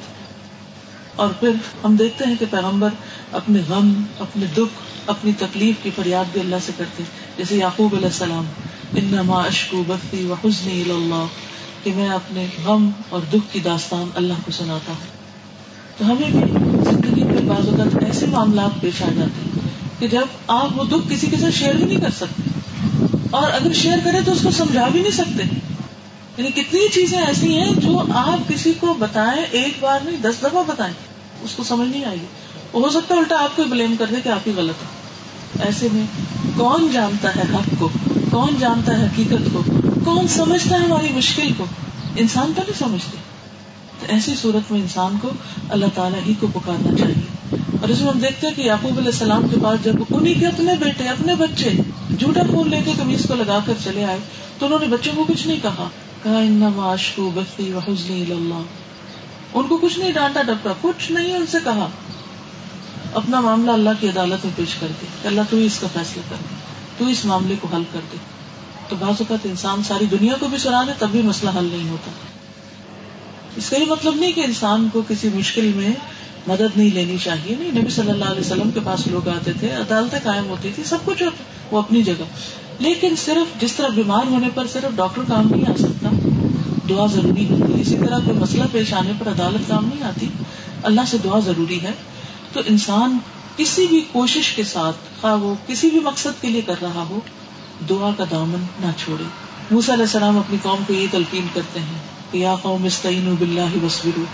اور 1.17 1.29
پھر 1.29 1.51
ہم 1.85 1.97
دیکھتے 1.97 2.25
ہیں 2.25 2.35
کہ 2.39 2.47
پیغمبر 2.51 2.89
اپنے 3.33 3.61
غم، 3.69 4.03
اپنے 4.19 4.47
دکھ 4.47 4.96
اپنی 5.07 5.33
تکلیف 5.39 5.75
کی 5.83 5.91
فریاد 5.97 6.25
بھی 6.33 6.41
اللہ 6.41 6.57
سے 6.67 6.73
کرتے 6.77 7.03
جیسے 7.37 7.57
یعقوب 7.57 7.95
علیہ 7.95 8.07
السلام، 8.07 8.45
انما 8.97 9.41
اشکو 9.41 9.85
بختی 9.87 10.25
و 10.25 10.35
حسنی 10.45 10.81
اللہ، 10.81 11.27
کہ 11.83 11.93
میں 11.95 12.09
اپنے 12.09 12.47
غم 12.65 12.91
اور 13.09 13.21
دکھ 13.21 13.53
کی 13.53 13.61
داستان 13.61 14.09
اللہ 14.15 14.33
کو 14.45 14.51
سناتا 14.51 14.93
ہوں۔ 14.93 15.17
تو 15.99 16.07
ہمیں 16.07 16.31
بھی 16.31 16.53
زندگی 16.91 17.25
میں 17.25 17.43
بعض 17.43 17.69
اوقات 17.69 18.05
ایسے 18.05 18.27
معاملات 18.27 18.81
پیش 18.81 19.03
آ 19.03 19.09
جاتے 19.17 19.41
ہیں 19.45 19.69
کہ 19.99 20.09
جب 20.09 20.27
آپ 20.47 20.79
وہ 20.79 20.85
دکھ 20.85 21.11
کسی 21.11 21.27
کے 21.27 21.37
ساتھ 21.37 21.55
شیئر 21.55 21.75
بھی 21.75 21.85
نہیں 21.85 22.01
کر 22.01 22.11
سکتے۔ 22.11 22.43
اور 23.31 23.51
اگر 23.51 23.73
شیئر 23.73 23.99
کرے 24.05 24.21
تو 24.25 24.33
اس 24.33 24.41
کو 24.43 24.51
سمجھا 24.51 24.89
بھی 24.89 25.01
نہیں 25.01 25.13
سکتے۔ 25.13 25.43
یعنی 26.37 26.51
کتنی 26.51 26.89
چیزیں 26.89 27.19
ایسی 27.19 27.57
ہیں 27.59 27.73
جو 27.77 28.03
آپ 28.15 28.49
کسی 28.49 28.73
کو 28.81 28.95
بتائیں، 28.99 29.45
ایک 29.51 29.75
بار 29.81 30.01
نہیں، 30.05 30.17
دس 30.17 30.43
دفعہ 30.43 30.63
بتائیں، 30.67 30.95
اس 31.43 31.51
کو 31.53 31.65
سمجھ 31.65 31.89
نہیں 31.89 32.05
آئے 32.05 32.17
گی۔ 32.17 32.27
ہو 32.75 32.91
سکتا 32.91 33.15
ہے 33.15 33.19
الٹا 33.19 33.37
آپ 33.39 33.57
کو 33.57 33.65
بلیم 33.65 33.95
کر 33.99 34.07
دے 34.07 34.17
کہ 34.25 34.29
آپ 34.29 34.49
ہی 34.49 34.53
غلط 34.57 34.83
ہے 34.83 34.96
ایسے 35.61 35.89
میں 35.93 36.07
کون 36.57 36.91
جانتا 36.93 37.37
ہے 37.37 37.43
حق 37.55 37.75
کو؟ 37.79 37.89
کون 38.31 38.57
جانتا 38.59 38.99
ہے 38.99 39.05
حقیقت 39.05 39.49
کو؟ 39.53 39.63
کون 40.05 40.29
سمجھتا 40.29 40.81
ہے 40.81 40.85
ہماری 40.85 41.09
مشکل 41.13 41.49
کو؟ 41.57 41.65
انسان 42.17 42.53
تو 42.57 42.63
نہیں 42.63 42.79
سمجھتے۔ 42.79 43.17
تو 44.01 44.07
ایسی 44.09 44.35
صورت 44.43 44.73
میں 44.73 44.81
انسان 44.81 45.17
کو 45.23 45.29
اللہ 45.69 45.87
تعالیٰ 45.95 46.21
ہی 46.27 46.35
کو 46.41 46.47
پکارنا 46.47 46.97
چاہیے۔ 46.97 47.57
اور 47.81 47.89
اس 47.89 48.01
میں 48.01 48.09
ہم 48.09 48.19
دیکھتے 48.19 48.47
ہیں 48.47 48.55
کہ 48.55 48.63
یعقوب 48.63 48.99
علیہ 48.99 49.11
السلام 49.11 49.49
کے 49.49 49.57
پاس 49.63 49.85
جب 49.85 49.93
انہیں 50.11 50.41
کے 50.41 50.47
اپنے 50.47 50.75
بیٹے، 50.81 51.09
اپنے 51.09 51.35
بچے 51.35 51.71
جھوٹا 52.19 52.41
خون 52.51 52.71
لے 52.71 52.81
کے 52.85 52.93
کمیز 52.99 53.23
کو 53.29 53.35
لگا 53.35 53.59
کر 53.67 53.73
چلے 53.85 54.05
آئے، 54.05 54.19
تو 54.59 54.67
انہوں 54.67 54.79
نے 54.79 54.87
بچوں 54.87 55.13
کو 55.17 55.25
کچھ 55.25 55.47
نہیں 55.47 55.61
کہا۔ 55.63 55.89
کہا 56.23 56.39
ان 56.39 56.61
بستی 57.35 57.73
اللہ۔ 58.31 58.63
ان 59.55 59.67
کو 59.67 59.77
کچھ 59.77 59.99
نہیں 59.99 60.13
ڈانٹا 60.13 60.43
ڈپٹا 60.43 60.73
کچھ 60.81 61.13
نہیں 61.13 61.37
ان 61.37 61.47
سے 61.47 61.59
کہا۔ 61.65 61.89
اپنا 63.17 63.41
معاملہ 63.41 63.71
اللہ 63.71 63.91
کی 64.01 64.09
عدالت 64.09 64.45
میں 64.45 64.53
پیش 64.57 64.75
کر 64.75 64.87
دے 65.01 65.07
کہ 65.23 65.29
اللہ 65.29 65.41
تو 65.51 65.57
اس 65.57 65.79
کا 65.79 65.87
فیصلہ 65.93 66.23
کر 66.29 66.37
دے، 66.41 66.55
تو 66.99 67.07
اس 67.07 67.25
معاملے 67.25 67.55
کو 67.61 67.69
حل 67.75 67.83
کر 67.93 68.01
دے۔ 68.13 68.17
تو 68.89 68.97
بعض 68.99 69.11
اوقات 69.11 69.39
انسان 69.45 69.83
ساری 69.83 70.05
دنیا 70.05 70.35
کو 70.41 70.49
بھی 70.49 70.59
سنا 70.59 70.83
دے، 70.83 70.93
تب 70.99 71.09
بھی 71.09 71.23
مسئلہ 71.23 71.51
حل 71.59 71.69
نہیں 71.73 71.89
ہوتا۔ 71.89 72.11
اس 73.57 73.71
کا 73.71 73.77
یہ 73.77 73.85
مطلب 73.89 74.15
نہیں 74.17 74.33
کہ 74.33 74.41
انسان 74.41 74.89
کو 74.93 75.03
کسی 75.09 75.29
مشکل 75.35 75.73
میں 75.77 75.91
مدد 76.47 76.77
نہیں 76.77 76.91
لینی 76.95 77.17
چاہیے۔ 77.25 77.57
نہیں، 77.59 77.73
نبی 77.73 77.91
صلی 77.91 78.11
اللہ 78.11 78.25
علیہ 78.25 78.41
وسلم 78.41 78.71
کے 78.71 78.81
پاس 78.85 79.07
لوگ 79.07 79.29
آتے 79.29 79.53
تھے، 79.61 79.71
عدالتیں 79.71 80.19
قائم 80.23 80.47
ہوتی 80.47 80.71
تھی 80.75 80.85
سب 80.85 80.99
کچھ 81.05 81.23
وہ 81.71 81.79
اپنی 81.79 82.03
جگہ۔ 82.03 82.25
لیکن 82.79 83.15
صرف 83.25 83.61
جس 83.61 83.73
طرح 83.73 83.89
بیمار 83.89 84.31
ہونے 84.31 84.49
پر 84.55 84.67
صرف 84.67 84.97
ڈاکٹر 84.97 85.23
کام 85.29 85.49
نہیں 85.51 85.71
آ 85.71 85.77
سکتا، 85.79 86.09
دعا 86.89 87.07
ضروری 87.07 87.47
ہوتی 87.51 87.81
اسی 87.81 87.97
طرح 88.07 88.19
کوئی 88.19 88.39
مسئلہ 88.39 88.65
پیش 88.73 88.95
آنے 88.95 89.13
پر 89.19 89.29
عدالت 89.29 89.69
کام 89.69 89.91
نہیں 89.95 90.05
آتی۔ 90.05 90.27
اللہ 90.83 91.01
سے 91.07 91.17
دعا 91.25 91.39
ضروری 91.39 91.83
ہے۔ 91.83 91.91
تو 92.57 92.63
انسان 92.67 93.19
کسی 93.57 93.87
بھی 93.87 94.05
کوشش 94.13 94.53
کے 94.53 94.65
ساتھ، 94.65 94.97
خواہ 95.21 95.35
وہ 95.35 95.55
کسی 95.67 95.91
بھی 95.91 96.01
مقصد 96.01 96.41
کے 96.41 96.49
لیے 96.49 96.61
کر 96.61 96.75
رہا 96.83 97.05
ہو، 97.11 97.21
دعا 97.89 98.11
کا 98.17 98.25
دامن 98.31 98.65
نہ 98.81 98.91
چھوڑے۔ 98.97 99.25
موسیٰ 99.71 99.95
علیہ 99.95 100.05
السلام 100.05 100.39
اپنی 100.39 100.57
قوم 100.63 100.85
کو 100.87 100.93
یہ 100.93 101.07
تلقین 101.11 101.47
کرتے 101.55 101.81
ہیں 101.81 101.99
کہ 102.31 102.39
یا 102.39 102.55
قوم 102.63 102.85
استعین 102.85 103.35
باللہ 103.35 103.85
وصبروا 103.85 104.25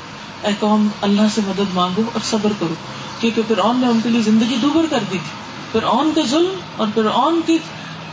اے 0.48 0.52
قوم، 0.58 0.88
اللہ 1.00 1.22
سے 1.34 1.40
مدد 1.46 1.74
مانگو 1.74 2.02
اور 2.12 2.20
صبر 2.30 2.52
کرو، 2.58 2.74
کیونکہ 3.20 3.42
پھر 3.48 3.58
نے 3.78 3.86
ان 3.86 4.00
کے 4.02 4.08
لیے 4.08 4.22
زندگی 4.22 4.56
دوبر 4.62 4.84
کر 4.90 4.98
دی 4.98 5.18
تھی۔ 5.18 5.42
پھر 5.72 5.82
اون 5.82 6.10
کا 6.14 6.20
ظلم 6.30 6.54
اور 6.76 6.86
پھر 6.94 7.04
اون 7.04 7.40
کی 7.46 7.58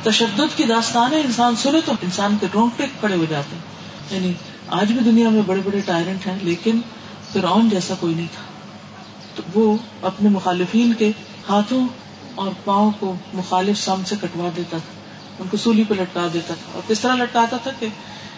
تشدد 0.04 0.58
کی 0.58 0.64
داستان 0.64 1.14
انسان 1.14 1.56
سنے 1.56 1.80
تو 1.86 1.92
انسان 2.02 2.38
کے 2.42 2.48
رونگٹے 2.54 2.86
کھڑے 3.00 3.16
ہو 3.16 3.26
جاتے 3.30 3.56
ہیں۔ 3.56 3.64
یعنی 4.12 4.34
آج 4.68 4.92
بھی 4.92 5.12
دنیا 5.12 5.30
میں 5.30 5.42
بڑے 5.46 5.62
بڑے 5.66 5.80
ٹائرنٹ 5.80 6.28
ہیں، 6.28 6.38
لیکن 6.42 6.80
پھر 7.34 7.44
اون 7.44 7.70
جیسا 7.70 7.94
کوئی 8.00 8.14
نہیں 8.14 8.28
تھا۔ 8.36 8.49
وہ 9.54 9.78
اپنے 10.02 10.30
مخالفین 10.30 10.94
کے 10.94 11.12
ہاتھوں 11.50 11.88
اور 12.36 12.52
پاؤں 12.66 12.92
کو 13.00 13.16
مخالف 13.34 13.78
سام 13.78 14.04
سے 14.06 14.16
کٹوا 14.22 14.50
دیتا 14.58 14.78
تھا، 14.78 15.00
ان 15.40 15.48
کو 15.52 15.58
سولی 15.58 15.84
پہ 15.88 15.94
لٹکا 15.94 16.28
دیتا 16.34 16.54
تھا۔ 16.54 16.72
اور 16.74 16.82
کس 16.88 17.00
طرح 17.00 17.16
لٹکاتا 17.16 17.58
تھا 17.58 17.72
کہ 17.80 17.88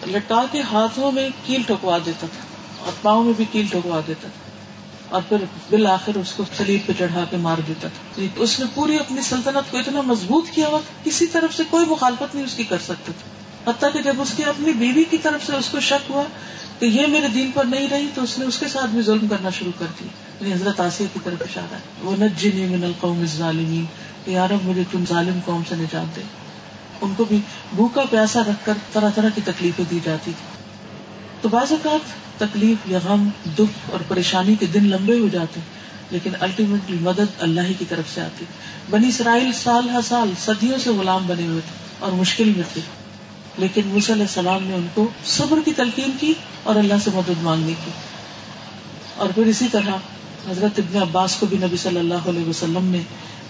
لٹکا 0.07 0.45
کے 0.51 0.61
ہاتھوں 0.61 1.11
میں 1.11 1.29
کیل 1.45 1.61
ٹھکوا 1.67 1.97
دیتا 1.97 2.27
تھا 2.27 2.45
اور 2.85 2.91
پاؤں 3.01 3.23
میں 3.23 3.33
بھی 3.37 3.45
کیل 3.51 3.67
ٹھکوا 3.67 3.99
دیتا 4.07 4.27
تھا۔ 4.27 4.51
اور 5.09 5.21
پھر 5.29 5.37
بالآخر 5.69 6.17
اس 6.17 6.31
کو 6.31 6.43
سلیب 6.57 6.79
پہ 6.85 6.93
چڑھا 6.99 7.25
کے 7.29 7.37
مار 7.37 7.57
دیتا 7.67 7.87
تھا۔ 7.87 8.21
اس 8.35 8.59
نے 8.59 8.65
پوری 8.73 8.95
اپنی 8.95 9.21
سلطنت 9.21 9.71
کو 9.71 9.77
اتنا 9.77 10.01
مضبوط 10.01 10.49
کیا 10.49 10.67
ہوا 10.67 10.79
کسی 11.03 11.27
طرف 11.27 11.57
سے 11.57 11.63
کوئی 11.69 11.85
مخالفت 11.85 12.35
نہیں 12.35 12.45
اس 12.45 12.53
کی 12.55 12.63
کر 12.63 12.77
سکتا 12.77 13.11
تھا۔ 13.11 13.41
حتیٰ 13.71 13.93
کہ 13.93 14.01
جب 14.01 14.21
اس 14.21 14.33
کی 14.37 14.43
اپنی 14.43 14.71
بیوی 14.73 15.03
کی 15.03 15.17
طرف 15.17 15.45
سے 15.45 15.55
اس 15.55 15.69
کو 15.71 15.79
شک 15.79 16.11
ہوا 16.11 16.23
کہ 16.79 16.85
یہ 16.85 17.07
میرے 17.07 17.27
دین 17.27 17.51
پر 17.53 17.63
نہیں 17.63 17.87
رہی 17.89 18.07
تو 18.15 18.23
اس 18.23 18.39
نے 18.39 18.45
اس 18.45 18.57
کے 18.57 18.67
ساتھ 18.67 18.91
بھی 18.91 19.01
ظلم 19.01 19.27
کرنا 19.27 19.49
شروع 19.49 19.71
کر 19.79 19.85
دیا۔ 19.99 20.07
یعنی 20.41 20.53
حضرت 20.53 20.79
آسیہ 20.79 21.05
کی 21.13 21.19
طرف 21.23 21.41
اشارہ 21.41 21.73
ہے۔ 21.73 21.79
وہ 22.01 22.15
نجنی 22.15 22.65
من 22.65 22.83
القوم 22.83 23.19
الظالمین، 23.19 23.85
کہ 24.25 24.31
یار 24.31 24.49
مجھے 24.63 24.83
تم 24.91 25.03
ظالم 25.09 25.39
قوم 25.45 25.61
سے 25.69 25.75
نجات 25.75 26.15
دے۔ 26.15 26.21
ان 27.01 27.13
کو 27.17 27.25
بھی 27.25 27.39
بھوکا 27.75 28.01
پیاسا 28.09 28.41
رکھ 28.41 28.65
کر 28.65 28.73
طرح 28.93 29.09
طرح 29.15 29.29
کی 29.35 29.41
تکلیفیں 29.45 29.85
دی 29.91 29.99
جاتی 30.03 30.31
تھی 30.31 30.55
تو 31.41 31.49
بعض 31.49 31.71
اوقات 31.71 31.99
تکلیف 32.39 32.91
یا 32.91 32.99
غم، 33.03 33.29
دکھ 33.57 33.91
اور 33.91 33.99
پریشانی 34.07 34.55
کے 34.55 34.65
دن 34.65 34.83
لمبے 34.83 35.19
ہو 35.19 35.27
جاتے 35.31 35.59
لیکن 36.11 36.31
الٹیمیٹلی 36.39 36.97
مدد 37.01 37.41
اللہ 37.41 37.61
ہی 37.61 37.73
کی 37.73 37.85
طرف 37.89 38.15
سے 38.15 38.21
آتی۔ 38.21 38.45
بنی 38.89 39.07
اسرائیل 39.07 39.51
سال 39.53 39.89
ہر 39.89 40.01
سال 40.01 40.31
صدیوں 40.45 40.77
سے 40.77 40.89
غلام 40.89 41.27
بنے 41.27 41.47
ہوئے 41.47 41.61
تھے 41.61 41.75
اور 41.99 42.11
مشکل 42.11 42.53
میں 42.55 42.63
تھے۔ 42.73 42.81
لیکن 43.57 43.81
علیہ 44.11 44.23
السلام 44.23 44.63
نے 44.63 44.75
ان 44.75 44.87
کو 44.93 45.07
صبر 45.25 45.59
کی 45.65 45.73
تلقین 45.73 46.11
کی 46.19 46.33
اور 46.63 46.75
اللہ 46.75 46.93
سے 47.03 47.11
مدد 47.13 47.43
مانگنے 47.43 47.73
کی۔ 47.85 47.91
اور 49.15 49.29
پھر 49.35 49.45
اسی 49.45 49.67
طرح 49.71 49.91
حضرت 50.49 50.79
ابن 50.79 51.01
عباس 51.01 51.35
کو 51.35 51.45
بھی 51.45 51.57
نبی 51.57 51.77
صلی 51.77 51.99
اللہ 51.99 52.13
علیہ 52.13 52.49
وسلم 52.49 52.85
نے 52.85 52.99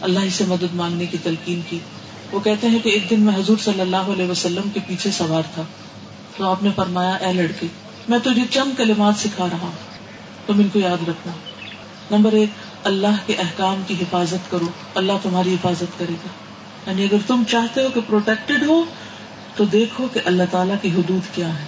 اللہ 0.02 0.20
سے 0.32 0.44
مدد 0.48 0.74
مانگنے 0.74 1.06
کی 1.06 1.18
تلقین 1.24 1.62
کی۔ 1.70 1.80
وہ 2.32 2.40
کہتے 2.40 2.68
ہیں 2.68 2.80
کہ 2.80 2.90
ایک 2.90 3.10
دن 3.10 3.20
میں 3.20 3.36
حضور 3.36 3.58
صلی 3.58 3.82
اللہ 3.82 3.98
علیہ 3.98 4.30
وسلم 4.30 4.70
کے 4.74 4.80
پیچھے 4.88 5.12
سوار 5.12 5.42
تھا۔ 5.54 5.64
تو 6.38 6.50
آپ 6.50 6.64
نے 6.64 6.70
فرمایا، 6.76 7.12
اے 7.12 7.34
لڑکے، 7.34 7.68
میں 8.10 8.20
تجھے 8.20 8.42
چند 8.50 8.78
کلمات 8.78 9.14
سکھا 9.18 9.48
رہا 9.52 9.58
ہوں۔ 9.62 9.72
تم 10.48 10.60
ان 10.60 10.70
کو 10.74 10.80
یاد 10.80 11.10
رکھنا۔ 11.10 11.32
نمبر 12.18 12.32
ایک، 12.32 12.50
اللہ 12.84 13.16
کے 13.26 13.36
احکام 13.36 13.82
کی 13.88 13.94
حفاظت 14.02 14.52
کرو۔ 14.52 14.66
اللہ 14.96 15.12
تمہاری 15.24 15.54
حفاظت 15.54 16.00
کرے 16.00 16.14
گا۔ 16.14 16.28
یعنی 16.90 17.04
اگر 17.04 17.18
تم 17.28 17.44
چاہتے 17.48 17.84
ہو 17.84 17.90
کہ 17.94 18.02
پروٹیکٹڈ 18.08 18.64
ہو، 18.64 18.84
تو 19.56 19.66
دیکھو 19.66 20.08
کہ 20.14 20.20
اللہ 20.26 20.44
تعالیٰ 20.52 20.76
کی 20.82 20.90
حدود 20.90 21.36
کیا 21.36 21.60
ہے 21.60 21.66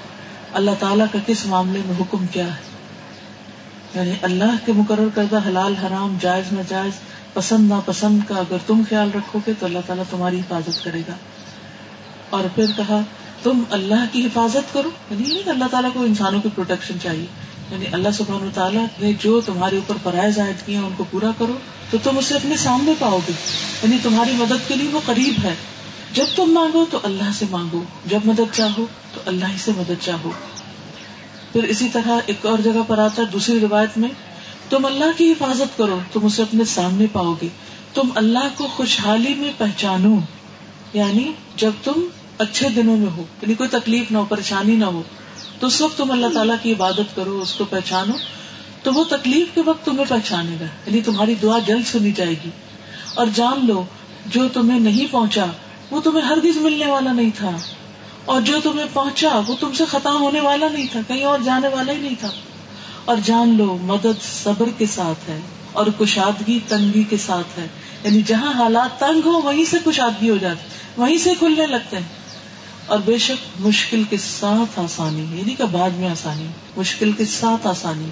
اللہ 0.53 0.71
تعالیٰ 0.79 1.05
کا 1.11 1.19
کس 1.25 1.45
معاملے 1.45 1.79
میں 1.85 1.95
حکم 1.99 2.25
کیا 2.27 2.47
ہے۔ 2.47 2.72
یعنی 3.95 4.11
اللہ 4.21 4.65
کے 4.65 4.71
مقرر 4.71 5.07
کردہ 5.15 5.39
حلال 5.47 5.75
حرام 5.75 6.17
جائز 6.21 6.53
نہ 6.53 6.61
جائز 6.67 6.91
پسند 7.33 7.69
نہ 7.69 7.73
پسند 7.85 8.19
کا 8.27 8.35
اگر 8.35 8.57
تم 8.67 8.81
خیال 8.89 9.09
رکھو 9.15 9.39
گے 9.47 9.53
تو 9.59 9.65
اللہ 9.65 9.79
تعالیٰ 9.85 10.03
تمہاری 10.09 10.39
حفاظت 10.39 10.83
کرے 10.83 11.01
گا۔ 11.07 11.13
اور 12.29 12.43
پھر 12.55 12.65
کہا، 12.77 12.99
تم 13.43 13.63
اللہ 13.69 14.05
کی 14.11 14.25
حفاظت 14.25 14.73
کرو۔ 14.73 14.89
یعنی 15.11 15.23
نہیں 15.23 15.49
اللہ 15.49 15.65
تعالیٰ 15.71 15.89
کو 15.93 16.01
انسانوں 16.01 16.41
کی 16.41 16.49
پروٹیکشن 16.55 16.99
چاہیے۔ 16.99 17.25
یعنی 17.71 17.85
اللہ 17.91 18.09
سبحانہ 18.13 18.49
تعالیٰ 18.53 18.85
نے 18.99 19.11
جو 19.19 19.41
تمہارے 19.41 19.75
اوپر 19.75 19.95
فرائض 20.03 20.39
عائد 20.39 20.65
کیے 20.65 20.77
ان 20.77 20.93
کو 20.97 21.03
پورا 21.11 21.31
کرو، 21.37 21.53
تو 21.89 21.97
تم 22.03 22.17
اسے 22.17 22.35
اپنے 22.35 22.57
سامنے 22.57 22.93
پاؤ 22.99 23.19
گے۔ 23.27 23.33
یعنی 23.83 23.97
تمہاری 24.03 24.31
مدد 24.33 24.67
کے 24.67 24.75
لیے 24.75 24.89
وہ 24.89 24.99
قریب 25.05 25.33
ہے۔ 25.43 25.53
جب 26.13 26.25
تم 26.35 26.45
مانگو 26.45 26.85
تو 26.91 26.99
اللہ 27.03 27.31
سے 27.33 27.45
مانگو۔ 27.49 27.83
جب 28.05 28.19
مدد 28.25 28.53
چاہو 28.53 28.85
تو 29.13 29.21
اللہ 29.25 29.45
ہی 29.45 29.57
سے 29.57 29.71
مدد 29.77 30.05
چاہو۔ 30.05 30.31
پھر 31.53 31.63
اسی 31.63 31.89
طرح 31.89 32.19
ایک 32.25 32.45
اور 32.45 32.57
جگہ 32.59 32.83
پر 32.87 32.97
آتا 32.97 33.21
ہے، 33.21 33.27
دوسری 33.27 33.59
روایت 33.59 33.97
میں، 33.97 34.09
تم 34.69 34.85
اللہ 34.85 35.17
کی 35.17 35.31
حفاظت 35.31 35.77
کرو، 35.77 35.99
تم 36.13 36.25
اسے 36.25 36.41
اپنے 36.41 36.65
سامنے 36.65 37.05
پاؤ 37.11 37.33
گے۔ 37.41 37.47
تم 37.93 38.09
اللہ 38.15 38.47
کو 38.57 38.67
خوشحالی 38.67 39.33
میں 39.33 39.51
پہچانو۔ 39.57 40.19
یعنی 40.93 41.31
جب 41.55 41.71
تم 41.83 42.07
اچھے 42.37 42.69
دنوں 42.69 42.97
میں 42.97 43.11
ہو 43.17 43.23
یعنی 43.41 43.53
کوئی 43.53 43.69
تکلیف 43.69 44.11
نہ 44.11 44.17
ہو، 44.17 44.25
پریشانی 44.25 44.75
نہ 44.75 44.85
ہو، 44.85 45.03
تو 45.59 45.67
اس 45.67 45.81
وقت 45.81 45.97
تم 45.97 46.11
اللہ 46.11 46.27
تعالیٰ 46.33 46.55
کی 46.61 46.71
عبادت 46.71 47.15
کرو، 47.15 47.39
اس 47.41 47.53
کو 47.53 47.65
پہچانو۔ 47.65 48.13
تو 48.83 48.93
وہ 48.93 49.03
تکلیف 49.03 49.47
کے 49.55 49.61
وقت 49.65 49.85
تمہیں 49.85 50.05
پہچانے 50.09 50.55
گا 50.59 50.65
یعنی 50.85 51.01
تمہاری 51.01 51.35
دعا 51.35 51.59
جلد 51.59 51.87
سنی 51.87 52.11
جائے 52.11 52.35
گی۔ 52.45 52.49
اور 53.15 53.27
جان 53.35 53.67
لو، 53.67 53.83
جو 54.25 54.47
تمہیں 54.53 54.79
نہیں 54.79 55.11
پہنچا، 55.11 55.45
وہ 55.91 56.01
تمہیں 56.01 56.25
ہرگز 56.25 56.57
ملنے 56.57 56.85
والا 56.85 57.13
نہیں 57.13 57.29
تھا۔ 57.35 57.51
اور 58.25 58.41
جو 58.41 58.59
تمہیں 58.63 58.85
پہنچا 58.93 59.41
وہ 59.47 59.55
تم 59.59 59.71
سے 59.73 59.85
ختم 59.85 60.21
ہونے 60.21 60.41
والا 60.41 60.67
نہیں 60.67 60.87
تھا، 60.91 60.99
کہیں 61.07 61.23
اور 61.23 61.39
جانے 61.45 61.67
والا 61.67 61.93
ہی 61.93 61.97
نہیں 61.97 62.15
تھا۔ 62.19 62.29
اور 63.05 63.17
جان 63.23 63.57
لو، 63.57 63.77
مدد 63.81 64.43
صبر 64.43 64.69
کے 64.77 64.85
ساتھ 64.85 65.29
ہے 65.29 65.39
اور 65.71 65.87
کشادگی 65.99 66.59
تنگی 66.67 67.03
کے 67.03 67.17
ساتھ 67.17 67.59
ہے۔ 67.59 67.67
یعنی 68.03 68.21
جہاں 68.21 68.53
حالات 68.53 68.99
تنگ 68.99 69.21
ہو 69.25 69.31
وہیں 69.31 69.65
سے 69.65 69.77
کشادگی 69.85 70.29
ہو 70.29 70.37
جاتی، 70.37 70.67
وہیں 70.97 71.17
سے 71.17 71.33
کھلنے 71.39 71.67
لگتے 71.67 71.95
ہیں۔ 71.95 72.23
اور 72.85 72.99
بے 73.05 73.17
شک 73.17 73.61
مشکل 73.61 74.03
کے 74.09 74.17
ساتھ 74.17 74.79
آسانی 74.79 75.37
یعنی 75.37 75.55
کہ 75.55 75.63
بعد 75.71 75.89
میں 75.89 76.09
آسانی، 76.09 76.47
مشکل 76.77 77.11
کے 77.11 77.25
ساتھ 77.25 77.67
آسانی۔ 77.67 78.05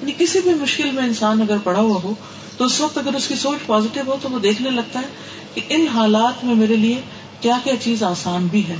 یعنی 0.00 0.12
کسی 0.18 0.40
بھی 0.40 0.54
مشکل 0.54 0.90
میں 0.90 1.02
انسان 1.02 1.42
اگر 1.42 1.56
پڑا 1.64 1.80
ہوا 1.80 2.00
ہو، 2.04 2.14
تو 2.56 2.64
اس 2.64 2.80
وقت 2.80 2.98
اگر 2.98 3.14
اس 3.14 3.28
کی 3.28 3.34
سوچ 3.34 3.66
پازیٹو 3.66 4.00
ہو، 4.06 4.16
تو 4.22 4.28
وہ 4.30 4.38
دیکھنے 4.38 4.70
لگتا 4.70 5.00
ہے 5.00 5.06
کہ 5.54 5.60
ان 5.68 5.86
حالات 5.88 6.44
میں 6.44 6.54
میرے 6.54 6.76
لیے 6.76 7.00
کیا 7.40 7.58
کیا 7.64 7.74
چیز 7.80 8.02
آسان 8.02 8.46
بھی 8.46 8.68
ہے۔ 8.68 8.76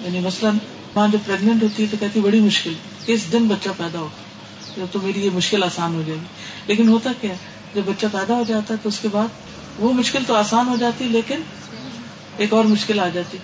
یعنی 0.00 0.20
مثلاً 0.20 0.56
ماں 0.96 1.08
جب 1.08 1.18
پریگنٹ 1.26 1.62
ہوتی 1.62 1.82
ہے 1.82 1.88
تو 1.90 1.96
کہتی 2.00 2.20
بڑی 2.20 2.40
مشکل، 2.40 2.72
کس 3.06 3.32
دن 3.32 3.48
بچہ 3.48 3.68
پیدا 3.76 3.98
ہوگا 3.98 4.84
تو 4.92 4.98
میری 5.02 5.24
یہ 5.24 5.30
مشکل 5.34 5.62
آسان 5.62 5.94
ہو 5.94 6.02
جائے 6.06 6.18
گی۔ 6.18 6.24
لیکن 6.66 6.88
ہوتا 6.88 7.10
کیا 7.20 7.34
جب 7.74 7.82
بچہ 7.86 8.06
پیدا 8.12 8.34
ہو 8.34 8.44
جاتا 8.48 8.74
ہے 8.74 8.78
تو 8.82 8.88
اس 8.88 8.98
کے 8.98 9.08
بعد 9.12 9.28
وہ 9.78 9.92
مشکل 9.92 10.22
تو 10.26 10.34
آسان 10.34 10.68
ہو 10.68 10.76
جاتی، 10.80 11.04
لیکن 11.04 11.40
ایک 12.36 12.52
اور 12.52 12.64
مشکل 12.64 13.00
آ 13.00 13.08
جاتی۔ 13.08 13.38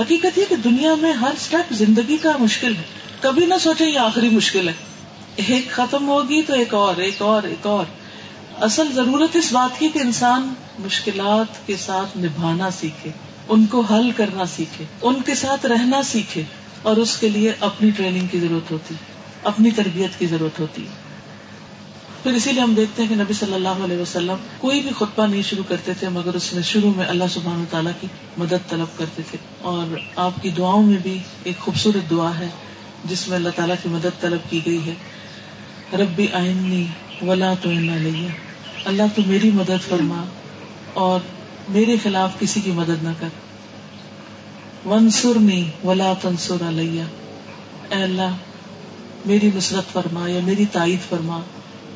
حقیقت 0.00 0.38
یہ 0.38 0.44
کہ 0.48 0.56
دنیا 0.56 0.94
میں 0.94 1.12
ہر 1.12 1.30
اسٹیپ 1.36 1.72
زندگی 1.72 2.16
کا 2.16 2.32
مشکل 2.38 2.76
ہے۔ 2.76 2.82
کبھی 3.20 3.46
نہ 3.46 3.54
سوچے 3.60 3.86
یہ 3.86 3.98
آخری 3.98 4.28
مشکل 4.28 4.68
ہے۔ 4.68 4.72
ایک 5.36 5.70
ختم 5.70 6.08
ہوگی 6.08 6.42
تو 6.42 6.54
ایک 6.54 6.74
اور 6.74 6.94
ایک 7.00 7.22
اور 7.22 7.42
ایک 7.42 7.66
اور۔ 7.66 7.84
اصل 8.62 8.88
ضرورت 8.94 9.36
اس 9.36 9.52
بات 9.52 9.80
کی 9.80 9.88
کہ 9.88 9.98
انسان 9.98 10.54
مشکلات 10.78 11.66
کے 11.66 11.76
ساتھ 11.76 12.18
نبھانا 12.18 12.70
سیکھے۔ 12.70 13.10
ان 13.50 13.66
کو 13.66 13.80
حل 13.80 14.10
کرنا 14.16 14.46
سیکھے، 14.46 14.84
ان 15.02 15.22
کے 15.26 15.34
ساتھ 15.34 15.66
رہنا 15.66 16.02
سیکھے، 16.02 16.42
اور 16.82 16.96
اس 16.96 17.16
کے 17.16 17.28
لیے 17.28 17.52
اپنی 17.60 17.90
ٹریننگ 17.90 18.26
کی 18.26 18.40
ضرورت 18.40 18.70
ہوتی، 18.70 18.94
اپنی 19.42 19.70
تربیت 19.70 20.18
کی 20.18 20.26
ضرورت 20.26 20.60
ہوتی۔ 20.60 20.86
پھر 22.22 22.32
اسی 22.32 22.52
لیے 22.52 22.62
ہم 22.62 22.74
دیکھتے 22.74 23.02
ہیں 23.02 23.08
کہ 23.08 23.14
نبی 23.14 23.32
صلی 23.32 23.54
اللہ 23.54 23.84
علیہ 23.84 23.96
وسلم 23.96 24.34
کوئی 24.58 24.80
بھی 24.80 24.90
خطبہ 24.96 25.26
نہیں 25.26 25.42
شروع 25.42 25.64
کرتے 25.68 25.92
تھے، 25.94 26.08
مگر 26.08 26.34
اس 26.34 26.52
میں 26.52 26.62
شروع 26.62 26.92
میں 26.96 27.06
اللہ 27.06 27.24
سبحان 27.30 27.64
تعالیٰ 27.70 27.92
کی 28.00 28.06
مدد 28.36 28.68
طلب 28.68 28.98
کرتے 28.98 29.22
تھے۔ 29.30 29.38
اور 29.60 29.98
آپ 30.16 30.42
کی 30.42 30.50
دعاؤں 30.50 30.82
میں 30.82 30.98
بھی 31.02 31.18
ایک 31.44 31.58
خوبصورت 31.58 32.10
دعا 32.10 32.38
ہے، 32.38 32.48
جس 33.04 33.28
میں 33.28 33.36
اللہ 33.36 33.48
تعالیٰ 33.56 33.76
کی 33.82 33.88
مدد 33.88 34.20
طلب 34.20 34.50
کی 34.50 34.60
گئی 34.66 34.80
ہے۔ 34.86 34.94
ربی 35.96 36.26
آئنی 36.32 36.86
ولا 37.22 37.54
تو 37.62 37.70
اللہ 38.84 39.04
تو 39.16 39.22
میری 39.26 39.50
مدد 39.50 39.88
فرما 39.88 40.24
اور 40.94 41.20
میرے 41.68 41.96
خلاف 42.02 42.38
کسی 42.38 42.60
کی 42.60 42.70
مدد 42.70 43.04
نہ 43.04 43.08
کر۔ 43.20 43.28
ونسرنی 44.86 45.64
ولا 45.84 46.12
تنسر 46.22 46.68
علیہ 46.68 47.02
اے 47.90 48.02
اللہ، 48.02 48.36
میری 49.26 49.50
نصرت 49.56 49.92
فرما 49.92 50.28
یا 50.28 50.40
میری 50.44 50.64
تائید 50.72 51.08
فرما 51.08 51.40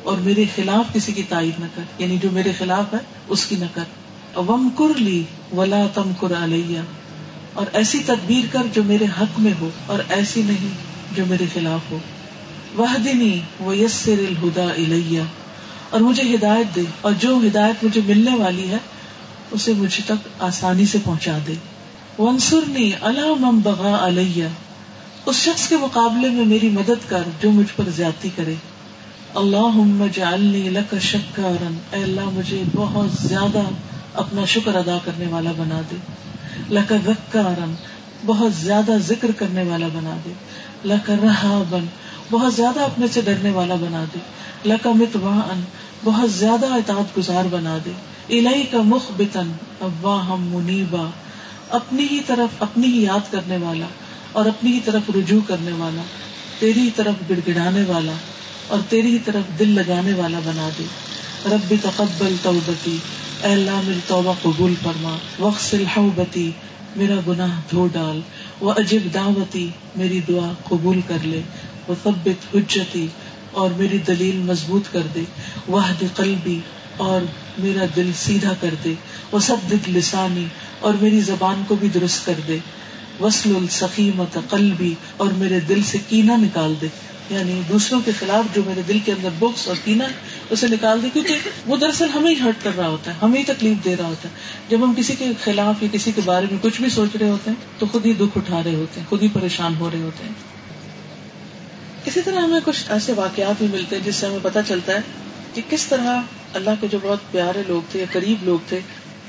اور 0.03 0.17
میرے 0.17 0.45
خلاف 0.55 0.93
کسی 0.93 1.11
کی 1.11 1.23
تائید 1.23 1.59
نہ 1.59 1.65
کر۔ 1.75 1.81
یعنی 1.97 2.17
جو 2.17 2.31
میرے 2.31 2.51
خلاف 2.57 2.93
ہے، 2.93 2.99
اس 3.27 3.45
کی 3.45 3.55
نہ 3.55 3.65
کر۔ 3.73 3.83
وم 4.39 4.69
کر 4.77 4.99
لی 4.99 5.23
ولا 5.55 5.87
تم 5.93 6.11
کر 6.19 6.43
علیہ 6.43 6.79
اور 7.53 7.65
ایسی 7.73 7.99
تدبیر 8.05 8.45
کر 8.51 8.63
جو 8.73 8.83
میرے 8.83 9.05
حق 9.05 9.39
میں 9.39 9.53
ہو 9.59 9.69
اور 9.85 9.99
ایسی 10.09 10.41
نہیں 10.45 10.69
جو 11.15 11.25
میرے 11.25 11.45
خلاف 11.53 11.91
ہو۔ 11.91 11.97
وہ 12.75 12.85
دنی 13.05 13.39
و 13.59 13.73
یسر 13.73 14.15
الہدا 14.29 14.63
الیہ 14.63 15.21
اور 15.89 16.01
مجھے 16.01 16.35
ہدایت 16.35 16.75
دے۔ 16.75 16.81
اور 17.01 17.13
جو 17.19 17.39
ہدایت 17.47 17.83
مجھے 17.83 18.01
ملنے 18.05 18.35
والی 18.35 18.69
ہے 18.69 18.77
اسے 19.51 19.73
مجھ 19.73 20.01
تک 20.05 20.27
آسانی 20.39 20.85
سے 20.85 20.97
پہنچا 21.03 21.37
دے۔ 21.47 21.53
ونسرنی 22.19 22.91
اللہ 23.01 23.33
مم 23.39 23.59
بغا 23.59 24.07
علیہ۔ 24.07 24.47
اس 25.25 25.35
شخص 25.35 25.69
کے 25.69 25.77
مقابلے 25.77 26.29
میں 26.29 26.45
میری 26.45 26.69
مدد 26.69 27.09
کر 27.09 27.23
جو 27.41 27.51
مجھ 27.51 27.73
پر 27.75 27.83
زیادتی 27.95 28.29
کرے۔ 28.35 28.53
اللہ 29.35 29.77
لک 30.69 30.95
شکارن 31.01 31.77
اے 31.91 32.03
اللہ، 32.03 32.21
مجھے 32.33 32.63
بہت 32.75 33.27
زیادہ 33.27 33.61
اپنا 34.13 34.45
شکر 34.45 34.75
ادا 34.75 34.97
کرنے 35.05 35.25
والا 35.27 35.51
بنا 35.57 35.81
دے۔ 35.91 35.95
لک 36.69 36.93
ذکارن 37.05 37.75
بہت 38.25 38.53
زیادہ 38.53 38.91
ذکر 39.07 39.31
کرنے 39.31 39.63
والا 39.63 39.87
بنا 39.87 40.17
دے۔ 40.25 40.33
لک 40.85 41.11
رہا 41.23 41.63
بن 41.69 41.85
بہت 42.31 42.53
زیادہ 42.55 42.79
اپنے 42.79 43.05
سے 43.11 43.21
ڈرنے 43.21 43.49
والا 43.49 43.75
بنا 43.75 44.03
دے۔ 44.13 44.19
لک 44.69 44.87
مت 44.87 45.17
بہت 46.03 46.31
زیادہ 46.31 46.65
اطاعت 46.65 47.17
گزار 47.17 47.43
بنا 47.51 47.77
دے۔ 47.85 47.91
الہی 48.29 48.63
کا 48.71 48.81
مخ 48.81 49.11
بتن 49.17 49.51
ابا 49.81 50.27
ہم 50.27 50.47
منیبا، 50.47 51.09
اپنی 51.69 52.07
ہی 52.11 52.19
طرف، 52.27 52.63
اپنی 52.63 52.87
ہی 52.87 53.03
یاد 53.03 53.31
کرنے 53.31 53.57
والا 53.57 53.85
اور 54.31 54.45
اپنی 54.45 54.73
ہی 54.73 54.79
طرف 54.85 55.11
رجوع 55.15 55.41
کرنے 55.47 55.71
والا، 55.71 56.01
تیری 56.59 56.79
ہی 56.79 56.89
طرف 56.95 57.29
گڑ 57.29 57.39
گڑانے 57.47 57.83
والا 57.87 58.11
اور 58.67 58.79
تیری 58.89 59.07
ہی 59.07 59.17
طرف 59.25 59.59
دل 59.59 59.69
لگانے 59.69 60.13
والا 60.13 60.39
بنا 60.45 60.69
دے۔ 60.77 60.83
رب 61.45 61.73
تقبل 61.83 62.35
توبتی، 62.41 62.97
اے 63.43 63.53
اللہ 63.53 63.81
میری 63.83 63.99
توبہ 64.07 64.33
قبول 64.41 64.73
فرما۔ 64.83 65.17
وقت 65.39 65.75
بتی 65.95 66.51
میرا 66.95 67.15
گناہ 67.27 67.59
دھو 67.71 67.87
ڈال۔ 67.87 68.21
وہ 68.59 68.71
عجیب 68.71 69.13
دعوتی، 69.13 69.69
میری 69.95 70.19
دعا 70.27 70.53
قبول 70.63 71.01
کر 71.07 71.17
لے۔ 71.23 71.41
وہ 71.87 72.09
حجتی 72.53 73.07
اور 73.51 73.69
میری 73.77 73.97
دلیل 73.97 74.35
مضبوط 74.35 74.93
کر 74.93 75.07
دے۔ 75.15 75.23
وہ 75.67 75.81
قلبی 76.15 76.59
اور 76.97 77.21
میرا 77.57 77.85
دل 77.95 78.11
سیدھا 78.17 78.53
کر 78.61 78.75
دے، 78.83 78.93
وہ 79.31 79.39
سب 79.39 79.73
لسانی 79.87 80.45
اور 80.79 80.93
میری 81.01 81.21
زبان 81.21 81.63
کو 81.67 81.75
بھی 81.75 81.89
درست 81.89 82.25
کر 82.25 82.33
دے۔ 82.47 82.57
وسل 83.19 83.55
السقیمت 83.55 84.37
قلبی 84.49 84.93
اور 85.17 85.31
میرے 85.31 85.59
دل 85.59 85.83
سے 85.83 85.97
کینا 86.09 86.35
نکال 86.35 86.73
دے۔ 86.81 86.87
یعنی 87.29 87.61
دوسروں 87.69 88.01
کے 88.05 88.11
خلاف 88.19 88.55
جو 88.55 88.61
میرے 88.65 88.81
دل 88.87 88.99
کے 89.05 89.11
اندر 89.11 89.29
بکس 89.39 89.67
اور 89.67 89.75
کینا 89.83 90.05
اسے 90.49 90.67
نکال 90.67 91.01
دے، 91.03 91.07
کیونکہ 91.13 91.37
وہ 91.65 91.77
دراصل 91.77 92.09
ہمیں 92.09 92.35
ہی 92.35 92.39
ہرٹ 92.39 92.63
کر 92.63 92.71
رہا 92.77 92.87
ہوتا 92.87 93.11
ہے، 93.11 93.17
ہمیں 93.21 93.39
ہی 93.39 93.43
تکلیف 93.43 93.85
دے 93.85 93.95
رہا 93.95 94.07
ہوتا 94.07 94.29
ہے۔ 94.29 94.33
جب 94.69 94.83
ہم 94.83 94.93
کسی 94.97 95.15
کے 95.15 95.25
خلاف 95.43 95.83
یا 95.83 95.89
کسی 95.91 96.11
کے 96.11 96.21
بارے 96.25 96.45
میں 96.51 96.59
کچھ 96.61 96.81
بھی 96.81 96.89
سوچ 96.89 97.15
رہے 97.15 97.29
ہوتے 97.29 97.49
ہیں، 97.49 97.79
تو 97.79 97.85
خود 97.91 98.05
ہی 98.05 98.13
دکھ 98.13 98.37
اٹھا 98.37 98.61
رہے 98.65 98.75
ہوتے 98.75 98.99
ہیں، 98.99 99.07
خود 99.09 99.23
ہی 99.23 99.27
پریشان 99.27 99.75
ہو 99.79 99.89
رہے 99.93 99.99
ہوتے 99.99 100.23
ہیں۔ 100.23 100.33
اسی 102.05 102.21
طرح 102.21 102.39
ہمیں 102.39 102.59
کچھ 102.65 102.83
ایسے 102.89 103.13
واقعات 103.13 103.55
بھی 103.57 103.67
ملتے 103.71 103.95
ہیں 103.95 104.03
جس 104.03 104.15
سے 104.15 104.27
ہمیں 104.27 104.39
پتہ 104.41 104.59
چلتا 104.67 104.93
ہے 104.93 104.99
کہ 105.55 105.61
کس 105.69 105.85
طرح 105.85 106.21
اللہ 106.53 106.69
کے 106.81 106.87
جو 106.87 106.97
بہت 107.03 107.31
پیارے 107.31 107.63
لوگ 107.67 107.81
تھے 107.91 107.99
یا 107.99 108.05
قریب 108.11 108.43
لوگ 108.43 108.59
تھے، 108.67 108.79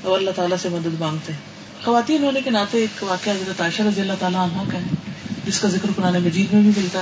وہ 0.03 0.15
اللہ 0.15 0.31
تعالیٰ 0.35 0.57
سے 0.57 0.69
مدد 0.69 0.99
مانگتے 0.99 1.33
ہیں۔ 1.33 1.39
خواتین 1.85 2.23
ہونے 2.23 2.41
کے 2.41 2.49
ناطے 2.49 2.77
ایک 2.77 3.03
واقعہ 3.03 3.33
حضرت 3.33 3.61
عائشہ 3.61 3.81
رضی 3.81 4.01
اللہ 4.01 4.13
تعالیٰ 4.19 4.39
عنہ 4.39 4.71
کا 4.71 4.77
ہے، 4.77 5.11
جس 5.45 5.59
کا 5.59 5.67
ذکر 5.67 5.89
قرآن 5.95 6.23
مجید 6.23 6.53
میں 6.53 6.61
بھی 6.61 6.81
ملتا 6.81 7.01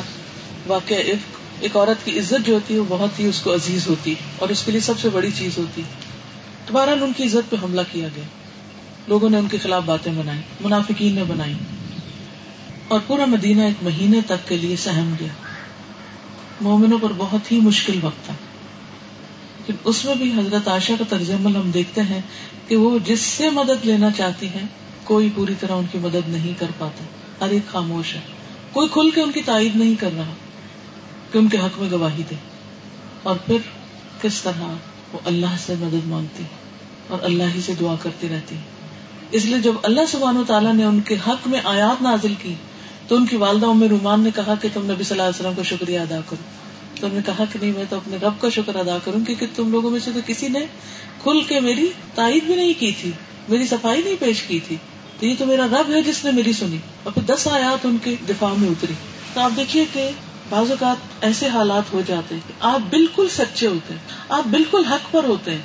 واقعہ 0.68 0.98
ایک 0.98 1.18
ایک 1.60 1.78
عورت 1.78 2.06
کی 2.06 2.20
عزت 2.20 2.46
جو 2.46 2.54
ہوتی 2.54 2.74
ہے، 2.74 2.80
وہ 2.80 2.86
بہت 2.90 3.20
ہی 3.20 3.28
اس 3.28 3.42
کو 3.42 3.54
عزیز 3.54 3.88
ہوتی 3.88 4.16
اور 4.38 4.50
اس 4.50 4.64
کے 4.64 4.72
لیے 4.72 4.82
سب 4.82 5.00
سے 5.00 5.10
بڑی 5.10 5.32
چیز 5.38 5.58
ہوتی 5.58 5.82
دوبارہ 6.68 6.90
ان 6.90 7.12
کی 7.18 7.24
عزت 7.24 7.50
پہ 7.50 7.56
حملہ 7.64 7.82
کیا 7.92 8.08
گیا۔ 8.16 8.24
لوگوں 9.08 9.30
نے 9.30 9.38
ان 9.38 9.48
کے 9.48 9.58
خلاف 9.58 9.84
باتیں 9.86 10.12
بنائی، 10.12 10.40
منافقین 10.62 11.16
نے 11.16 11.24
بنائی۔ 11.24 11.54
اور 12.88 13.00
پورا 13.08 13.26
مدینہ 13.26 13.62
ایک 13.62 13.84
مہینے 13.84 14.22
تک 14.26 14.48
کے 14.48 14.58
لیے 14.58 14.76
سہم 14.76 15.14
گیا۔ 15.20 15.28
مومنوں 16.62 17.00
پر 17.02 17.12
بہت 17.18 17.52
ہی 17.52 17.60
مشکل 17.60 18.00
وقت 18.02 18.26
تھا۔ 18.26 18.34
اس 19.84 20.06
میں 20.06 20.16
بھی 20.16 20.32
حضرت 20.32 20.68
عائشہ 20.68 20.92
کا 21.00 21.04
طرز 21.10 21.30
عمل 21.30 21.56
ہم 21.56 21.72
دیکھتے 21.72 22.02
ہیں 22.02 22.22
کہ 22.68 22.76
وہ 22.76 23.00
جس 23.06 23.20
سے 23.20 23.50
مدد 23.50 23.86
لینا 23.86 24.12
چاہتی 24.12 24.48
ہیں، 24.48 24.68
کوئی 25.04 25.30
پوری 25.36 25.54
طرح 25.60 25.72
ان 25.72 25.86
کی 25.92 25.98
مدد 25.98 26.30
نہیں 26.30 26.60
کر 26.60 26.66
پاتا۔ 26.78 27.04
ہر 27.46 27.52
ایک 27.52 27.72
خاموش 27.72 28.16
ہے۔ 28.16 28.20
کوئی 28.72 28.88
کھل 28.90 29.10
کے 29.16 29.22
ان 29.22 29.32
کی 29.32 29.42
تائید 29.42 29.76
نہیں 29.76 29.96
کر 29.96 30.10
رہا 30.18 30.34
کہ 31.32 31.38
ان 31.38 31.48
کے 31.48 31.58
حق 31.58 31.80
میں 31.80 31.92
گواہی 31.92 32.24
دے۔ 32.30 32.36
اور 33.24 33.36
پھر 33.36 33.58
کس 34.22 34.42
طرح 34.42 34.64
وہ 35.14 35.20
اللہ 35.26 35.56
سے 35.66 35.74
مدد 35.80 36.08
مانگتی 36.08 36.44
اور 37.08 37.20
اللہ 37.22 37.44
ہی 37.56 37.62
سے 37.62 37.74
دعا 37.80 37.96
کرتی 38.02 38.30
رہتی 38.30 38.56
اس 39.32 39.46
لیے 39.46 39.60
جب 39.60 39.74
اللہ 39.84 40.02
سبحانہ 40.12 40.40
تعالیٰ 40.48 40.74
نے 40.74 40.84
ان 40.84 41.00
کے 41.00 41.16
حق 41.28 41.48
میں 41.48 41.60
آیات 41.64 42.02
نازل 42.02 42.34
کی، 42.42 42.54
تو 43.08 43.16
ان 43.16 43.26
کی 43.26 43.36
والدہ 43.36 43.66
ام 43.66 43.84
رومان 43.84 44.22
نے 44.22 44.30
کہا 44.36 44.54
کہ 44.62 44.70
تم 44.74 44.92
نبی 44.92 45.04
صلی 45.04 45.20
اللہ 45.20 45.24
علیہ 45.24 45.40
وسلم 45.40 45.54
کا 45.56 45.64
شکریہ 45.64 46.00
ادا 46.00 46.20
کرو۔ 46.30 46.65
تو 47.10 47.16
نے 47.16 47.22
کہا 47.26 47.44
کہ 47.54 47.60
نہیں، 47.62 47.72
میں 47.76 47.86
تو 47.90 47.96
اپنے 47.96 48.18
رب 48.22 48.42
کا 48.42 48.50
شکر 48.50 48.76
ادا 48.76 48.98
کروں 49.04 49.26
کیونکہ 49.26 49.46
تم 49.56 49.72
لوگوں 49.72 49.90
میں 49.90 50.00
سے 50.00 50.12
تو 50.14 50.20
کسی 50.26 50.48
نے 50.48 50.60
کھل 51.24 51.44
کے 51.48 51.60
میری 51.60 51.92
تائید 52.16 52.44
بھی 52.44 52.56
نہیں 52.56 52.74
کی 52.80 52.92
تھی، 53.02 53.12
میری 53.50 53.68
صفائی 53.68 54.02
نہیں 54.04 54.16
پیش 54.20 54.42
کی 54.42 54.60
تھی۔ 54.60 54.78
تو 55.20 55.26
یہ 55.26 55.36
تو 55.38 55.46
میرا 55.46 55.66
رب 55.66 55.94
ہے 55.94 56.02
جس 56.02 56.26
نے 56.26 56.32
میری 56.32 56.54
سنی۔ 56.54 56.78
اور 57.04 57.14
پھر 57.14 57.22
دس 57.22 57.48
آیات 57.48 57.86
ان 57.86 57.98
کے 58.04 58.16
دفاع 58.30 58.54
میں 58.58 58.70
اتری۔ 58.70 58.94
تو 59.34 59.42
آپ 59.42 59.52
دیکھیے 59.58 59.86
کہ 59.94 60.10
بعض 60.50 60.72
اوقات 60.72 60.96
ایسے 61.22 61.48
حالات 61.48 61.94
ہو 61.94 62.02
جاتے 62.08 62.36
ہیں 62.36 62.52
آپ 62.60 62.80
بالکل 62.90 63.28
سچے 63.30 63.68
ہوتے 63.68 63.94
ہیں، 63.94 64.02
آپ 64.30 64.48
بالکل 64.48 64.86
حق 64.86 65.12
پر 65.12 65.24
ہوتے 65.24 65.52
ہیں۔ 65.52 65.62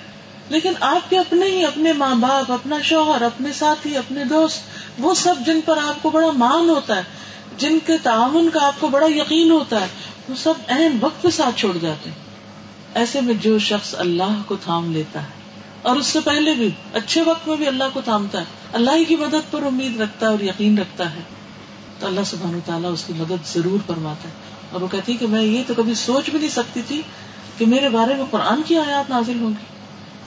لیکن 0.49 0.73
آپ 0.81 1.11
کے 1.11 1.19
اپنے 1.19 1.47
ہی، 1.47 1.65
اپنے 1.65 1.93
ماں 1.93 2.15
باپ، 2.15 2.53
اپنا 2.53 2.81
شوہر، 2.81 3.23
اپنے 3.23 3.53
ساتھی، 3.53 3.97
اپنے 3.97 4.25
دوست، 4.25 4.59
وہ 4.99 5.15
سب 5.15 5.35
جن 5.47 5.61
پر 5.65 5.77
آپ 5.77 6.03
کو 6.03 6.11
بڑا 6.11 6.31
مان 6.31 6.71
ہوتا 6.71 6.97
ہے، 6.97 7.03
جن 7.59 7.79
کے 7.87 7.93
تعاون 8.03 8.49
کا 8.53 8.67
آپ 8.67 8.81
کو 8.81 8.89
بڑا 8.89 9.07
یقین 9.07 9.51
ہوتا 9.51 9.81
ہے 9.81 9.87
وہ 10.29 10.35
سب 10.35 10.55
اہم 10.69 10.97
وقت 11.01 11.23
کے 11.23 11.31
ساتھ 11.31 11.57
چھوڑ 11.57 11.77
جاتے 11.79 12.11
ہیں۔ 12.11 12.19
ایسے 12.95 13.21
میں 13.21 13.35
جو 13.35 13.59
شخص 13.59 13.95
اللہ 13.99 14.41
کو 14.47 14.57
تھام 14.57 14.93
لیتا 14.93 15.23
ہے، 15.23 15.39
اور 15.83 15.97
اس 15.97 16.07
سے 16.07 16.21
پہلے 16.25 16.55
بھی 16.55 16.71
اچھے 16.93 17.23
وقت 17.23 17.49
میں 17.49 17.57
بھی 17.57 17.67
اللہ 17.67 17.85
کو 17.93 18.01
تھامتا 18.01 18.41
ہے، 18.41 18.45
اللہ 18.73 18.91
ہی 18.91 19.05
کی 19.05 19.17
مدد 19.17 19.51
پر 19.51 19.63
امید 19.63 20.01
رکھتا 20.01 20.27
ہے 20.27 20.31
اور 20.31 20.41
یقین 20.41 20.79
رکھتا 20.79 21.15
ہے، 21.15 21.21
تو 21.99 22.07
اللہ 22.07 22.25
سبحانہ 22.27 22.57
تعالیٰ 22.67 22.93
اس 22.93 23.05
کی 23.05 23.13
مدد 23.17 23.47
ضرور 23.47 23.79
فرماتا 23.87 24.29
ہے۔ 24.29 24.49
اور 24.73 24.81
وہ 24.81 24.89
کہتی 24.89 25.17
کہ 25.17 25.27
میں 25.27 25.43
یہ 25.43 25.63
تو 25.67 25.75
کبھی 25.75 25.95
سوچ 25.95 26.31
بھی 26.31 26.39
نہیں 26.39 26.51
سکتی 26.51 26.83
تھی 26.89 27.03
کہ 27.59 27.67
میرے 27.67 27.89
بارے 27.89 28.15
میں 28.15 28.25
قرآن 28.31 28.63
کی 28.67 28.77
آیات 28.77 29.11
نازل 29.11 29.41
ہوگی 29.41 29.69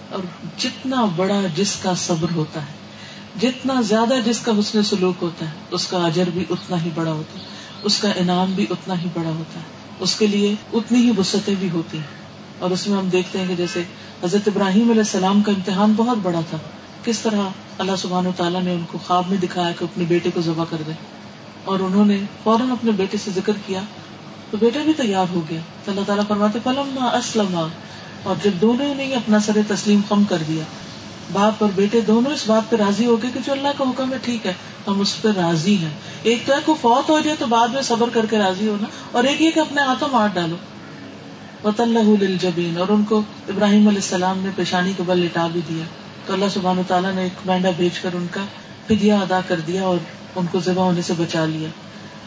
اور 0.10 0.24
جتنا 0.58 1.06
بڑا 1.16 1.40
جس 1.56 1.76
کا 1.76 1.94
صبر 1.98 2.36
ہوتا 2.36 2.62
ہے، 2.62 3.40
جتنا 3.40 3.82
زیادہ 3.82 4.20
جس 4.26 4.40
کا 4.40 4.52
حسن 4.60 4.84
سلوک 4.84 5.16
ہوتا 5.22 5.46
ہے، 5.46 5.52
اس 5.72 5.88
کا 5.88 6.06
اجر 6.06 6.30
بھی 6.34 6.44
اتنا 6.50 6.84
ہی 6.84 6.90
بڑا 6.96 7.12
ہوتا 7.12 7.40
ہے، 7.40 7.46
اس 7.84 8.00
کا 8.00 8.10
انعام 8.16 8.52
بھی 8.52 8.66
اتنا 8.70 9.00
ہی 9.02 9.08
بڑا 9.14 9.30
ہوتا 9.30 9.60
ہے۔ 9.60 9.82
اس 10.04 10.16
کے 10.16 10.28
لیے 10.28 10.56
اتنی 10.74 11.00
ہی 11.00 11.12
وسطیں 11.18 11.56
بھی 11.60 11.70
ہوتی 11.70 11.98
ہیں۔ 11.98 12.24
اور 12.60 12.72
اس 12.72 12.88
میں 12.88 12.98
ہم 12.98 13.10
دیکھتے 13.10 13.40
ہیں 13.40 13.48
کہ 13.48 13.56
جیسے 13.56 13.84
حضرت 14.24 14.48
ابراہیم 14.48 14.90
علیہ 14.90 15.02
السلام 15.02 15.42
کا 15.42 15.52
امتحان 15.52 15.94
بہت 15.94 16.18
بڑا 16.22 16.40
تھا۔ 16.50 16.58
کس 17.04 17.20
طرح 17.20 17.42
اللہ 17.78 17.92
سبحان 17.98 18.26
تعالیٰ 18.38 18.64
نے 18.64 18.74
ان 18.74 18.84
کو 18.92 18.98
خواب 19.08 19.24
میں 19.30 19.38
دکھایا 19.38 19.72
کہ 19.72 19.84
اپنے 19.84 20.04
بیٹے 20.08 20.32
کو 20.34 20.42
ذبح 20.42 20.64
کر 20.70 20.78
دے 20.88 20.92
اور 21.64 21.80
انہوں 21.80 22.06
نے 22.06 22.20
فوراً 22.44 22.72
اپنے 22.72 22.92
بیٹے 22.92 23.18
سے 23.18 23.32
ذکر 23.36 23.54
کیا 23.66 23.82
تو 24.52 24.58
بیٹا 24.58 24.80
بھی 24.86 24.94
تیار 24.94 25.26
ہو 25.34 25.42
گیا۔ 25.50 25.60
تو 25.86 25.92
اللہ 25.92 26.04
تعالیٰ 26.06 26.28
فرماتے 26.28 26.60
پلم 26.64 27.00
اسلم 27.14 27.66
اور 28.24 28.36
جب 28.44 28.52
دونوں 28.62 28.96
نے 28.96 29.14
اپنا 29.14 29.40
سر 29.40 29.58
تسلیم 29.68 30.02
کم 30.10 30.24
کر 30.24 30.38
دیا۔ 30.48 30.64
باپ 31.32 31.54
اور 31.60 31.70
بیٹے 31.76 32.02
دونوں 32.02 32.32
اس 32.32 32.44
بات 32.48 32.70
پہ 32.70 32.76
راضی 32.76 33.06
ہو 33.06 33.22
گئے 33.22 33.32
کہ 33.34 33.40
جو 33.46 33.52
اللہ 33.52 33.68
کا 33.78 33.84
حکم 33.90 34.14
ہے 34.14 34.18
ٹھیک 34.22 34.46
ہے، 34.46 34.54
ہم 34.88 35.00
اس 35.00 35.22
پہ 35.22 35.28
راضی 35.28 35.78
ہیں۔ 35.78 35.90
ایک 36.24 36.40
تو 36.46 36.54
ہے 36.54 36.58
کو 36.66 36.76
فوت 36.82 37.10
ہو 37.10 37.20
جائے 37.20 37.36
تو 37.40 37.46
بعد 37.46 37.68
میں 37.68 37.82
صبر 37.82 38.10
کر 38.14 38.26
کے 38.26 38.38
راضی 38.38 38.68
ہونا، 38.68 38.88
اور 39.12 39.24
ایک 39.24 39.42
یہ 39.42 39.52
کہ 39.52 39.60
اپنے 39.60 39.82
ہاتھوں 39.82 40.08
مار 40.12 40.28
ڈالو۔ 40.34 40.56
وط 41.64 41.82
اللہ 41.82 42.26
جبین 42.42 42.78
اور 42.78 42.88
ان 42.90 43.04
کو 43.04 43.20
ابراہیم 43.50 43.88
علیہ 43.88 44.00
السلام 44.00 44.40
نے 44.40 44.50
پیشانی 44.56 44.94
کے 44.98 45.04
بل 45.06 45.18
لٹا 45.18 45.48
بھی 45.48 45.62
دیا۔ 45.70 45.84
تو 46.26 46.34
اللہ 46.34 46.46
سبحان 46.54 46.80
و 46.80 46.82
تعالیٰ 46.88 47.14
نے 47.14 47.22
ایک 47.22 47.48
مینڈا 47.48 47.70
بھیج 47.78 48.00
کر 48.00 48.10
ان 48.14 48.28
کا 48.32 48.44
فدیا 48.88 49.20
ادا 49.20 49.40
کر 49.48 49.60
دیا 49.60 49.84
اور 49.84 49.98
ان 50.36 50.46
کو 50.52 50.60
ذبح 50.60 50.84
ہونے 50.84 51.02
سے 51.02 51.14
بچا 51.18 51.46
لیا۔ 51.46 51.70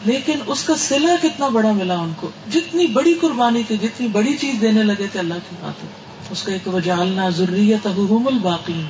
لیکن 0.05 0.39
اس 0.47 0.63
کا 0.63 0.75
سلا 0.75 1.15
کتنا 1.21 1.47
بڑا 1.47 1.71
ملا 1.71 1.99
ان 1.99 2.11
کو۔ 2.15 2.29
جتنی 2.53 2.87
بڑی 2.87 3.13
قربانی 3.13 3.63
تھی، 3.67 3.77
جتنی 3.77 4.07
بڑی 4.07 4.37
چیز 4.37 4.61
دینے 4.61 4.83
لگے 4.83 5.07
تھے 5.11 5.19
اللہ 5.19 5.33
کی 5.33 5.55
بات 5.61 6.06
اس 6.31 6.43
کا 6.43 6.53
ایک 6.53 6.67
وجالنا 6.67 7.29
ضروریت 7.29 7.87
الباقی 7.87 8.81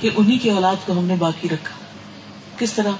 کہ 0.00 0.10
انہیں 0.16 0.38
کی 0.42 0.50
اولاد 0.50 0.86
کو 0.86 0.92
ہم 0.92 1.04
نے 1.04 1.16
باقی 1.16 1.48
رکھا۔ 1.48 1.74
کس 2.58 2.72
طرح؟ 2.72 2.90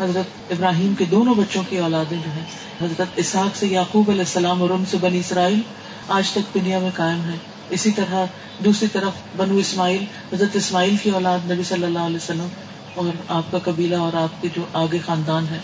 حضرت 0.00 0.52
ابراہیم 0.52 0.94
کے 0.98 1.04
دونوں 1.04 1.34
بچوں 1.34 1.62
کی 1.68 1.78
اولادیں 1.78 2.18
جو 2.24 2.30
ہیں، 2.30 2.44
حضرت 2.82 3.06
اسحاق 3.16 3.56
سے 3.56 3.66
یعقوب 3.66 4.10
علیہ 4.10 4.20
السلام 4.20 4.62
اور 4.62 4.70
ان 4.70 4.84
سے 4.90 4.96
بنی 5.00 5.18
اسرائیل، 5.18 5.60
آج 6.08 6.30
تک 6.30 6.54
دنیا 6.54 6.78
میں 6.78 6.90
قائم 6.94 7.20
ہے 7.20 7.36
اسی 7.70 7.90
طرح 7.90 8.24
دوسری 8.64 8.88
طرف 8.92 9.12
بنو 9.36 9.56
اسماعیل، 9.56 10.04
حضرت 10.32 10.56
اسماعیل 10.56 10.96
کی 11.02 11.10
اولاد 11.10 11.50
نبی 11.50 11.62
صلی 11.62 11.84
اللہ 11.84 11.98
علیہ 11.98 12.16
وسلم 12.16 12.48
اور 12.94 13.10
آپ 13.28 13.52
کا 13.52 13.58
قبیلہ 13.64 13.96
اور 13.96 14.12
آپ 14.12 14.42
کے 14.42 14.48
جو 14.56 14.62
آگے 14.72 14.98
خاندان 15.06 15.46
ہے 15.50 15.58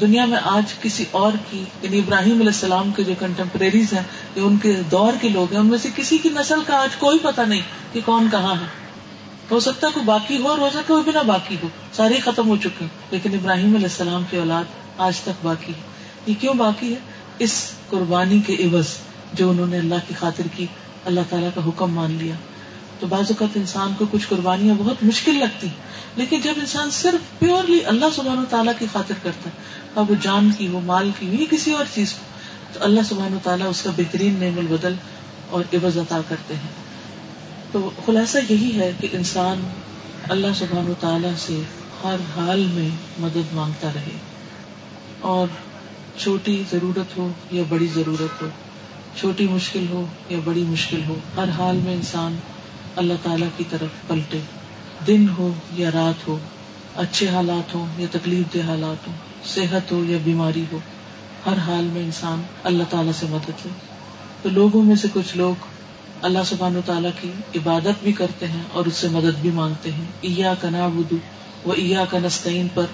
دنیا 0.00 0.24
میں 0.24 0.38
آج 0.44 0.74
کسی 0.82 1.04
اور 1.10 1.32
کی 1.50 1.64
یعنی 1.82 1.98
ابراہیم 1.98 2.34
علیہ 2.34 2.46
السلام 2.46 2.90
کے 2.90 3.04
جو 3.04 3.12
کنٹمپریریز 3.18 3.92
ہیں، 3.92 4.02
یا 4.36 4.42
ان 4.42 4.56
کے 4.56 4.80
دور 4.90 5.12
کے 5.20 5.28
لوگ 5.28 5.52
ہیں، 5.52 5.60
ان 5.60 5.66
میں 5.66 5.78
سے 5.78 5.88
کسی 5.96 6.18
کی 6.18 6.28
نسل 6.28 6.58
کا 6.66 6.76
آج 6.76 6.96
کوئی 6.96 7.18
پتہ 7.22 7.40
نہیں 7.40 7.60
کہ 7.92 8.00
کون 8.04 8.28
کہاں 8.30 8.54
ہے۔ 8.54 8.88
ہو 9.50 9.60
سکتا 9.60 9.86
ہے 9.86 9.92
کوئی 9.92 10.06
باقی 10.06 10.38
ہو 10.38 10.48
اور 10.48 10.58
ہو 10.58 10.68
سکتا 10.74 10.94
ہے 10.94 11.10
بنا 11.10 11.22
باقی 11.22 11.56
ہو۔ 11.62 11.68
سارے 11.92 12.14
ختم 12.14 12.48
ہو 12.48 12.56
چکے 12.56 12.84
لیکن 13.10 13.34
ابراہیم 13.34 13.74
علیہ 13.74 13.86
السلام 13.86 14.22
کی 14.30 14.36
اولاد 14.36 14.64
آج 14.98 15.20
تک 15.20 15.46
باقی 15.46 15.72
ہے۔ 15.72 15.80
یہ 16.26 16.34
کیوں 16.40 16.54
باقی 16.54 16.94
ہے؟ 16.94 16.98
اس 17.38 17.70
قربانی 17.88 18.40
کے 18.46 18.54
عوض 18.54 18.86
جو 19.32 19.50
انہوں 19.50 19.66
نے 19.66 19.78
اللہ 19.78 19.94
کی 20.08 20.14
خاطر 20.18 20.42
کی، 20.56 20.66
اللہ 21.04 21.20
تعالیٰ 21.28 21.48
کا 21.54 21.60
حکم 21.66 21.92
مان 21.92 22.10
لیا۔ 22.10 22.34
تو 22.98 23.06
بعض 23.06 23.20
اوقات 23.20 23.56
انسان 23.56 23.92
کو 23.98 24.04
کچھ 24.10 24.26
قربانیاں 24.28 24.74
بہت 24.78 24.96
مشکل 25.02 25.34
لگتی 25.34 25.68
لیکن 26.16 26.40
جب 26.40 26.54
انسان 26.56 26.90
صرف 26.90 27.38
پیورلی 27.38 27.84
اللہ 27.84 28.04
سبحانہ 28.16 28.40
تعالیٰ 28.50 28.72
کی 28.78 28.86
خاطر 28.92 29.14
کرتا 29.22 29.50
ہے، 29.50 29.54
اب 29.96 30.10
وہ 30.10 30.14
جان 30.22 30.50
کی 30.58 30.68
ہو 30.68 30.80
مال 30.80 31.10
کی 31.18 31.26
ہو 31.26 31.32
یا 31.32 31.44
کسی 31.50 31.72
اور 31.72 31.84
چیز 31.94 32.12
کو، 32.12 32.24
تو 32.72 32.84
اللہ 32.84 33.00
سبحانہ 33.08 33.36
تعالیٰ 33.42 33.68
اس 33.68 33.82
کا 33.82 33.90
بہترین 33.96 34.36
نعم 34.40 34.58
البدل 34.58 34.94
اور 35.50 35.64
عوض 35.72 35.98
عطا 35.98 36.20
کرتے 36.28 36.54
ہیں۔ 36.54 36.70
تو 37.72 37.90
خلاصہ 38.06 38.38
یہی 38.48 38.80
ہے 38.80 38.92
کہ 39.00 39.08
انسان 39.12 39.68
اللہ 40.24 40.46
سبحانہ 40.58 40.92
تعالیٰ 41.00 41.32
سے 41.38 41.60
ہر 42.04 42.16
حال 42.36 42.66
میں 42.70 42.88
مدد 43.18 43.54
مانگتا 43.54 43.88
رہے۔ 43.94 44.16
اور 45.20 45.46
چھوٹی 46.18 46.62
ضرورت 46.70 47.18
ہو 47.18 47.32
یا 47.50 47.62
بڑی 47.68 47.86
ضرورت 47.94 48.42
ہو، 48.42 48.48
چھوٹی 49.16 49.48
مشکل 49.48 49.86
ہو 49.90 50.06
یا 50.28 50.38
بڑی 50.44 50.62
مشکل 50.62 51.00
ہو، 51.08 51.14
ہر 51.36 51.48
حال 51.48 51.76
میں 51.76 51.94
انسان 51.94 52.36
اللہ 52.98 53.14
تعالیٰ 53.22 53.48
کی 53.56 53.64
طرف 53.70 54.08
پلٹے۔ 54.08 54.38
دن 55.06 55.26
ہو 55.38 55.52
یا 55.72 55.90
رات 55.94 56.28
ہو، 56.28 56.38
اچھے 56.96 57.28
حالات 57.28 57.74
ہو 57.74 57.86
یا 57.98 58.06
تکلیف 58.10 58.54
دہ 58.54 58.58
حالات 58.58 59.06
ہو 59.06 59.12
صحت 59.44 59.92
ہو 59.92 60.04
یا 60.04 60.18
بیماری 60.24 60.64
ہو، 60.72 60.78
ہر 61.46 61.58
حال 61.58 61.84
میں 61.84 62.02
انسان 62.02 62.42
اللہ 62.64 62.82
تعالیٰ 62.90 63.12
سے 63.18 63.26
مدد 63.30 63.48
لے۔ 63.48 63.68
تو 64.42 64.48
لوگوں 64.48 64.82
میں 64.82 64.96
سے 64.96 65.08
کچھ 65.12 65.36
لوگ 65.36 65.54
اللہ 66.22 66.38
سبحان 66.46 66.76
و 66.76 66.80
تعالیٰ 66.86 67.10
کی 67.20 67.30
عبادت 67.56 68.02
بھی 68.02 68.12
کرتے 68.12 68.46
ہیں 68.46 68.62
اور 68.72 68.86
اس 68.86 68.94
سے 68.94 69.08
مدد 69.08 69.38
بھی 69.40 69.50
مانگتے 69.50 69.92
ہیں۔ 69.92 70.04
ایا 70.20 70.54
کا 70.60 70.70
نا 70.70 70.86
بدو 70.86 71.16
و 71.66 71.72
ایا 71.72 72.04
کا 72.04 72.18
نسطین 72.18 72.68
پر 72.74 72.84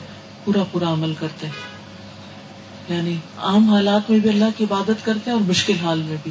پورا 0.45 0.65
پورا 0.73 0.93
عمل 0.93 1.15
کرتے 1.19 1.47
ہیں۔ 1.47 1.75
یعنی 2.97 3.17
عام 3.39 3.69
حالات 3.69 4.11
میں 4.11 4.19
بھی 4.19 4.31
اللہ 4.31 4.45
کی 4.57 4.65
عبادت 4.65 5.05
کرتے 5.05 5.31
ہیں 5.31 5.39
اور 5.39 5.49
مشکل 5.49 5.75
حال 5.83 6.03
میں 6.03 6.17
بھی۔ 6.23 6.31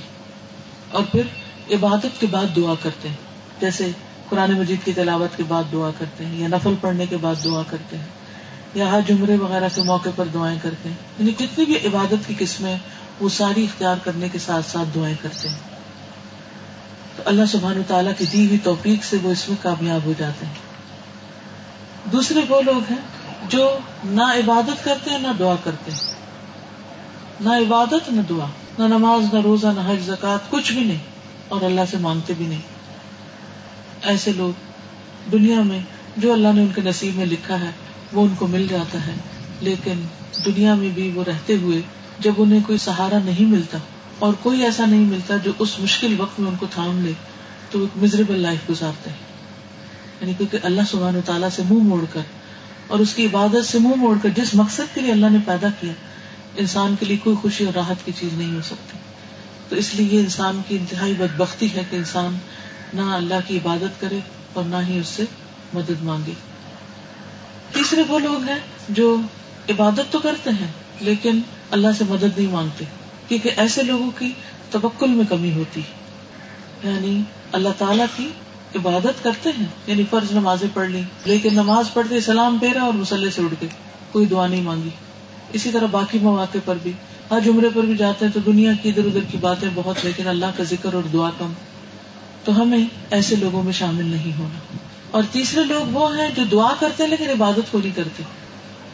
اور 0.92 1.04
پھر 1.12 1.22
عبادت 1.74 2.20
کے 2.20 2.28
بعد 2.28 2.56
دعا 2.56 2.74
کرتے 2.82 3.10
ہیں۔ 3.10 3.16
جیسے 3.64 3.92
قرآن 4.30 4.52
مجید 4.54 4.86
کی 4.86 4.94
تلاوت 4.94 5.38
کے 5.38 5.44
بعد 5.48 5.72
دعا 5.72 5.90
کرتے 5.98 6.26
ہیں، 6.26 6.40
یا 6.40 6.48
نفل 6.48 6.74
پڑھنے 6.82 7.06
کے 7.06 7.18
بعد 7.18 7.44
دعا 7.44 7.62
کرتے 7.70 7.98
ہیں، 7.98 8.08
یا 8.76 8.92
ہر 8.92 9.00
جمرے 9.08 9.36
وغیرہ 9.36 9.68
کے 9.76 9.82
موقع 9.82 10.10
پر 10.16 10.26
دعائیں 10.34 10.58
کرتے 10.62 10.90
ہیں. 10.90 10.96
یعنی 11.20 11.32
جتنی 11.40 11.66
بھی 11.66 11.78
عبادت 11.86 12.28
کی 12.28 12.34
قسمیں، 12.40 12.76
وہ 13.20 13.30
ساری 13.30 13.64
اختیار 13.64 13.98
کرنے 14.04 14.30
کے 14.30 14.40
ساتھ 14.40 14.66
ساتھ 14.66 14.96
دعائیں 14.96 15.16
کرتے 15.22 15.50
ہیں. 15.50 15.58
تو 17.16 17.24
اللہ 17.26 17.46
سبحان 17.46 17.82
تعالیٰ 17.88 18.12
کی 18.18 18.26
دی 18.26 18.46
ہوئی 18.46 18.58
توفیق 18.64 19.04
سے 19.04 19.18
وہ 19.24 19.32
اس 19.32 19.48
میں 19.50 19.58
کامیاب 19.62 20.06
ہو 20.06 20.14
جاتے 20.20 20.46
ہیں. 20.46 22.12
دوسرے 22.12 22.42
وہ 22.50 22.62
لوگ 22.62 22.92
ہیں 22.92 23.02
جو 23.50 23.70
نہ 24.12 24.24
عبادت 24.36 24.84
کرتے 24.86 25.10
ہیں، 25.10 25.20
نہ 25.20 25.34
دعا 25.40 25.56
کرتے 25.64 25.92
ہیں. 25.92 26.12
نہ 27.40 27.50
عبادت، 27.62 28.12
نہ 28.12 28.22
دعا، 28.30 28.46
نہ 28.80 28.84
نماز، 28.88 29.34
نہ 29.34 29.40
روزہ، 29.40 29.68
نہ 29.68 29.88
حج 29.88 30.06
زکات 30.06 30.52
کچھ 30.52 30.72
بھی 30.74 30.84
نہیں، 30.84 31.04
اور 31.48 31.62
اللہ 31.62 31.92
سے 31.92 31.98
مانگتے 31.98 32.34
بھی 32.38 32.46
نہیں. 32.46 32.73
ایسے 34.04 34.32
لوگ 34.34 34.60
دنیا 35.32 35.62
میں 35.62 35.80
جو 36.18 36.34
اللہ 36.34 36.48
نے 36.54 36.62
ان 36.62 36.68
کے 36.76 36.82
نصیب 36.82 37.16
میں 37.16 37.26
لکھا 37.26 37.60
ہے، 37.60 37.72
وہ 38.14 38.22
ان 38.22 38.36
کو 38.38 38.48
مل 38.48 38.68
جاتا 38.70 39.08
ہے۔ 39.08 39.14
لیکن 39.62 40.02
دنیا 40.46 40.76
میں 40.76 40.90
بھی 40.90 41.12
وہ 41.16 41.24
رہتے 41.24 41.56
ہوئے 41.56 41.82
جب 42.20 42.34
انہیں 42.38 42.60
کوئی 42.68 42.78
سہارا 42.78 43.18
نہیں 43.26 43.46
ملتا 43.46 43.78
اور 44.20 44.34
کوئی 44.34 44.64
ایسا 44.64 44.86
نہیں 44.86 45.06
ملتا 45.06 45.38
جو 45.38 45.52
اس 45.60 45.80
مشکل 45.80 46.16
وقت 46.18 46.40
میں 46.40 46.52
ان 46.52 46.58
کو 46.60 46.68
تھام 46.72 47.06
لے، 47.06 47.12
تو 47.72 47.80
ایک 47.80 48.04
مزریبل 48.04 48.40
لائف 48.40 48.70
گزارتے 48.70 49.10
ہیں۔ 49.10 49.18
یعنی 50.22 50.34
کیونکہ 50.34 50.58
اللہ 50.64 50.82
سبحانہ 50.92 51.18
تعالیٰ 51.26 51.50
سے 51.50 51.62
منہ 51.70 51.84
موڑ 51.84 52.06
کر 52.14 52.22
اور 52.88 53.00
اس 53.00 53.14
کی 53.14 53.26
عبادت 53.26 53.66
سے 53.66 53.80
منہ 53.80 53.96
موڑ 53.96 54.18
کر 54.24 54.30
جس 54.30 54.54
مقصد 54.54 54.96
کے 54.96 55.02
لیے 55.02 55.12
اللہ 55.12 55.26
نے 55.30 55.40
پیدا 55.46 55.68
کیا، 55.80 55.94
انسان 56.58 56.96
کے 57.00 57.06
لیے 57.06 57.18
کوئی 57.18 57.36
خوشی 57.36 57.66
اور 57.66 57.74
راحت 57.74 58.06
کی 58.06 58.12
چیز 58.20 58.34
نہیں 58.34 58.56
ہو 58.56 58.62
سکتی۔ 58.62 58.98
تو 59.70 59.76
اس 59.76 59.96
لیے 59.96 60.08
یہ 60.12 60.20
انسان 60.20 60.62
کی 60.68 60.78
انتہائی 60.78 61.14
بد 61.14 61.38
بختی 61.38 61.76
ہے 61.76 61.82
کہ 61.90 61.96
انسان 61.96 62.38
نہ 62.94 63.02
اللہ 63.02 63.34
کی 63.48 63.58
عبادت 63.58 64.02
کرے 64.02 64.20
اور 64.54 64.64
نہ 64.64 64.76
ہی 64.88 65.00
اس 65.00 65.08
سے 65.08 65.24
مدد 65.74 66.04
مانگے۔ 66.04 66.34
تیسرے 67.72 68.04
وہ 68.08 68.20
لوگ 68.20 68.44
ہیں 68.44 68.60
جو 68.90 69.18
عبادت 69.70 70.12
تو 70.12 70.20
کرتے 70.20 70.50
ہیں، 70.50 70.72
لیکن 71.00 71.40
اللہ 71.72 71.88
سے 71.98 72.04
مدد 72.10 72.38
نہیں 72.38 72.52
مانگتے، 72.52 72.86
کیونکہ 73.28 73.52
ایسے 73.58 73.84
لوگوں 73.84 74.12
کی 74.20 74.32
توکل 74.72 75.08
میں 75.08 75.26
کمی 75.30 75.54
ہوتی۔ 75.54 75.82
یعنی 76.84 77.22
اللہ 77.52 77.70
تعالیٰ 77.78 78.06
کی 78.18 78.30
عبادت 78.76 79.24
کرتے 79.24 79.50
ہیں 79.60 79.66
یعنی 79.88 80.04
فرض 80.10 80.32
نمازیں 80.32 80.68
پڑھ 80.74 80.90
لی 80.90 81.02
لیکن 81.26 81.54
نماز 81.54 81.94
پڑھتے 81.94 82.20
سلام 82.20 82.58
پھیرا 82.58 82.84
اور 82.84 82.94
مسلح 82.94 83.30
سے 83.30 83.42
اڑ 83.42 83.54
گئے، 83.62 83.70
کوئی 84.12 84.26
دعا 84.26 84.48
نہیں 84.48 84.62
مانگی۔ 84.62 84.90
اسی 85.54 85.72
طرح 85.72 85.86
باقی 85.92 86.20
مواقع 86.22 86.58
پر 86.66 86.78
بھی۔ 86.84 86.92
ہر 87.32 87.40
جمرے 87.46 87.70
پر 87.76 87.82
بھی 87.82 87.98
جاتے 87.98 88.26
ہیں 88.26 88.32
تو 88.32 88.40
دنیا 88.40 88.72
کی 88.82 88.90
ادھر 88.90 89.06
ادھر 89.06 89.20
کی 89.32 89.38
باتیں 89.38 89.70
بہت، 89.74 89.96
لیکن 90.04 90.28
اللہ 90.28 90.46
کا 90.58 90.64
ذکر 90.64 90.94
اور 90.94 91.04
دعا 91.14 91.30
کم۔ 91.38 91.54
تو 92.44 92.62
ہمیں 92.62 92.86
ایسے 93.12 93.36
لوگوں 93.36 93.64
میں 93.64 93.74
شامل 93.74 94.06
نہیں 94.06 94.40
ہونا۔ 94.40 94.78
اور 95.12 95.24
تیسرے 95.32 95.64
لوگ 95.64 95.90
وہ 95.92 96.18
ہیں 96.18 96.30
جو 96.36 96.44
دعا 96.44 96.74
کرتے 96.80 97.08
لیکن 97.08 97.30
عبادت 97.30 97.72
کو 97.72 97.78
نہیں 97.78 97.96
کرتے۔ 97.96 98.24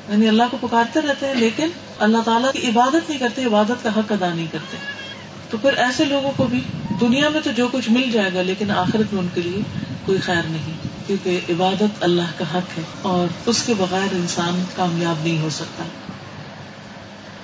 یعنی 0.09 0.27
اللہ 0.27 0.43
کو 0.51 0.67
پکارتے 0.67 0.99
رہتے 1.01 1.27
ہیں 1.27 1.35
لیکن 1.35 1.67
اللہ 1.99 2.17
تعالیٰ 2.25 2.51
کی 2.51 2.67
عبادت 2.67 3.09
نہیں 3.09 3.19
کرتے، 3.19 3.45
عبادت 3.45 3.83
کا 3.83 3.89
حق 3.97 4.11
ادا 4.11 4.33
نہیں 4.33 4.47
کرتے۔ 4.51 4.77
تو 5.49 5.57
پھر 5.57 5.73
ایسے 5.73 6.05
لوگوں 6.05 6.31
کو 6.37 6.47
بھی 6.47 6.59
دنیا 7.01 7.29
میں 7.29 7.41
تو 7.43 7.51
جو 7.51 7.67
کچھ 7.71 7.89
مل 7.89 8.11
جائے 8.11 8.29
گا 8.33 8.41
لیکن 8.41 8.71
آخرت 8.71 9.13
میں 9.13 9.21
ان 9.21 9.27
کے 9.33 9.41
لیے 9.41 9.61
کوئی 10.05 10.17
خیر 10.17 10.41
نہیں، 10.45 10.73
کیونکہ 11.07 11.39
عبادت 11.49 12.03
اللہ 12.03 12.21
کا 12.37 12.45
حق 12.53 12.77
ہے 12.77 12.83
اور 13.01 13.27
اس 13.45 13.63
کے 13.63 13.73
بغیر 13.77 14.07
انسان 14.11 14.63
کامیاب 14.75 15.15
نہیں 15.23 15.41
ہو 15.41 15.49
سکتا۔ 15.49 15.83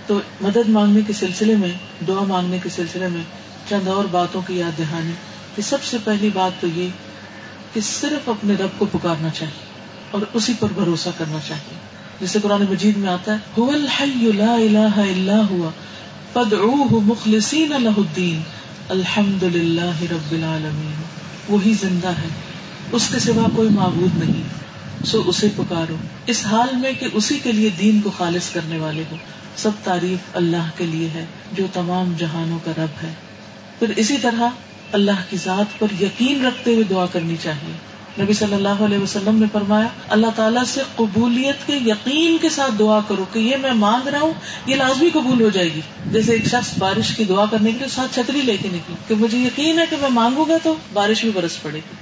تو 0.07 0.19
مدد 0.41 0.69
مانگنے 0.69 0.99
کے 1.07 1.13
سلسلے 1.13 1.55
میں، 1.55 2.03
دعا 2.07 2.23
مانگنے 2.23 2.59
کے 2.63 2.69
سلسلے 2.69 3.07
میں 3.07 3.21
چند 3.69 3.87
اور 3.87 4.05
باتوں 4.11 4.41
کی 4.47 4.57
یاد 4.59 4.77
دہانی۔ 4.77 5.34
کہ 5.55 5.61
سب 5.61 5.83
سے 5.83 5.97
پہلی 6.03 6.29
بات 6.33 6.61
تو 6.61 6.67
یہ 6.75 6.87
کہ 7.73 7.81
صرف 7.81 8.29
اپنے 8.29 8.53
رب 8.53 8.69
کو 8.77 8.85
پکارنا 8.91 9.29
چاہیے 9.29 9.65
اور 10.11 10.21
اسی 10.33 10.53
پر 10.59 10.67
بھروسہ 10.73 11.09
کرنا 11.17 11.37
چاہیے۔ 11.47 11.77
جسے 12.21 12.39
قرآن 12.43 12.61
مجید 12.69 12.97
میں 12.97 13.09
آتا 13.09 13.33
ہے 13.33 13.37
الحمد 18.89 19.43
للہ 19.43 20.11
رب 20.11 20.31
العالمین۔ 20.31 20.93
وہی 21.49 21.73
زندہ 21.81 22.07
ہے، 22.07 22.27
اس 22.91 23.09
کے 23.11 23.19
سوا 23.19 23.49
کوئی 23.55 23.69
معبود 23.69 24.23
نہیں۔ 24.23 24.43
سو 25.05 25.23
اسے 25.25 25.47
پکارو۔ 25.55 25.95
اس 26.25 26.45
حال 26.45 26.75
میں 26.75 26.91
کہ 26.99 27.07
اسی 27.13 27.39
کے 27.43 27.51
لیے 27.51 27.69
دین 27.79 28.01
کو 28.01 28.11
خالص 28.17 28.49
کرنے 28.49 28.77
والے 28.77 29.03
ہو۔ 29.11 29.15
سب 29.55 29.71
تعریف 29.83 30.35
اللہ 30.35 30.69
کے 30.77 30.85
لیے 30.85 31.09
ہے، 31.09 31.25
جو 31.51 31.65
تمام 31.73 32.13
جہانوں 32.17 32.59
کا 32.65 32.71
رب 32.77 33.03
ہے۔ 33.03 33.13
پھر 33.79 33.93
اسی 33.95 34.17
طرح 34.21 34.49
اللہ 34.91 35.11
کی 35.29 35.37
ذات 35.37 35.79
پر 35.79 36.03
یقین 36.03 36.45
رکھتے 36.45 36.73
ہوئے 36.73 36.83
دعا 36.83 37.05
کرنی 37.05 37.35
چاہیے۔ 37.43 37.73
نبی 38.21 38.33
صلی 38.33 38.53
اللہ 38.53 38.69
علیہ 38.69 38.97
وسلم 38.97 39.35
نے 39.35 39.45
فرمایا، 39.51 39.87
اللہ 40.09 40.27
تعالیٰ 40.35 40.63
سے 40.63 40.81
قبولیت 40.95 41.67
کے 41.67 41.73
یقین 41.73 42.37
کے 42.41 42.49
ساتھ 42.49 42.71
دعا 42.79 42.99
کرو 43.07 43.25
کہ 43.33 43.39
یہ 43.39 43.57
میں 43.57 43.73
مانگ 43.73 44.07
رہا 44.07 44.19
ہوں، 44.19 44.33
یہ 44.65 44.75
لازمی 44.75 45.09
قبول 45.13 45.41
ہو 45.41 45.49
جائے 45.49 45.69
گی۔ 45.73 45.81
جیسے 46.11 46.31
ایک 46.31 46.45
شخص 46.45 46.77
بارش 46.77 47.15
کی 47.15 47.23
دعا 47.23 47.45
کرنے 47.51 47.71
کے 47.71 47.77
لیے 47.77 47.87
ساتھ 47.87 48.15
چھتری 48.15 48.41
لے 48.41 48.57
کے 48.61 48.67
نکلی 48.67 48.95
کہ 49.07 49.15
مجھے 49.15 49.37
یقین 49.37 49.79
ہے 49.79 49.83
کہ 49.89 49.97
میں 50.01 50.09
مانگوں 50.09 50.45
گا 50.49 50.57
تو 50.63 50.75
بارش 50.93 51.21
بھی 51.21 51.31
برس 51.33 51.61
پڑے 51.61 51.77
گی۔ 51.77 51.95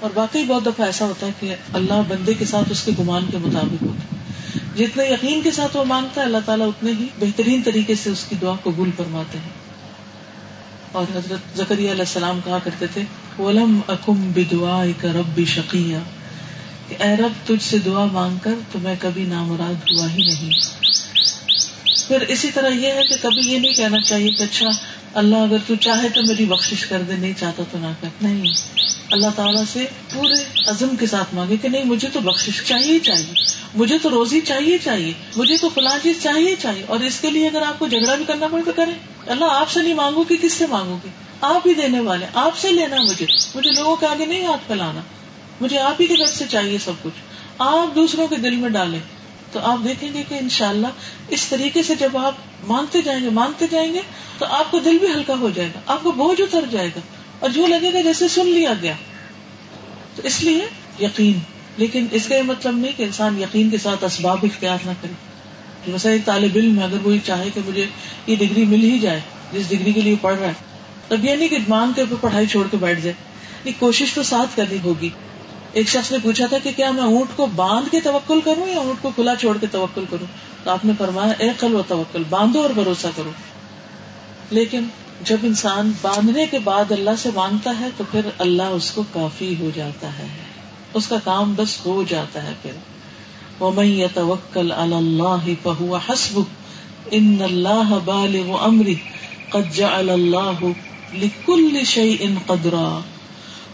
اور 0.00 0.10
واقعی 0.14 0.44
بہت 0.44 0.66
دفعہ 0.66 0.86
ایسا 0.86 1.04
ہوتا 1.04 1.26
ہے 1.26 1.32
کہ 1.40 1.54
اللہ 1.72 2.02
بندے 2.08 2.34
کے 2.34 2.44
ساتھ 2.44 2.72
اس 2.72 2.82
کے 2.82 2.92
گمان 2.98 3.26
کے 3.30 3.38
مطابق 3.38 3.82
ہوتا 3.82 4.16
ہے۔ 4.16 4.20
جتنے 4.76 5.04
یقین 5.04 5.42
کے 5.42 5.50
ساتھ 5.50 5.76
وہ 5.76 5.84
مانگتا 5.84 6.20
ہے، 6.20 6.26
اللہ 6.26 6.38
تعالیٰ 6.46 6.68
اتنے 6.68 6.92
ہی 7.00 7.06
بہترین 7.20 7.62
طریقے 7.64 7.94
سے 7.94 8.10
اس 8.10 8.24
کی 8.28 8.36
دعا 8.42 8.54
قبول 8.62 8.90
فرماتے 8.96 9.38
ہیں۔ 9.38 9.59
اور 10.92 11.04
حضرت 11.16 11.56
زکری 11.56 11.90
علیہ 11.90 12.00
السلام 12.00 12.40
کہا 12.44 12.58
کرتے 12.64 12.86
تھے، 12.86 13.02
ولم 13.38 13.80
اکم 13.88 14.30
بدعا 14.34 14.84
کا 15.00 15.08
رب 15.12 15.40
شقیہ 15.46 15.96
اے 16.98 17.16
رب، 17.16 17.46
تجھ 17.46 17.62
سے 17.62 17.78
دعا 17.78 18.04
مانگ 18.04 18.36
کر 18.42 18.54
تو 18.72 18.78
میں 18.82 18.94
کبھی 19.00 19.24
نامراد 19.24 19.92
ہوا 19.92 20.10
ہی 20.10 20.22
نہیں۔ 20.22 20.79
پھر 22.10 22.20
اسی 22.28 22.50
طرح 22.54 22.68
یہ 22.68 22.86
ہے 22.86 23.02
کہ 23.08 23.14
کبھی 23.22 23.52
یہ 23.52 23.58
نہیں 23.58 23.72
کہنا 23.72 24.00
چاہیے 24.00 24.30
کہ 24.30 24.42
اچھا 24.42 24.66
اللہ 25.14 25.36
اگر 25.36 25.56
تو 25.66 25.74
چاہے 25.74 26.08
تو 26.08 26.22
میری 26.22 26.44
بخش 26.44 26.86
کر 26.88 27.02
دے، 27.02 27.16
نہیں 27.16 27.32
چاہتا 27.38 27.62
تو 27.70 27.78
نہ 27.78 27.86
کر۔ 28.00 28.08
نہیں۔ 28.22 28.42
اللہ 29.10 29.26
تعالیٰ 29.36 29.64
سے 29.72 29.86
پورے 30.14 30.60
عزم 30.66 30.96
کے 30.96 31.06
ساتھ 31.06 31.34
مانگے 31.34 31.56
کہ 31.56 31.68
نہیں، 31.68 31.84
مجھے 31.84 32.08
تو 32.12 32.20
بخش 32.20 32.62
چاہیے 32.64 32.98
چاہیے۔ 32.98 33.32
مجھے 33.74 33.98
تو 33.98 34.10
روزی 34.10 34.40
چاہیے 34.40 34.78
چاہیے۔ 34.78 35.12
مجھے 35.36 35.56
تو 35.56 35.68
فلاں 35.68 35.98
چیز 36.02 36.22
چاہیے 36.22 36.56
چاہیے۔ 36.58 36.82
اور 36.88 37.00
اس 37.00 37.20
کے 37.20 37.30
لیے 37.30 37.48
اگر 37.48 37.62
آپ 37.62 37.78
کو 37.78 37.86
جھگڑا 37.88 38.14
بھی 38.14 38.24
کرنا 38.24 38.46
پڑے 38.48 38.62
تو 38.62 38.72
کریں۔ 38.76 38.94
اللہ 39.26 39.44
آپ 39.44 39.70
سے 39.70 39.82
نہیں 39.82 39.94
مانگو 39.94 40.24
گی 40.30 40.36
کس 40.42 40.52
سے 40.52 40.66
مانگو 40.66 40.98
گی 41.04 41.08
آپ 41.40 41.66
ہی 41.66 41.74
دینے 41.74 42.00
والے 42.00 42.26
آپ 42.34 42.58
سے 42.58 42.72
لینا 42.72 42.96
مجھے۔ 43.00 43.26
مجھے 43.54 43.70
لوگوں 43.70 43.96
کے 43.96 44.06
آگے 44.06 44.26
نہیں 44.26 44.46
ہاتھ 44.46 44.66
پھیلانا۔ 44.66 45.00
مجھے 45.60 45.78
آپ 45.78 46.00
ہی 46.00 46.06
کے 46.06 46.14
گھر 46.14 46.30
سے 46.30 46.44
چاہیے 46.48 46.78
سب 46.78 46.92
کچھ۔ 47.02 47.22
آپ 47.58 47.94
دوسروں 47.94 48.28
کے 48.28 48.36
دل 48.36 48.56
میں 48.56 48.70
ڈالیں۔ 48.70 49.19
تو 49.52 49.60
آپ 49.60 49.84
دیکھیں 49.84 50.14
گے 50.14 50.22
کہ 50.28 50.34
انشاءاللہ 50.34 50.86
اس 51.28 51.46
طریقے 51.46 51.82
سے 51.82 51.94
جب 51.94 52.16
آپ 52.16 52.34
مانگتے 52.66 53.02
جائیں 53.02 53.24
گے 53.24 53.30
مانگتے 53.30 53.66
جائیں 53.70 53.94
گے، 53.94 54.00
تو 54.38 54.46
آپ 54.46 54.70
کو 54.70 54.78
دل 54.78 54.98
بھی 54.98 55.06
ہلکا 55.06 55.34
ہو 55.40 55.50
جائے 55.54 55.68
گا، 55.74 55.80
آپ 55.86 56.02
کو 56.02 56.12
بوجھ 56.12 56.40
اتر 56.40 56.64
جائے 56.70 56.88
گا 56.88 57.00
اور 57.40 57.50
جو 57.50 57.66
لگے 57.66 57.92
گا 57.92 58.00
جیسے 58.00 58.28
سن 58.28 58.46
لیا 58.46 58.72
گیا۔ 58.82 58.92
تو 60.16 60.22
اس 60.24 60.42
لیے 60.42 60.66
یقین، 61.00 61.38
لیکن 61.76 62.06
اس 62.10 62.26
کا 62.26 62.36
یہ 62.36 62.42
مطلب 62.42 62.76
نہیں 62.76 62.92
کہ 62.96 63.02
انسان 63.02 63.40
یقین 63.40 63.70
کے 63.70 63.78
ساتھ 63.78 64.04
اسباب 64.04 64.38
اختیار 64.42 64.78
نہ 64.86 64.90
کرے۔ 65.00 65.12
ویسا 65.92 66.10
ایک 66.10 66.24
طالب 66.24 66.50
علم 66.54 66.78
ہے، 66.78 66.84
اگر 66.84 67.06
وہ 67.06 67.16
چاہے 67.26 67.50
کہ 67.54 67.60
مجھے 67.66 67.86
یہ 68.26 68.36
ڈگری 68.36 68.64
مل 68.64 68.82
ہی 68.82 68.98
جائے، 68.98 69.20
جس 69.52 69.68
ڈگری 69.68 69.92
کے 69.92 70.00
لیے 70.00 70.14
پڑھ 70.20 70.38
رہا 70.38 70.48
ہے، 70.48 70.52
تب 71.08 71.24
یہ 71.24 71.36
نہیں 71.36 71.48
کہ 71.48 71.58
مان 71.68 71.92
کے 71.96 72.02
پڑھائی 72.20 72.46
چھوڑ 72.46 72.66
کے 72.70 72.76
بیٹھ 72.76 73.00
جائے۔ 73.00 73.72
کوشش 73.78 74.12
تو 74.14 74.22
ساتھ 74.22 74.56
کرنی 74.56 74.76
ہوگی۔ 74.84 75.08
ایک 75.72 75.88
شخص 75.88 76.12
نے 76.12 76.18
پوچھا 76.22 76.46
تھا 76.46 76.56
کہ 76.62 76.70
کیا 76.76 76.90
میں 76.90 77.02
اونٹ 77.02 77.36
کو 77.36 77.46
باندھ 77.46 77.88
کے 77.90 78.00
توکل 78.00 78.40
کروں 78.44 78.68
یا 78.68 78.78
اونٹ 78.78 79.02
کو 79.02 79.10
کھلا 79.14 79.34
چھوڑ 79.34 79.58
کے 79.60 79.66
توکل 79.72 80.04
کروں؟ 80.10 80.26
تو 80.64 80.70
آپ 80.70 80.84
نے 80.84 80.92
فرمایا، 80.98 81.32
اے 81.38 81.50
قل 81.58 81.74
و 81.74 81.82
توکل، 81.88 82.22
باندھو 82.30 82.62
اور 82.62 82.70
بھروسہ 82.70 83.06
کرو۔ 83.16 83.30
لیکن 84.50 84.84
جب 85.24 85.36
انسان 85.42 85.92
باندھنے 86.02 86.46
کے 86.46 86.58
بعد 86.58 86.92
اللہ 86.92 87.10
سے 87.18 87.30
مانگتا 87.34 87.72
ہے 87.80 87.88
تو 87.96 88.04
پھر 88.10 88.20
اللہ 88.38 88.62
اس 88.62 88.90
کو 88.90 89.02
کافی 89.12 89.54
ہو 89.60 89.70
جاتا 89.74 90.18
ہے۔ 90.18 90.26
اس 90.94 91.06
کا 91.06 91.16
کام 91.24 91.54
بس 91.56 91.86
ہو 91.86 92.04
جاتا 92.08 92.42
ہے 92.42 92.52
پھر۔ 92.62 92.70
وَمَن 93.62 93.86
يَتَوَكَّلْ 93.86 94.72
عَلَى 94.72 94.94
اللَّهِ 94.94 95.54
فَهُوَ 95.62 95.98
حَسْبُهُ، 96.08 96.44
إِنَّ 97.08 97.44
اللَّهَ 97.44 97.98
بَالِغُ 98.04 98.66
أَمْرِهِ، 98.66 98.94
قَدْ 99.48 99.76
جَعَلَ 99.76 100.12
اللَّهُ 100.12 100.72
لکل 101.12 101.84
شعی 101.84 102.16
ان 102.20 102.34
قدرا۔ 102.46 103.00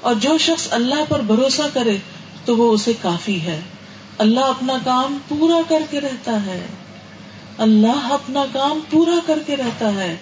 اور 0.07 0.15
جو 0.15 0.39
شخص 0.39 0.69
اللہ 0.71 1.05
پر 1.09 1.21
بھروسہ 1.21 1.63
کرے 1.73 1.97
تو 2.45 2.57
وہ 2.57 2.73
اسے 2.73 2.93
کافی 3.03 3.41
ہے۔ 3.41 3.61
اللہ 4.19 4.41
اپنا 4.41 4.73
کام 4.85 5.19
پورا 5.29 5.61
کر 5.69 5.83
کے 5.91 6.01
رہتا 6.01 6.47
ہے۔ 6.47 6.67
اللہ 7.59 8.13
اپنا 8.13 8.45
کام 8.53 8.81
پورا 8.91 9.19
کر 9.27 9.39
کے 9.47 9.57
رہتا 9.57 9.95
ہے۔ 9.95 10.17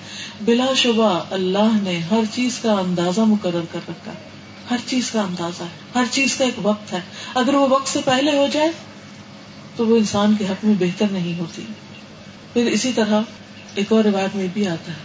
بلا 0.44 0.66
شبہ 0.76 1.24
اللہ 1.30 1.76
نے 1.82 1.98
ہر 2.10 2.20
چیز 2.34 2.58
کا 2.58 2.72
اندازہ 2.72 3.20
مقرر 3.20 3.60
کر 3.72 3.80
رکھا 3.88 4.12
ہر 4.70 4.76
چیز 4.86 5.10
کا 5.10 5.20
اندازہ 5.20 5.62
ہے۔ 5.62 5.98
ہر 5.98 6.04
چیز 6.10 6.36
کا 6.36 6.44
ایک 6.44 6.54
وقت 6.62 6.92
ہے۔ 6.92 7.00
اگر 7.34 7.54
وہ 7.54 7.68
وقت 7.68 7.88
سے 7.88 8.00
پہلے 8.04 8.38
ہو 8.38 8.46
جائے 8.52 8.70
تو 9.76 9.86
وہ 9.86 9.96
انسان 9.96 10.34
کے 10.38 10.44
حق 10.44 10.64
میں 10.64 10.74
بہتر 10.78 11.06
نہیں 11.10 11.40
ہوتی۔ 11.40 11.62
پھر 12.52 12.66
اسی 12.66 12.92
طرح 12.94 13.20
ایک 13.74 13.92
اور 13.92 14.04
روایت 14.04 14.36
میں 14.36 14.46
بھی 14.52 14.68
آتا 14.68 14.92
ہے 14.92 14.98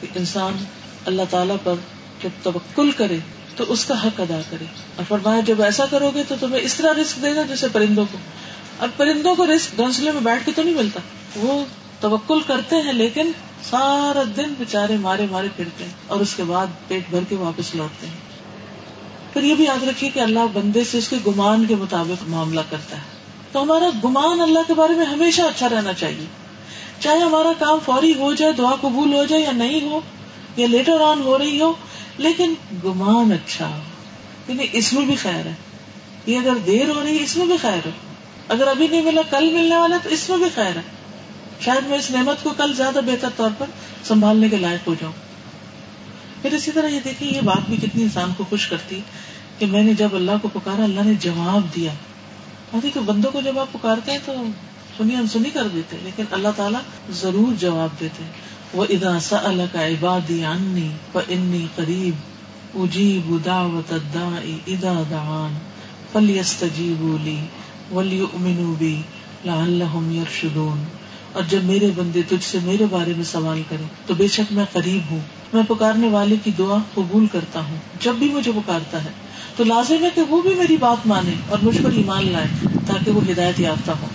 کہ 0.00 0.18
انسان 0.18 0.64
اللہ 1.06 1.22
تعالیٰ 1.30 1.56
پر 1.64 1.74
جب 2.22 2.28
توکل 2.42 2.90
کرے 2.90 3.18
تو 3.60 3.72
اس 3.72 3.84
کا 3.84 4.06
حق 4.06 4.20
ادا 4.20 4.40
کرے۔ 4.50 4.64
اور 4.96 5.04
فرمایا، 5.08 5.40
جب 5.40 5.62
ایسا 5.62 5.84
کرو 5.90 6.10
گے 6.14 6.22
تو 6.28 6.34
تمہیں 6.40 6.60
اس 6.62 6.74
طرح 6.74 7.02
رسک 7.02 7.22
دے 7.22 7.36
گا 7.36 7.42
جیسے 7.42 7.66
پرندوں 7.72 8.04
کو۔ 8.12 8.18
اور 8.78 8.88
پرندوں 8.96 9.34
کو 9.34 9.46
رسک 9.46 9.76
گھونسلے 9.76 10.10
میں 10.10 10.20
بیٹھ 10.20 10.46
کے 10.46 10.52
تو 10.56 10.62
نہیں 10.62 10.74
ملتا۔ 10.74 11.00
وہ 11.36 11.64
توکل 12.00 12.40
کرتے 12.46 12.76
ہیں، 12.76 12.92
لیکن 12.92 13.32
سارا 13.70 14.22
دن 14.36 14.54
بےچارے 14.58 14.96
مارے 14.96 15.26
مارے 15.30 15.48
پھرتے 15.56 15.84
ہیں 15.84 15.90
اور 16.06 16.20
اس 16.20 16.34
کے 16.34 16.42
بعد 16.42 16.66
پیٹ 16.88 17.10
بھر 17.10 17.20
کے 17.28 17.34
واپس 17.34 17.74
لوٹتے 17.74 18.06
ہیں۔ 18.06 18.14
پھر 19.32 19.42
یہ 19.42 19.54
بھی 19.54 19.64
یاد 19.64 19.82
رکھیے 19.82 20.10
کہ 20.10 20.20
اللہ 20.20 20.40
بندے 20.52 20.84
سے 20.84 20.98
اس 20.98 21.08
کے 21.08 21.16
گمان 21.26 21.64
کے 21.64 21.74
مطابق 21.74 22.24
معاملہ 22.28 22.60
کرتا 22.70 22.96
ہے۔ 22.96 23.02
تو 23.52 23.62
ہمارا 23.62 23.86
گمان 24.04 24.40
اللہ 24.40 24.58
کے 24.66 24.74
بارے 24.74 24.92
میں 24.92 25.06
ہمیشہ 25.06 25.42
اچھا 25.42 25.68
رہنا 25.68 25.92
چاہیے۔ 25.92 26.26
چاہے 27.00 27.18
ہمارا 27.18 27.52
کام 27.58 27.78
فوری 27.84 28.14
ہو 28.14 28.34
جائے، 28.34 28.52
دعا 28.52 28.74
قبول 28.80 29.14
ہو 29.14 29.24
جائے 29.24 29.42
یا 29.42 29.52
نہیں 29.52 29.80
ہو، 29.80 30.00
یا 30.56 30.66
لیٹر 30.66 31.00
آن 31.00 31.20
ہو 31.20 31.38
رہی 31.38 31.60
ہو 31.60 31.72
لیکن 32.20 32.54
گمان 32.84 33.32
اچھا 33.32 33.68
ہو 33.68 33.78
یعنی 34.48 34.66
اس 34.72 34.92
میں 34.92 35.04
بھی 35.04 35.16
خیر 35.16 35.46
ہے۔ 35.46 35.54
یہ 36.26 36.38
اگر 36.38 36.52
دیر 36.66 36.88
ہو 36.88 37.02
رہی 37.04 37.18
ہے، 37.18 37.22
اس 37.22 37.36
میں 37.36 37.46
بھی 37.46 37.56
خیر 37.56 37.86
ہے۔ 37.86 37.90
اگر 38.48 38.66
ابھی 38.66 38.88
نہیں 38.88 39.02
ملا، 39.02 39.20
کل 39.30 39.50
ملنے 39.52 39.76
والا 39.76 39.96
تو 40.02 40.08
اس 40.08 40.28
میں 40.28 40.38
بھی 40.38 40.46
خیر 40.54 40.76
ہے۔ 40.76 40.82
شاید 41.60 41.88
میں 41.88 41.98
اس 41.98 42.10
نعمت 42.10 42.42
کو 42.42 42.50
کل 42.56 42.72
زیادہ 42.76 43.00
بہتر 43.06 43.28
طور 43.36 43.50
پر 43.58 43.66
سنبھالنے 44.04 44.48
کے 44.48 44.56
لائق 44.56 44.88
ہو 44.88 44.94
جاؤں۔ 45.00 45.12
پھر 46.42 46.52
اسی 46.52 46.70
طرح 46.70 46.88
یہ 46.88 47.00
دیکھیے 47.04 47.30
یہ 47.30 47.40
بات 47.44 47.70
بھی 47.70 47.76
کتنی 47.76 48.02
انسان 48.02 48.32
کو 48.36 48.44
خوش 48.50 48.66
کرتی 48.66 49.00
کہ 49.58 49.66
میں 49.66 49.82
نے 49.82 49.94
جب 49.94 50.08
اللہ 50.12 50.32
کو 50.42 50.48
پکارا، 50.48 50.84
اللہ 50.84 51.00
نے 51.00 51.14
جواب 51.20 51.62
دیا۔ 51.76 51.92
کہ 52.94 53.00
بندوں 53.00 53.30
کو 53.32 53.40
جب 53.40 53.58
آپ 53.58 53.72
پکارتے 53.72 54.12
ہیں 54.12 54.18
تو 54.24 54.32
سنی 54.96 55.16
انسنی 55.16 55.50
کر 55.50 55.68
دیتے 55.68 55.96
لیکن 56.02 56.24
اللہ 56.30 56.48
تعالیٰ 56.56 56.80
ضرور 57.10 57.52
جواب 57.52 57.88
دیتے 58.00 58.22
وہ 58.74 58.84
ادا 58.88 59.18
سا 59.20 59.38
کا 59.72 59.86
عبادی 59.86 60.44
انی 60.44 60.88
و 61.14 61.18
انی 61.28 61.66
قریب 61.74 62.78
اجیب 62.78 63.34
دعوت 63.44 63.92
ادا 63.92 64.92
دعان 65.10 65.58
فلیستجیبوا 66.12 67.16
لی 67.24 67.40
ولیؤمنوا 67.92 68.74
بی 68.78 68.94
لعلہم 69.44 70.10
یرشدون 70.12 70.84
اور 71.32 71.42
جب 71.48 71.64
میرے 71.64 71.90
بندے 71.96 72.22
تجھ 72.28 72.44
سے 72.44 72.58
میرے 72.64 72.86
بارے 72.90 73.12
میں 73.16 73.24
سوال 73.24 73.62
کرے 73.68 73.84
تو 74.06 74.14
بے 74.14 74.26
شک 74.26 74.52
میں 74.52 74.64
قریب 74.72 75.10
ہوں 75.10 75.18
میں 75.52 75.62
پکارنے 75.68 76.08
والے 76.08 76.36
کی 76.44 76.50
دعا 76.58 76.78
قبول 76.94 77.26
کرتا 77.26 77.60
ہوں 77.60 77.76
جب 78.00 78.14
بھی 78.14 78.28
مجھے 78.32 78.52
پکارتا 78.52 79.04
ہے 79.04 79.10
تو 79.56 79.64
لازم 79.64 80.04
ہے 80.04 80.10
کہ 80.14 80.22
وہ 80.28 80.40
بھی 80.42 80.54
میری 80.54 80.76
بات 80.76 81.06
مانے 81.06 81.34
اور 81.48 81.58
مجھ 81.62 81.76
پر 81.82 81.90
ایمان 81.92 82.32
لائے 82.32 82.66
تاکہ 82.86 83.10
وہ 83.10 83.20
ہدایت 83.30 83.60
یافتہ 83.60 83.92
ہو 84.02 84.06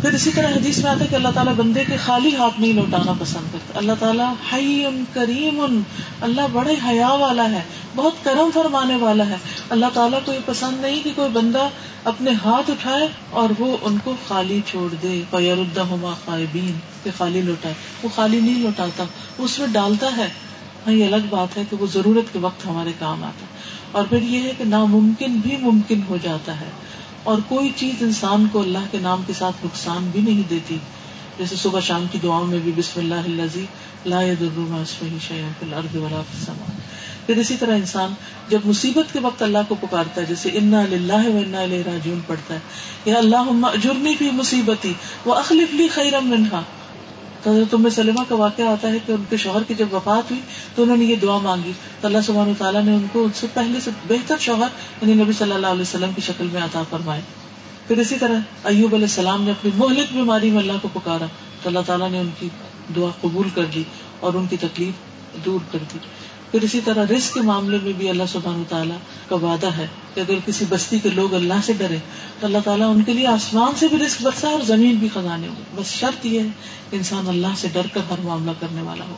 پھر 0.00 0.12
اسی 0.12 0.30
طرح 0.34 0.46
حدیث 0.46 0.78
میں 0.78 0.90
آتا 0.90 1.00
ہے 1.00 1.06
کہ 1.10 1.14
اللہ 1.14 1.28
تعالیٰ 1.34 1.54
بندے 1.54 1.84
کے 1.84 1.96
خالی 1.96 2.36
ہاتھ 2.36 2.60
نہیں 2.60 2.72
لوٹانا 2.72 3.12
پسند 3.18 3.52
کرتا۔ 3.52 3.78
اللہ 3.78 3.92
تعالیٰ 3.98 4.34
حی 4.52 4.84
کریم، 5.12 5.82
اللہ 6.20 6.40
بڑے 6.52 6.74
حیا 6.88 7.08
والا 7.08 7.50
ہے، 7.50 7.60
بہت 7.96 8.12
کرم 8.22 8.50
فرمانے 8.54 8.96
والا 8.96 9.28
ہے۔ 9.28 9.36
اللہ 9.70 9.86
تعالیٰ 9.94 10.18
کو 10.24 10.32
یہ 10.32 10.38
پسند 10.46 10.80
نہیں 10.80 11.00
کہ 11.04 11.10
کوئی 11.16 11.28
بندہ 11.28 11.68
اپنے 12.04 12.30
ہاتھ 12.44 12.70
اٹھائے 12.70 13.08
اور 13.30 13.48
وہ 13.58 13.76
ان 13.82 13.98
کو 14.04 14.14
خالی 14.28 14.60
چھوڑ 14.66 14.94
دے۔ 15.02 15.22
فیر 15.30 15.58
الدما 15.58 16.14
خائبین 16.24 16.78
کہ 17.04 17.10
خالی 17.18 17.40
لوٹائے۔ 17.40 17.74
وہ 18.02 18.08
خالی 18.14 18.40
نہیں 18.40 18.62
لوٹاتا 18.62 19.04
اس 19.38 19.58
میں 19.58 19.66
ڈالتا 19.66 20.16
ہے۔ 20.16 20.28
ہاں 20.86 20.94
یہ 20.94 21.06
الگ 21.06 21.26
بات 21.30 21.56
ہے 21.56 21.62
کہ 21.70 21.76
وہ 21.80 21.86
ضرورت 21.92 22.32
کے 22.32 22.38
وقت 22.38 22.66
ہمارے 22.66 22.92
کام 22.98 23.24
آتا 23.24 23.40
ہے۔ 23.40 23.62
اور 23.92 24.04
پھر 24.08 24.22
یہ 24.22 24.42
ہے 24.42 24.52
کہ 24.58 24.64
ناممکن 24.64 25.36
بھی 25.36 25.56
ممکن 25.56 26.00
ہو 26.08 26.16
جاتا 26.22 26.60
ہے۔ 26.60 26.70
اور 27.22 27.38
کوئی 27.48 27.70
چیز 27.76 27.94
انسان 28.00 28.46
کو 28.52 28.60
اللہ 28.60 28.78
کے 28.90 28.98
نام 28.98 29.22
کے 29.26 29.32
ساتھ 29.32 29.66
نقصان 29.66 30.10
بھی 30.12 30.20
نہیں 30.20 30.42
دیتی۔ 30.50 30.78
جیسے 31.38 31.56
صبح 31.56 31.80
شام 31.80 32.06
کی 32.12 32.18
دعاؤں 32.22 32.46
میں 32.46 32.58
بھی 32.58 32.72
بسم 32.76 33.00
اللہ 33.00 33.44
لا 34.06 34.20
پھر 37.26 37.36
اسی 37.36 37.56
طرح 37.56 37.74
انسان 37.74 38.14
جب 38.48 38.58
مصیبت 38.64 39.12
کے 39.12 39.18
وقت 39.18 39.42
اللہ 39.42 39.58
کو 39.68 39.74
پکارتا 39.80 40.20
ہے، 40.20 40.26
جیسے 40.26 40.48
انا 40.48 40.82
للہ 40.82 41.28
و 41.28 41.38
انا 41.46 41.66
راجون 41.86 42.20
پڑتا 42.26 42.54
ہے، 42.54 42.60
یا 43.04 43.18
اللہ 43.18 43.76
جرمی 43.82 44.14
بھی 44.18 44.30
مصیبتی 44.30 44.92
وہ 45.24 45.34
لی 45.50 45.88
خیرا 45.88 46.20
منہا۔ 46.20 46.62
تو 47.42 47.50
حضرت 47.50 47.92
سلمہ 47.92 48.20
کا 48.28 48.34
واقعہ 48.34 48.64
آتا 48.64 48.88
ہے 48.88 48.98
کہ 49.06 49.12
ان 49.12 49.24
کے 49.30 49.36
شوہر 49.36 49.62
کی 49.62 49.74
جب 49.74 49.94
وفات 49.94 50.30
ہوئی 50.30 50.42
تو 50.74 50.82
انہوں 50.82 50.96
نے 50.96 51.04
یہ 51.04 51.16
دعا 51.16 51.38
مانگی۔ 51.38 51.72
تو 52.00 52.06
اللہ 52.06 52.18
سبحانہ 52.26 52.52
تعالیٰ 52.58 52.82
نے 52.82 52.94
ان 52.94 53.06
کو 53.12 53.24
ان 53.24 53.30
سے 53.34 53.46
پہلے 53.54 53.80
سے 53.80 53.90
بہتر 54.08 54.36
شوہر 54.38 54.68
یعنی 55.02 55.22
نبی 55.22 55.32
صلی 55.32 55.52
اللہ 55.52 55.66
علیہ 55.66 55.82
وسلم 55.82 56.10
کی 56.16 56.20
شکل 56.20 56.48
میں 56.52 56.62
عطا 56.62 56.82
فرمائے۔ 56.90 57.20
پھر 57.86 57.98
اسی 57.98 58.18
طرح 58.18 58.38
ایوب 58.64 58.94
علیہ 58.94 59.06
السلام 59.06 59.42
نے 59.42 59.50
اپنی 59.50 59.70
مہلک 59.76 60.12
بیماری 60.12 60.50
میں 60.50 60.58
اللہ 60.58 60.72
کو 60.82 60.88
پکارا۔ 60.92 61.26
تو 61.62 61.68
اللہ 61.68 61.78
تعالیٰ 61.86 62.10
نے 62.10 62.20
ان 62.20 62.30
کی 62.38 62.48
دعا 62.96 63.10
قبول 63.20 63.48
کر 63.54 63.64
دی 63.74 63.82
اور 64.20 64.34
ان 64.34 64.46
کی 64.46 64.56
تکلیف 64.60 64.94
دور 65.44 65.60
کر 65.72 65.78
دی۔ 65.94 65.98
پھر 66.50 66.62
اسی 66.62 66.80
طرح 66.84 67.04
رسک 67.16 67.34
کے 67.34 67.40
معاملے 67.40 67.78
میں 67.82 67.92
بھی 67.92 68.08
اللہ 68.10 68.22
سبحانہ 68.28 68.62
تعالیٰ 68.68 68.96
کا 69.28 69.36
وعدہ 69.36 69.66
ہے 69.66 69.86
کہ 70.14 70.20
اگر 70.20 70.34
کسی 70.46 70.64
بستی 70.68 70.98
کے 70.98 71.08
لوگ 71.10 71.34
اللہ 71.34 71.60
سے 71.64 71.72
ڈرے 71.72 71.98
تو 72.40 72.46
اللہ 72.46 72.58
تعالیٰ 72.64 72.94
ان 72.94 73.02
کے 73.02 73.12
لیے 73.12 73.26
آسمان 73.26 73.72
سے 73.76 73.88
بھی 73.88 73.98
رسک 74.06 74.22
برسا 74.22 74.48
اور 74.48 74.60
زمین 74.60 74.94
بھی 74.94 75.08
خزانے 75.14 75.48
ہو 75.48 75.54
بس 75.74 75.86
شرط 75.86 76.26
یہ 76.26 76.40
ہے 76.40 76.48
کہ 76.90 76.96
انسان 76.96 77.28
اللہ 77.28 77.56
سے 77.56 77.68
ڈر 77.72 77.86
کر 77.92 78.00
ہر 78.10 78.20
معاملہ 78.22 78.50
کرنے 78.60 78.82
والا 78.82 79.04
ہو۔ 79.04 79.16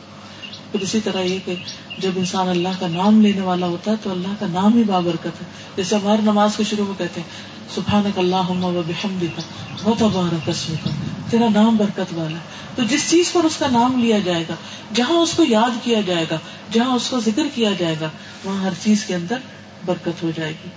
پھر 0.71 0.79
اسی 0.79 0.99
طرح 1.03 1.21
یہ 1.21 1.39
کہ 1.45 1.55
جب 1.97 2.11
انسان 2.15 2.49
اللہ 2.49 2.69
کا 2.79 2.87
نام 2.87 3.21
لینے 3.21 3.41
والا 3.41 3.67
ہوتا 3.67 3.91
ہے 3.91 3.95
تو 4.03 4.11
اللہ 4.11 4.33
کا 4.39 4.45
نام 4.51 4.77
ہی 4.77 4.83
بابرکت 4.83 5.25
ہے۔ 5.25 5.45
جیسے 5.75 5.95
ہمارے 5.95 6.21
نماز 6.21 6.55
کے 6.57 6.63
شروع 6.63 6.85
میں 6.85 6.95
کہتے 6.97 7.21
ہیں 7.21 7.51
سبحان 7.75 8.11
اللہ 8.15 8.81
بحمد 8.87 9.23
کا 9.35 9.41
بہت 9.83 10.01
ابارک 10.01 10.45
قسم 10.45 10.73
کا 10.83 10.89
تیرا 11.29 11.45
نام 11.53 11.77
برکت 11.77 12.13
والا 12.13 12.37
تو 12.75 12.83
جس 12.83 13.09
چیز 13.09 13.31
پر 13.31 13.43
اس 13.43 13.57
کا 13.57 13.67
نام 13.71 13.99
لیا 13.99 14.19
جائے 14.19 14.43
گا، 14.49 14.55
جہاں 14.93 15.15
اس 15.15 15.33
کو 15.33 15.43
یاد 15.43 15.83
کیا 15.83 16.01
جائے 16.01 16.25
گا، 16.31 16.37
جہاں 16.71 16.95
اس 16.95 17.07
کو 17.09 17.19
ذکر 17.19 17.43
کیا 17.55 17.69
جائے 17.77 17.95
گا، 18.01 18.09
وہاں 18.43 18.63
ہر 18.63 18.69
چیز 18.83 19.05
کے 19.05 19.15
اندر 19.15 19.37
برکت 19.85 20.23
ہو 20.23 20.31
جائے 20.35 20.51
گی۔ 20.51 20.69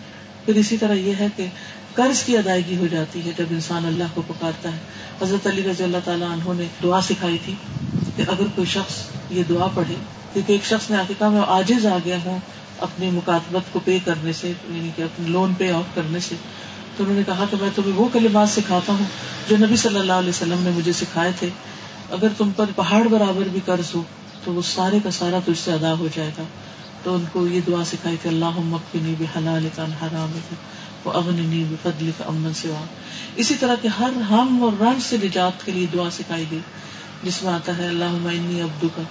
پھر 0.45 0.55
اسی 0.55 0.77
طرح 0.77 0.93
یہ 0.93 1.13
ہے 1.21 1.27
کہ 1.37 1.47
قرض 1.95 2.23
کی 2.23 2.37
ادائیگی 2.37 2.77
ہو 2.77 2.87
جاتی 2.87 3.21
ہے 3.27 3.31
جب 3.39 3.45
انسان 3.51 3.87
اللہ 3.87 4.05
کو 4.15 4.23
پکارتا 4.27 4.73
ہے۔ 4.73 4.79
حضرت 5.23 5.47
علی 5.47 5.63
رضی 5.63 5.85
اللہ 5.85 5.97
تعالیٰ 6.05 6.33
انہوں 6.33 6.55
نے 6.55 6.65
دعا 6.83 7.01
سکھائی 7.01 7.39
تھی۔ 7.45 7.55
کہ 8.17 8.23
اگر 8.29 8.45
کوئی 8.55 8.67
شخص 8.67 8.95
یہ 9.31 9.43
دعا 9.49 9.67
پڑھے، 9.75 9.95
کیونکہ 10.33 10.53
ایک 10.53 10.65
شخص 10.65 10.91
نے 10.91 10.97
آ 10.97 11.03
کے 11.09 11.15
کہا 11.19 11.29
میں 11.29 11.41
آجز 11.47 11.87
آ 11.87 11.97
گیا 12.05 12.19
ہوں 12.25 12.39
اپنی 12.79 13.11
مکاتبت 13.11 13.73
کو 13.73 13.81
پے 13.85 13.99
کرنے 14.05 14.33
سے 14.33 14.49
یعنی 14.49 14.91
کہ 14.97 15.03
اپنے 15.03 15.29
لون 15.29 15.55
پے 15.55 15.71
آف 15.73 15.95
کرنے 15.95 16.21
سے، 16.21 16.35
تو 16.97 17.05
انہوں 17.05 17.17
نے 17.17 17.23
کہا 17.27 17.45
کہ 17.51 17.57
میں 17.61 17.71
تمہیں 17.75 17.93
وہ 17.95 18.09
کلمات 18.13 18.49
سکھاتا 18.49 18.93
ہوں 18.93 19.05
جو 19.49 19.57
نبی 19.57 19.77
صلی 19.77 19.99
اللہ 19.99 20.13
علیہ 20.13 20.29
وسلم 20.29 20.63
نے 20.63 20.71
مجھے 20.71 20.93
سکھائے 20.93 21.33
تھے۔ 21.39 21.49
اگر 22.11 22.29
تم 22.39 22.51
پر 22.57 22.65
پہاڑ 22.77 23.09
برابر 23.09 23.49
بھی 23.53 23.61
قرض 23.65 23.95
ہو 23.95 24.03
تو 24.45 24.53
وہ 24.53 24.63
سارے 24.63 24.99
کا 25.05 25.11
سارا 25.11 25.39
تجھ 25.45 25.59
سے 25.65 25.73
ادا 25.73 25.93
ہو 25.99 26.09
جائے 26.15 26.31
گا۔ 26.39 26.43
تو 27.03 27.15
ان 27.15 27.25
کو 27.33 27.47
یہ 27.47 27.61
دعا 27.67 27.85
سکھائی 27.85 28.17
کہ 28.23 28.29
اللہ 28.29 28.59
مکنی 28.59 29.15
بھی 29.19 29.27
حلال 29.37 29.69
حرام 29.79 30.39
وہ 31.05 31.13
اغنی 31.13 31.65
بھی 31.69 31.77
فضل 31.83 32.11
کا 32.19 32.25
امن 32.25 32.55
سے 32.55 32.69
اسی 33.37 33.55
طرح 33.55 33.75
کے 33.83 33.89
ہر 33.89 34.21
ہم 34.31 34.59
اور 34.63 34.83
رنگ 34.83 35.01
سے 35.01 35.17
نجات 35.23 35.67
کے 35.67 35.73
لیے 35.73 35.87
دعا 35.93 36.11
سکھائی 36.11 36.45
گئی۔ 36.51 36.61
جس 37.25 37.43
میں 37.43 37.53
آتا 37.53 37.79
ہے 37.79 37.87
اللہ 37.87 38.05
انی 38.05 38.61
ابدو 38.61 38.89
کا 38.97 39.03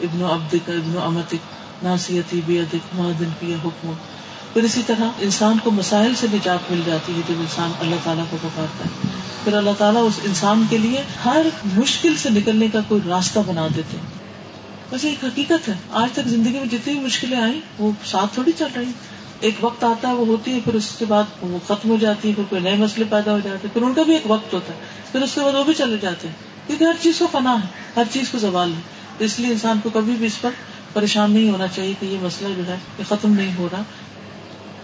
ابن 0.00 0.24
ابد 0.24 0.54
کا 0.66 0.72
ابن 0.72 0.98
امتک 1.02 1.84
ناسیتی 1.84 2.40
بے 2.46 2.60
ادک 2.60 2.94
مہدن 2.94 3.28
پیا 3.38 3.56
حکم 3.64 3.92
پھر 4.52 4.62
اسی 4.62 4.82
طرح 4.86 5.04
انسان 5.18 5.58
کو 5.64 5.70
مسائل 5.70 6.14
سے 6.14 6.26
نجات 6.32 6.70
مل 6.70 6.80
جاتی 6.86 7.12
ہے 7.12 7.20
جب 7.28 7.34
انسان 7.38 7.72
اللہ 7.80 7.94
تعالیٰ 8.04 8.24
کو 8.30 8.36
پکارتا 8.42 8.84
ہے۔ 8.84 9.08
پھر 9.44 9.54
اللہ 9.54 9.70
تعالیٰ 9.78 10.06
اس 10.06 10.20
انسان 10.24 10.64
کے 10.70 10.78
لیے 10.78 11.02
ہر 11.24 11.46
مشکل 11.76 12.16
سے 12.16 12.30
نکلنے 12.30 12.68
کا 12.68 12.78
کوئی 12.88 13.00
راستہ 13.08 13.38
بنا 13.46 13.66
دیتے 13.76 13.96
ہیں۔ 13.96 14.06
ویسے 14.92 15.08
ایک 15.08 15.24
حقیقت 15.24 15.68
ہے، 15.68 15.74
آج 15.90 16.12
تک 16.12 16.28
زندگی 16.28 16.58
میں 16.58 16.66
جتنی 16.66 16.94
بھی 16.94 17.00
مشکلیں 17.00 17.40
آئی 17.40 17.60
وہ 17.78 17.90
ساتھ 18.04 18.34
تھوڑی 18.34 18.52
چل 18.58 18.66
رہی 18.76 18.90
ایک 19.40 19.54
وقت 19.60 19.84
آتا 19.84 20.08
ہے، 20.08 20.14
وہ 20.14 20.26
ہوتی 20.26 20.52
ہے، 20.52 20.58
پھر 20.64 20.74
اس 20.74 20.88
کے 20.98 21.04
بعد 21.04 21.22
وہ 21.42 21.58
ختم 21.66 21.90
ہو 21.90 21.96
جاتی 22.00 22.28
ہے، 22.28 22.34
پھر 22.34 22.44
کوئی 22.48 22.62
نئے 22.62 22.76
مسئلے 22.76 23.04
پیدا 23.10 23.32
ہو 23.32 23.38
جاتے 23.38 23.66
ہیں، 23.66 23.74
پھر 23.74 23.82
ان 23.82 23.94
کا 23.94 24.02
بھی 24.02 24.12
ایک 24.12 24.30
وقت 24.30 24.54
ہوتا 24.54 24.74
ہے، 24.74 24.78
پھر 25.12 25.22
اس 25.22 25.34
کے 25.34 25.40
بعد 25.40 25.52
وہ 25.52 25.64
بھی 25.64 25.74
چلے 25.74 25.96
جاتے 26.00 26.28
ہیں۔ 26.28 26.51
کیونکہ 26.78 26.96
ہر 26.96 27.02
چیز 27.02 27.18
کو 27.18 27.26
فنا 27.32 27.54
ہے، 27.54 27.66
ہر 27.96 28.02
چیز 28.12 28.28
کو 28.30 28.38
زوال 28.38 28.72
ہے۔ 28.76 28.80
تو 29.18 29.24
اس 29.24 29.38
لیے 29.38 29.52
انسان 29.52 29.80
کو 29.82 29.90
کبھی 29.90 30.12
بھی 30.12 30.26
اس 30.26 30.40
پر 30.40 30.50
پریشان 30.92 31.30
نہیں 31.30 31.50
ہونا 31.50 31.66
چاہیے 31.66 31.94
کہ 32.00 32.06
یہ 32.06 32.16
مسئلہ 32.22 32.54
جو 32.56 32.66
ہے، 32.66 32.76
یہ 32.98 33.04
ختم 33.08 33.32
نہیں 33.32 33.52
ہو 33.58 33.68
رہا۔ 33.72 33.82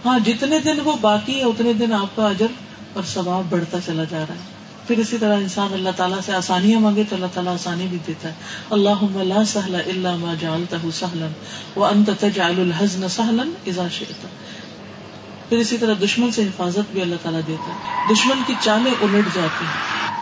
ہاں 0.05 0.19
جتنے 0.19 0.59
دن 0.59 0.79
وہ 0.83 0.95
باقی 1.01 1.35
ہے، 1.35 1.43
اتنے 1.43 1.73
دن 1.73 1.93
آپ 1.93 2.15
کا 2.15 2.27
اجر 2.27 2.47
اور 2.93 3.03
ثواب 3.03 3.43
بڑھتا 3.49 3.77
چلا 3.85 4.03
جا 4.03 4.17
رہا 4.17 4.35
ہے۔ 4.35 4.59
پھر 4.87 4.97
اسی 4.97 5.17
طرح 5.17 5.35
انسان 5.35 5.73
اللہ 5.73 5.89
تعالیٰ 5.95 6.19
سے 6.25 6.33
آسانیاں 6.33 6.79
مانگے 6.79 7.03
تو 7.09 7.15
اللہ 7.15 7.27
تعالیٰ 7.33 7.53
آسانی 7.53 7.87
بھی 7.89 7.97
دیتا 8.07 8.29
ہے۔ 8.29 8.33
اللہ 8.69 9.23
لا 9.23 9.45
سہل 9.45 9.75
اللہ 9.75 10.15
ما 10.15 10.33
جعلته 10.41 10.89
سہلن 10.93 11.31
وانت 11.75 12.09
تجعل 12.19 12.59
الحزن 12.59 13.07
سہلن 13.07 13.51
اذا 13.67 13.87
شئت۔ 13.91 14.25
پھر 15.49 15.57
اسی 15.57 15.77
طرح 15.77 15.93
دشمن 16.03 16.31
سے 16.31 16.43
حفاظت 16.43 16.91
بھی 16.91 17.01
اللہ 17.01 17.15
تعالیٰ 17.21 17.41
دیتا 17.47 17.73
ہے۔ 17.73 18.13
دشمن 18.13 18.41
کی 18.47 18.53
چالیں 18.61 18.91
الٹ 19.01 19.35
جاتی 19.35 19.65
ہیں۔ 19.65 20.18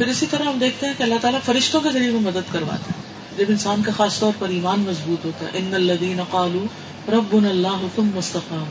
پھر 0.00 0.08
اسی 0.08 0.26
طرح 0.30 0.42
ہم 0.42 0.58
دیکھتے 0.60 0.86
ہیں 0.86 0.92
کہ 0.98 1.02
اللہ 1.02 1.14
تعالیٰ 1.20 1.40
فرشتوں 1.44 1.80
کے 1.80 1.88
ذریعے 1.92 2.10
میں 2.10 2.20
مدد 2.20 2.52
کرواتا 2.52 2.92
ہے۔ 2.92 3.02
جب 3.38 3.44
انسان 3.48 3.82
کا 3.82 3.92
خاص 3.96 4.18
طور 4.18 4.32
پر 4.38 4.48
ایمان 4.48 4.80
مضبوط 4.80 5.24
ہوتا 5.24 5.44
ہے، 5.44 5.50
ان 5.54 5.74
الذین 5.74 6.20
قالوا 6.30 6.66
ربنا 7.12 7.48
اللہ 7.48 7.86
تم 7.94 8.10
مستقام 8.14 8.64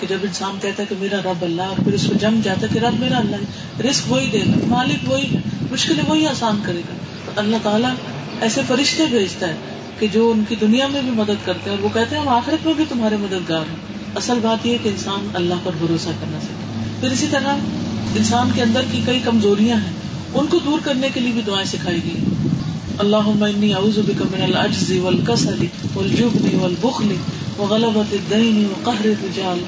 کہ 0.00 0.06
جب 0.06 0.18
انسان 0.22 0.58
کہتا 0.62 0.82
ہے 0.82 0.86
کہ 0.88 0.94
میرا 0.98 1.16
رب 1.24 1.42
اللہ 1.42 1.62
اور 1.62 1.84
پھر 1.84 1.92
اس 1.92 2.06
کو 2.06 2.14
جم 2.14 2.40
جاتا 2.44 2.60
ہے 2.60 2.80
کہ 2.80 2.84
رب 2.84 3.00
میرا 3.00 3.18
اللہ 3.18 3.80
رسک 3.80 4.12
وہی 4.12 4.30
دے 4.32 4.40
گا، 4.40 4.66
مالک 4.68 5.10
وہی، 5.10 5.36
مشکلیں 5.70 6.04
وہی 6.08 6.26
آسان 6.26 6.60
کرے 6.66 6.80
گا۔ 6.88 6.94
تو 7.24 7.32
اللہ 7.36 7.56
تعالیٰ 7.62 7.94
ایسے 8.40 8.60
فرشتے 8.66 9.04
بھیجتا 9.04 9.48
ہے 9.48 9.56
کہ 9.98 10.06
جو 10.12 10.30
ان 10.30 10.44
کی 10.48 10.56
دنیا 10.56 10.86
میں 10.86 11.00
بھی 11.00 11.10
مدد 11.10 11.46
کرتے 11.46 11.70
ہیں 11.70 11.76
اور 11.76 11.84
وہ 11.84 11.88
کہتے 11.94 12.14
ہیں 12.14 12.22
ہم 12.22 12.28
آخرت 12.28 12.66
میں 12.66 12.74
بھی 12.74 12.84
تمہارے 12.88 13.16
مددگار 13.16 13.64
ہیں۔ 13.68 13.76
اصل 14.16 14.38
بات 14.42 14.66
یہ 14.66 14.78
کہ 14.82 14.88
انسان 14.88 15.28
اللہ 15.34 15.54
پر 15.64 15.72
بھروسہ 15.78 16.10
کرنا 16.20 16.40
سکے 16.40 16.90
پھر 17.00 17.10
اسی 17.10 17.26
طرح 17.30 17.56
انسان 18.16 18.50
کے 18.54 18.62
اندر 18.62 18.80
کی 18.92 19.00
کئی 19.06 19.20
کمزوریاں 19.24 19.76
ہیں۔ 19.76 20.05
ان 20.34 20.46
کو 20.46 20.58
دور 20.58 20.78
کرنے 20.84 21.08
کے 21.14 21.20
لیے 21.20 21.32
بھی 21.32 21.42
دعائیں 21.46 21.66
سکھائی 21.66 22.00
گئی۔ 22.04 22.24
اللہ 22.98 23.16
اعوذ 23.16 23.98
بک 23.98 24.22
من 24.22 24.42
العجز 24.42 24.92
والکسل 25.02 25.66
والجبن 25.94 26.58
والبخل 26.60 27.14
وغلبۃ 27.58 28.12
الدین 28.12 28.66
وقهر 28.70 29.06
الرجال۔ 29.06 29.58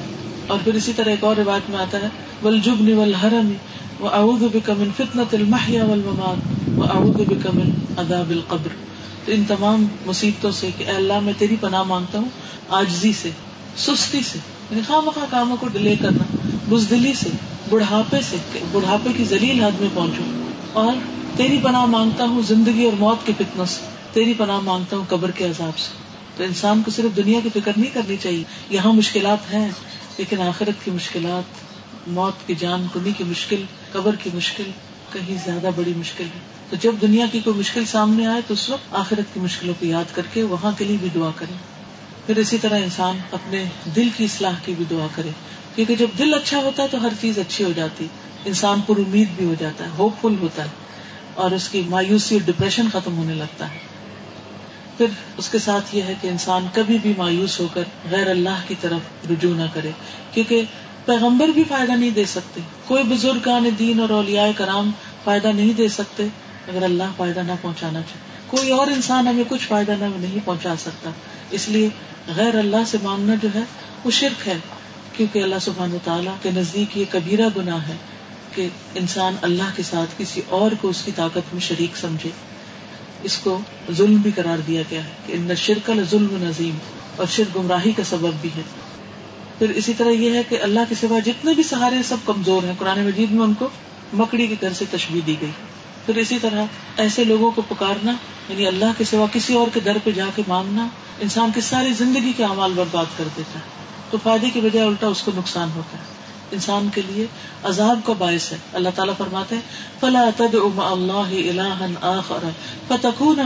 اور 0.47 0.59
پھر 0.63 0.73
اسی 0.73 0.91
طرح 0.95 1.09
ایک 1.09 1.23
اور 1.23 1.35
روایت 1.35 1.69
میں 1.69 1.79
آتا 1.79 1.97
ہے، 1.97 2.07
والجبن 2.43 2.93
والحرم 2.93 3.53
واعوذ 3.99 4.43
بک 4.53 4.69
من 4.69 4.89
فتنة 4.97 5.23
المحیا 5.31 5.85
والممات 5.85 6.69
واعوذ 6.77 7.21
بک 7.27 7.47
من 7.53 7.69
عذاب 7.97 8.29
القبر۔ 8.29 8.69
تو 9.25 9.31
ان 9.31 9.43
تمام 9.47 9.85
مصیبتوں 10.05 10.51
سے 10.51 10.69
کہ 10.77 10.83
اے 10.83 10.91
اللہ 10.91 11.19
میں 11.19 11.33
تیری 11.37 11.55
پناہ 11.61 11.83
مانگتا 11.83 12.19
ہوں 12.19 12.29
آجزی 12.69 13.13
سے، 13.21 13.29
سستی 13.77 14.21
سے 14.31 14.39
یعنی 14.71 14.81
خواہ 14.87 15.01
مخواہ 15.01 15.25
کاموں 15.29 15.57
کو 15.59 15.67
ڈیلے 15.67 15.95
کرنا، 16.01 16.23
بزدلی 16.69 17.13
سے، 17.13 17.29
بڑھاپے 17.69 18.17
سے 18.29 18.37
بڑھاپے 18.71 19.09
کی 19.17 19.23
ذلیل 19.23 19.63
حد 19.63 19.81
میں 19.81 19.89
پہنچوں۔ 19.93 20.48
اور 20.73 20.93
تیری 21.37 21.59
پناہ 21.63 21.85
مانگتا 21.85 22.23
ہوں 22.23 22.41
زندگی 22.41 22.85
اور 22.85 22.93
موت 22.93 23.17
کے 23.25 23.33
فتنوں 23.37 23.65
سے۔ 23.65 23.85
تیری 24.13 24.33
پناہ 24.37 24.59
مانگتا 24.59 24.97
ہوں 24.97 25.03
قبر 25.09 25.31
کے 25.31 25.45
عذاب 25.45 25.79
سے۔ 25.79 25.93
تو 26.37 26.43
انسان 26.43 26.81
کو 26.85 26.91
صرف 26.91 27.17
دنیا 27.17 27.39
کی 27.43 27.49
فکر 27.53 27.71
نہیں 27.77 27.93
کرنی 27.93 28.17
چاہیے۔ 28.17 28.43
یہاں 28.69 28.93
مشکلات 28.93 29.53
ہیں، 29.53 29.69
لیکن 30.17 30.41
آخرت 30.41 30.85
کی 30.85 30.91
مشکلات، 30.91 31.43
موت 32.07 32.47
کی 32.47 32.55
جان 32.55 32.87
کنی 32.93 33.11
کی 33.17 33.23
مشکل، 33.23 33.63
قبر 33.91 34.15
کی 34.15 34.29
مشکل، 34.33 34.71
کہیں 35.13 35.37
زیادہ 35.45 35.69
بڑی 35.75 35.93
مشکل 35.97 36.23
ہے۔ 36.23 36.39
تو 36.69 36.75
جب 36.75 36.95
دنیا 37.01 37.25
کی 37.31 37.39
کوئی 37.39 37.59
مشکل 37.59 37.85
سامنے 37.85 38.25
آئے، 38.25 38.41
تو 38.47 38.53
اس 38.53 38.69
وقت 38.69 38.95
آخرت 38.95 39.33
کی 39.33 39.39
مشکلوں 39.39 39.73
کو 39.79 39.85
یاد 39.85 40.15
کر 40.15 40.21
کے 40.33 40.43
وہاں 40.43 40.71
کے 40.77 40.85
لیے 40.85 40.97
بھی 40.99 41.07
دعا 41.15 41.29
کرے 41.35 41.53
پھر 42.25 42.37
اسی 42.37 42.57
طرح 42.57 42.77
انسان 42.77 43.17
اپنے 43.31 43.63
دل 43.95 44.09
کی 44.17 44.23
اصلاح 44.23 44.53
کی 44.65 44.73
بھی 44.77 44.85
دعا 44.89 45.07
کرے۔ 45.15 45.29
کیونکہ 45.75 45.95
جب 45.95 46.07
دل 46.17 46.33
اچھا 46.33 46.57
ہوتا 46.57 46.83
ہے 46.83 46.87
تو 46.91 47.01
ہر 47.01 47.09
چیز 47.21 47.39
اچھی 47.39 47.63
ہو 47.63 47.71
جاتی 47.75 48.07
انسان 48.45 48.81
پر 48.81 48.97
امید 48.97 49.27
بھی 49.35 49.45
ہو 49.45 49.55
جاتا 49.59 49.85
ہے 49.85 49.89
ہوپ 49.97 50.13
فل 50.21 50.35
ہوتا 50.41 50.63
ہے۔ 50.63 50.69
اور 51.33 51.51
اس 51.51 51.69
کی 51.69 51.81
مایوسی 51.89 52.35
اور 52.35 52.41
ڈپریشن 52.45 52.87
ختم 52.93 53.17
ہونے 53.17 53.33
لگتا 53.33 53.71
ہے۔ 53.71 53.79
پھر 54.97 55.05
اس 55.37 55.49
کے 55.49 55.59
ساتھ 55.59 55.95
یہ 55.95 56.01
ہے 56.01 56.13
کہ 56.21 56.27
انسان 56.27 56.67
کبھی 56.73 56.97
بھی 57.01 57.13
مایوس 57.17 57.59
ہو 57.59 57.67
کر 57.73 57.83
غیر 58.11 58.29
اللہ 58.29 58.61
کی 58.67 58.75
طرف 58.81 59.31
رجوع 59.31 59.55
نہ 59.55 59.63
کرے، 59.73 59.91
کیونکہ 60.33 60.61
پیغمبر 61.05 61.47
بھی 61.47 61.63
فائدہ 61.63 61.91
نہیں 61.91 62.09
دے 62.09 62.25
سکتے۔ 62.25 62.61
کوئی 62.87 63.03
بزرگ 63.03 63.49
آنے 63.49 63.71
دین 63.71 63.99
اور 63.99 64.09
اولیاء 64.09 64.47
کرام 64.55 64.91
فائدہ 65.23 65.47
نہیں 65.47 65.73
دے 65.73 65.87
سکتے 65.87 66.23
اگر 66.67 66.83
اللہ 66.83 67.03
فائدہ 67.17 67.39
نہ 67.39 67.51
پہنچانا 67.61 68.01
چاہے۔ 68.01 68.29
کوئی 68.47 68.69
اور 68.71 68.87
انسان 68.87 69.27
ہمیں 69.27 69.43
کچھ 69.47 69.67
فائدہ 69.67 69.91
نہ 69.91 70.05
نہیں 70.15 70.39
پہنچا 70.45 70.73
سکتا۔ 70.79 71.09
اس 71.51 71.69
لیے 71.69 71.89
غیر 72.35 72.55
اللہ 72.55 72.83
سے 72.87 72.97
مانگنا 73.03 73.35
جو 73.41 73.49
ہے، 73.55 73.61
وہ 74.05 74.11
شرک 74.11 74.47
ہے۔ 74.47 74.57
کیونکہ 75.19 75.43
اللہ 75.43 75.55
سبحان 75.61 75.97
تعالیٰ 76.03 76.33
کے 76.41 76.51
نزدیک 76.55 76.97
یہ 76.97 77.05
کبیرہ 77.09 77.47
گناہ 77.57 77.87
ہے 77.87 77.95
کہ 78.55 78.67
انسان 78.95 79.35
اللہ 79.41 79.69
کے 79.75 79.83
ساتھ 79.83 80.09
کسی 80.17 80.41
اور 80.49 80.71
کو 80.81 80.89
اس 80.89 81.01
کی 81.01 81.11
طاقت 81.15 81.53
میں 81.53 81.61
شریک 81.61 81.97
سمجھے۔ 81.97 82.29
اس 83.23 83.37
کو 83.37 83.59
ظلم 83.91 84.15
بھی 84.15 84.31
قرار 84.35 84.57
دیا 84.67 84.81
گیا 84.91 85.03
ہے 85.03 85.09
کہ 85.27 85.33
ان 85.33 85.55
شرکل 85.55 86.03
ظلم 86.11 86.27
نظیم 86.31 86.77
اور 87.15 87.25
شرک 87.31 87.57
گمراہی 87.57 87.91
کا 87.91 88.03
سبب 88.03 88.33
بھی 88.41 88.49
ہے۔ 88.55 88.61
پھر 89.57 89.69
اسی 89.69 89.93
طرح 89.93 90.09
یہ 90.09 90.31
ہے 90.31 90.41
کہ 90.49 90.61
اللہ 90.61 90.79
کے 90.89 90.95
سوا 90.95 91.19
جتنے 91.19 91.53
بھی 91.53 91.63
سہارے 91.63 91.95
سب 92.05 92.17
کمزور 92.25 92.63
ہیں۔ 92.63 92.73
قرآن 92.79 92.99
مجید 92.99 93.31
میں 93.31 93.43
ان 93.43 93.53
کو 93.53 93.69
مکڑی 94.13 94.47
کے 94.47 94.55
گھر 94.61 94.73
سے 94.73 94.85
تشبیح 94.91 95.21
دی 95.27 95.35
گئی۔ 95.41 95.51
پھر 96.05 96.15
اسی 96.15 96.37
طرح 96.41 96.65
ایسے 96.97 97.23
لوگوں 97.23 97.51
کو 97.51 97.61
پکارنا 97.61 98.11
یعنی 98.49 98.67
اللہ 98.67 98.91
کے 98.97 99.03
سوا 99.03 99.25
کسی 99.31 99.53
اور 99.53 99.67
کے 99.73 99.79
در 99.79 99.97
پہ 100.03 100.11
جا 100.11 100.25
کے 100.35 100.41
مانگنا، 100.47 100.87
انسان 101.19 101.49
کی 101.55 101.61
ساری 101.61 101.93
زندگی 101.93 102.33
کے 102.37 102.43
اعمال 102.43 102.71
برباد 102.75 103.05
کر 103.17 103.27
دیتا 103.37 103.59
ہے۔ 103.59 103.79
تو 104.11 104.17
فائدے 104.23 104.49
کی 104.49 104.59
بجائے 104.61 104.87
الٹا 104.87 105.07
اس 105.07 105.21
کو 105.21 105.31
نقصان 105.35 105.69
ہوتا 105.75 105.97
ہے۔ 105.97 106.03
انسان 106.51 106.89
کے 106.93 107.01
لیے 107.07 107.25
عذاب 107.63 107.99
کا 108.05 108.13
باعث 108.17 108.51
ہے۔ 108.51 108.57
اللہ 108.73 108.89
تعالیٰ 108.95 109.17
فرماتے 109.17 109.55
فلا 109.99 110.29
اللہ 110.41 111.33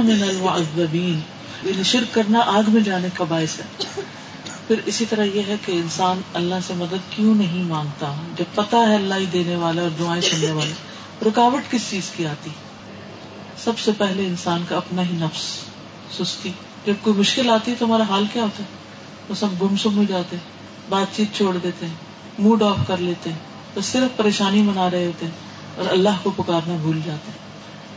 من 0.01 0.23
المعذبین 0.23 1.19
یعنی 1.63 1.83
شرک 1.83 2.13
کرنا 2.13 2.39
آگ 2.39 2.63
میں 2.67 2.81
جانے 2.81 3.07
کا 3.13 3.23
باعث 3.23 3.59
ہے۔ 3.59 3.91
پھر 4.67 4.75
اسی 4.85 5.05
طرح 5.09 5.23
یہ 5.23 5.41
ہے 5.47 5.55
کہ 5.65 5.71
انسان 5.71 6.21
اللہ 6.33 6.55
سے 6.67 6.73
مدد 6.73 7.15
کیوں 7.15 7.35
نہیں 7.35 7.63
مانگتا؟ 7.63 8.13
جب 8.37 8.55
پتا 8.55 8.77
ہے 8.77 8.95
اللہ 8.95 9.15
ہی 9.15 9.25
دینے 9.25 9.55
والا 9.55 9.81
اور 9.81 9.89
دعائیں 9.99 10.21
سننے 10.21 10.51
والے 10.51 10.73
رکاوٹ 11.25 11.71
کس 11.71 11.81
چیز 11.89 12.09
کی 12.15 12.27
آتی؟ 12.27 12.49
سب 13.63 13.79
سے 13.79 13.91
پہلے 13.97 14.25
انسان 14.25 14.63
کا 14.69 14.77
اپنا 14.77 15.01
ہی 15.01 15.11
نفس، 15.11 15.59
سستی۔ 16.17 16.51
جب 16.85 16.93
کوئی 17.01 17.15
مشکل 17.17 17.49
آتی 17.49 17.71
ہے 17.71 17.75
تو 17.79 17.85
ہمارا 17.85 18.03
حال 18.09 18.25
کیا 18.33 18.43
ہوتا 18.43 18.63
ہے؟ 18.63 18.69
وہ 19.29 19.35
سب 19.35 19.61
گم 19.61 19.77
سم 19.77 19.97
ہو 19.97 20.03
جاتے۔ 20.09 20.35
بات 20.93 21.15
چیت 21.15 21.35
چھوڑ 21.35 21.57
دیتے 21.63 21.85
ہیں 21.85 21.93
موڈ 22.39 22.63
آف 22.63 22.77
کر 22.87 22.97
لیتے 22.97 23.29
ہیں 23.29 23.37
بس 23.75 23.85
صرف 23.85 24.17
پریشانی 24.17 24.61
منا 24.61 24.91
رہے 24.91 25.05
ہوتے 25.05 25.25
ہیں 25.25 25.31
اور 25.77 25.85
اللہ 25.91 26.09
کو 26.23 26.31
پکارنا 26.31 26.75
بھول 26.81 26.99
جاتے 27.05 27.31
ہیں۔ 27.31 27.43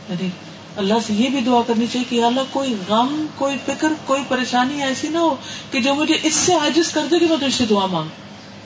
یعنی 0.09 0.29
اللہ 0.75 0.93
سے 1.07 1.13
یہ 1.13 1.29
بھی 1.29 1.41
دعا 1.41 1.61
کرنی 1.67 1.85
چاہیے 1.87 2.05
کہ 2.09 2.23
اللہ 2.23 2.39
کوئی 2.51 2.75
غم، 2.89 3.25
کوئی 3.35 3.57
فکر، 3.65 3.87
کوئی 4.05 4.21
پریشانی 4.27 4.83
ایسی 4.83 5.07
نہ 5.07 5.17
ہو 5.17 5.35
کہ 5.71 5.81
جو 5.81 5.95
مجھے 5.95 6.17
اس 6.23 6.33
سے 6.33 6.53
عاجز 6.53 6.91
کر 6.91 7.07
دے 7.11 7.19
کہ 7.19 7.25
میں 7.29 7.37
تجھ 7.37 7.57
سے 7.57 7.65
دعا 7.65 7.85
مانگ۔ 7.85 8.09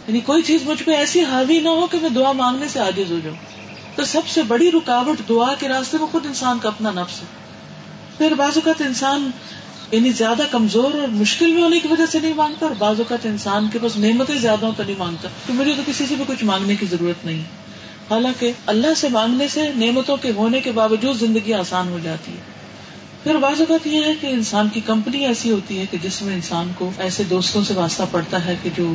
یعنی 0.07 0.19
کوئی 0.19 0.41
چیز 0.41 0.63
مجھ 0.63 0.83
پہ 0.83 0.91
ایسی 0.91 1.23
حاوی 1.23 1.59
نہ 1.59 1.69
ہو 1.69 1.87
کہ 1.87 1.97
میں 2.01 2.09
دعا 2.09 2.31
مانگنے 2.31 2.67
سے 2.67 2.79
عاجز 2.79 3.11
ہو 3.11 3.17
جاؤں۔ 3.23 3.35
تو 3.95 4.05
سب 4.05 4.27
سے 4.27 4.41
بڑی 4.41 4.71
رکاوٹ 4.71 5.29
دعا 5.29 5.53
کے 5.53 5.67
راستے 5.67 5.97
میں 5.97 6.07
خود 6.11 6.25
انسان 6.25 6.59
کا 6.59 6.69
اپنا 6.69 6.91
نفس 6.91 7.19
ہے۔ 7.19 7.25
پھر 8.17 8.33
بعض 8.33 8.51
اوقات 8.55 8.81
انسان 8.81 9.31
یعنی 9.91 10.09
زیادہ 10.09 10.41
کمزور 10.51 10.93
اور 10.93 11.07
مشکل 11.07 11.51
میں 11.51 11.63
ہونے 11.63 11.79
کی 11.79 11.87
وجہ 11.87 12.05
سے 12.11 12.19
نہیں 12.19 12.33
مانگتا 12.33 12.65
اور 12.65 12.75
بعض 12.77 12.95
اوقات 12.97 13.25
انسان 13.25 13.67
کے 13.73 13.79
پاس 13.81 13.97
نعمتیں 13.97 14.35
زیادہ 14.35 14.65
ہوتا 14.65 14.83
نہیں 14.83 14.95
مانگتا۔ 14.97 15.27
تو 15.47 15.53
مجھے 15.53 15.73
تو 15.75 15.81
کسی 15.85 16.05
سے 16.09 16.15
بھی 16.15 16.23
کچھ 16.27 16.43
مانگنے 16.43 16.75
کی 16.75 16.85
ضرورت 16.85 17.25
نہیں۔ 17.25 17.41
حالانکہ 18.09 18.51
اللہ 18.65 18.93
سے 18.95 19.09
مانگنے 19.09 19.47
سے 19.47 19.69
نعمتوں 19.75 20.17
کے 20.17 20.31
ہونے 20.31 20.61
کے 20.61 20.71
باوجود 20.71 21.19
زندگی 21.19 21.53
آسان 21.53 21.87
ہو 21.87 21.99
جاتی 22.03 22.31
ہے۔ 22.31 22.61
پھر 23.23 23.35
بعض 23.35 23.59
اوقات 23.59 23.87
یہ 23.87 24.05
ہے 24.05 24.13
کہ 24.21 24.27
انسان 24.27 24.69
کی 24.73 24.81
کمپنی 24.85 25.25
ایسی 25.25 25.51
ہوتی 25.51 25.79
ہے 25.79 25.85
کہ 25.91 25.97
جس 26.01 26.21
میں 26.21 26.35
انسان 26.35 26.71
کو 26.75 26.91
ایسے 26.97 27.23
دوستوں 27.23 27.63
سے 27.63 27.73
واسطہ 27.73 28.03
پڑتا 28.11 28.45
ہے 28.45 28.55
کہ 28.63 28.69
جو 28.77 28.93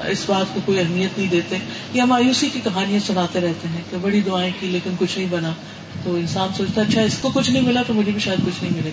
اس 0.00 0.18
بات 0.26 0.54
کو 0.54 0.60
کوئی 0.64 0.78
اہمیت 0.78 1.18
نہیں 1.18 1.28
دیتے 1.30 1.56
یا 1.94 2.04
مایوسی 2.04 2.48
کی 2.52 2.60
کہانیاں 2.64 3.00
سناتے 3.06 3.40
رہتے 3.40 3.68
ہیں 3.68 3.80
کہ 3.90 3.96
بڑی 4.00 4.20
دعائیں 4.20 4.52
کی 4.60 4.66
لیکن 4.66 4.90
کچھ 4.98 5.18
نہیں 5.18 5.28
بنا۔ 5.30 5.52
تو 6.04 6.14
انسان 6.14 6.48
سوچتا 6.56 6.80
اچھا 6.80 7.00
اس 7.00 7.18
کو 7.20 7.30
کچھ 7.34 7.50
نہیں 7.50 7.62
ملا 7.62 7.82
تو 7.86 7.94
مجھے 7.94 8.12
بھی 8.12 8.20
شاید 8.20 8.38
کچھ 8.46 8.64
نہیں 8.64 8.72
ملے 8.76 8.90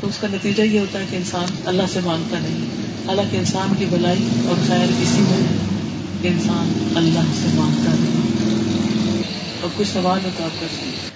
تو 0.00 0.06
اس 0.06 0.18
کا 0.20 0.26
نتیجہ 0.30 0.62
یہ 0.62 0.80
ہوتا 0.80 0.98
ہے 0.98 1.04
کہ 1.10 1.16
انسان 1.16 1.44
اللہ 1.64 1.82
سے 1.92 2.00
مانگتا 2.04 2.38
نہیں 2.38 2.66
حالانکہ 3.08 3.36
انسان 3.36 3.74
کی 3.78 3.84
بلائی 3.90 4.28
اور 4.46 4.54
خیر 4.66 4.86
اسی 5.02 5.20
میں 5.20 5.46
کہ 6.22 6.28
انسان 6.28 6.92
اللہ 6.96 7.32
سے 7.42 7.48
مانگتا 7.54 7.92
نہیں۔ 8.00 9.22
اور 9.60 9.70
کچھ 9.76 9.88
سوال 9.92 10.18
ہوتا 10.24 10.44
آپ 10.44 10.60
کر 10.60 10.66
سکتے 10.72 11.13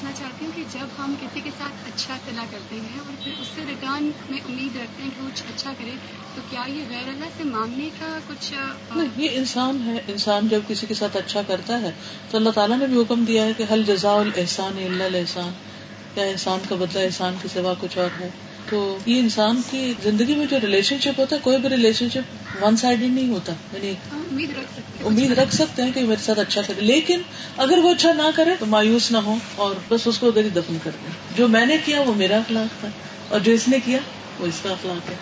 پوچھنا 0.00 0.18
چاہتی 0.18 0.44
ہوں 0.44 0.52
کہ 0.56 0.62
جب 0.72 0.86
ہم 0.98 1.14
کسی 1.20 1.40
کے 1.40 1.50
ساتھ 1.58 1.88
اچھا 1.88 2.16
چلا 2.26 2.44
کرتے 2.50 2.76
ہیں 2.76 2.98
اور 2.98 3.12
پھر 3.24 3.32
اس 3.40 3.46
سے 3.54 3.62
ریٹرن 3.68 4.10
میں 4.30 4.38
امید 4.48 4.76
رکھتے 4.76 5.02
ہیں 5.02 5.10
کہ 5.16 5.26
کچھ 5.26 5.42
اچھا 5.48 5.72
کرے، 5.78 5.90
تو 6.34 6.40
کیا 6.50 6.62
یہ 6.68 6.82
غیر 6.90 7.08
اللہ 7.08 7.36
سے 7.36 7.44
مانگنے 7.44 7.88
کا 7.98 8.18
کچھ 8.28 8.52
یہ 9.16 9.28
انسان 9.32 9.80
ہے، 9.86 9.98
انسان 10.08 10.48
جب 10.48 10.60
کسی 10.68 10.86
کے 10.86 10.94
ساتھ 10.94 11.16
اچھا 11.16 11.42
کرتا 11.46 11.80
ہے 11.82 11.90
تو 12.30 12.38
اللہ 12.38 12.50
تعالیٰ 12.50 12.78
نے 12.78 12.86
بھی 12.86 13.00
حکم 13.00 13.24
دیا 13.24 13.44
ہے 13.44 13.52
کہ 13.56 13.64
حل 13.72 13.82
جزا 13.82 14.14
الحسان 14.14 14.78
اللہ 14.84 15.16
احسان 15.16 15.52
کیا 16.14 16.24
احسان 16.24 16.60
کا 16.68 16.74
بدلہ 16.74 17.04
احسان 17.04 17.36
کے 17.42 17.48
سوا 17.48 17.74
کچھ 17.80 17.98
اور 17.98 18.20
ہے۔ 18.20 18.30
تو 18.68 18.98
یہ 19.06 19.18
انسان 19.18 19.60
کی 19.70 19.94
زندگی 20.02 20.34
میں 20.34 20.46
جو 20.46 20.60
ریلیشن 20.60 20.96
شپ 21.00 21.20
ہوتا 21.20 21.36
ہے 21.36 21.40
کوئی 21.40 21.58
بھی 21.58 21.68
ریلیشن 21.68 22.10
شپ 22.10 22.64
ون 22.64 22.76
سائڈ 22.76 23.02
نہیں 23.02 23.28
ہوتا۔ 23.28 23.52
یعنی 23.72 23.94
امید 25.04 25.38
رکھ 25.38 25.54
سکتے 25.54 25.82
ہیں۔ 25.82 25.92
کہ 25.92 26.00
میرے 26.00 26.22
ساتھ 26.22 26.38
اچھا 26.38 26.62
کرے۔ 26.62 26.80
لیکن 26.80 27.22
اگر 27.56 27.78
وہ 27.78 27.94
اچھا 27.94 28.12
نہ 28.12 28.30
کرے 28.34 28.50
تو 28.58 28.66
مایوس 28.66 29.10
نہ 29.10 29.16
ہو 29.16 29.34
اور 29.56 29.74
بس 29.88 30.06
اس 30.06 30.18
کو 30.18 30.28
ادھر 30.28 30.44
ہی 30.44 30.48
دفن 30.48 30.78
کر 30.84 30.90
دیں۔ 30.90 31.36
جو 31.36 31.48
میں 31.48 31.66
نے 31.66 31.78
کیا 31.84 32.00
وہ 32.00 32.14
میرا 32.14 32.36
اخلاق 32.36 32.80
تھا 32.80 32.88
اور 33.28 33.40
جو 33.40 33.52
اس 33.52 33.68
نے 33.68 33.78
کیا 33.84 33.98
وہ 34.38 34.46
اس 34.46 34.60
کا 34.62 34.70
اخلاق 34.70 35.10
ہے۔ 35.10 35.16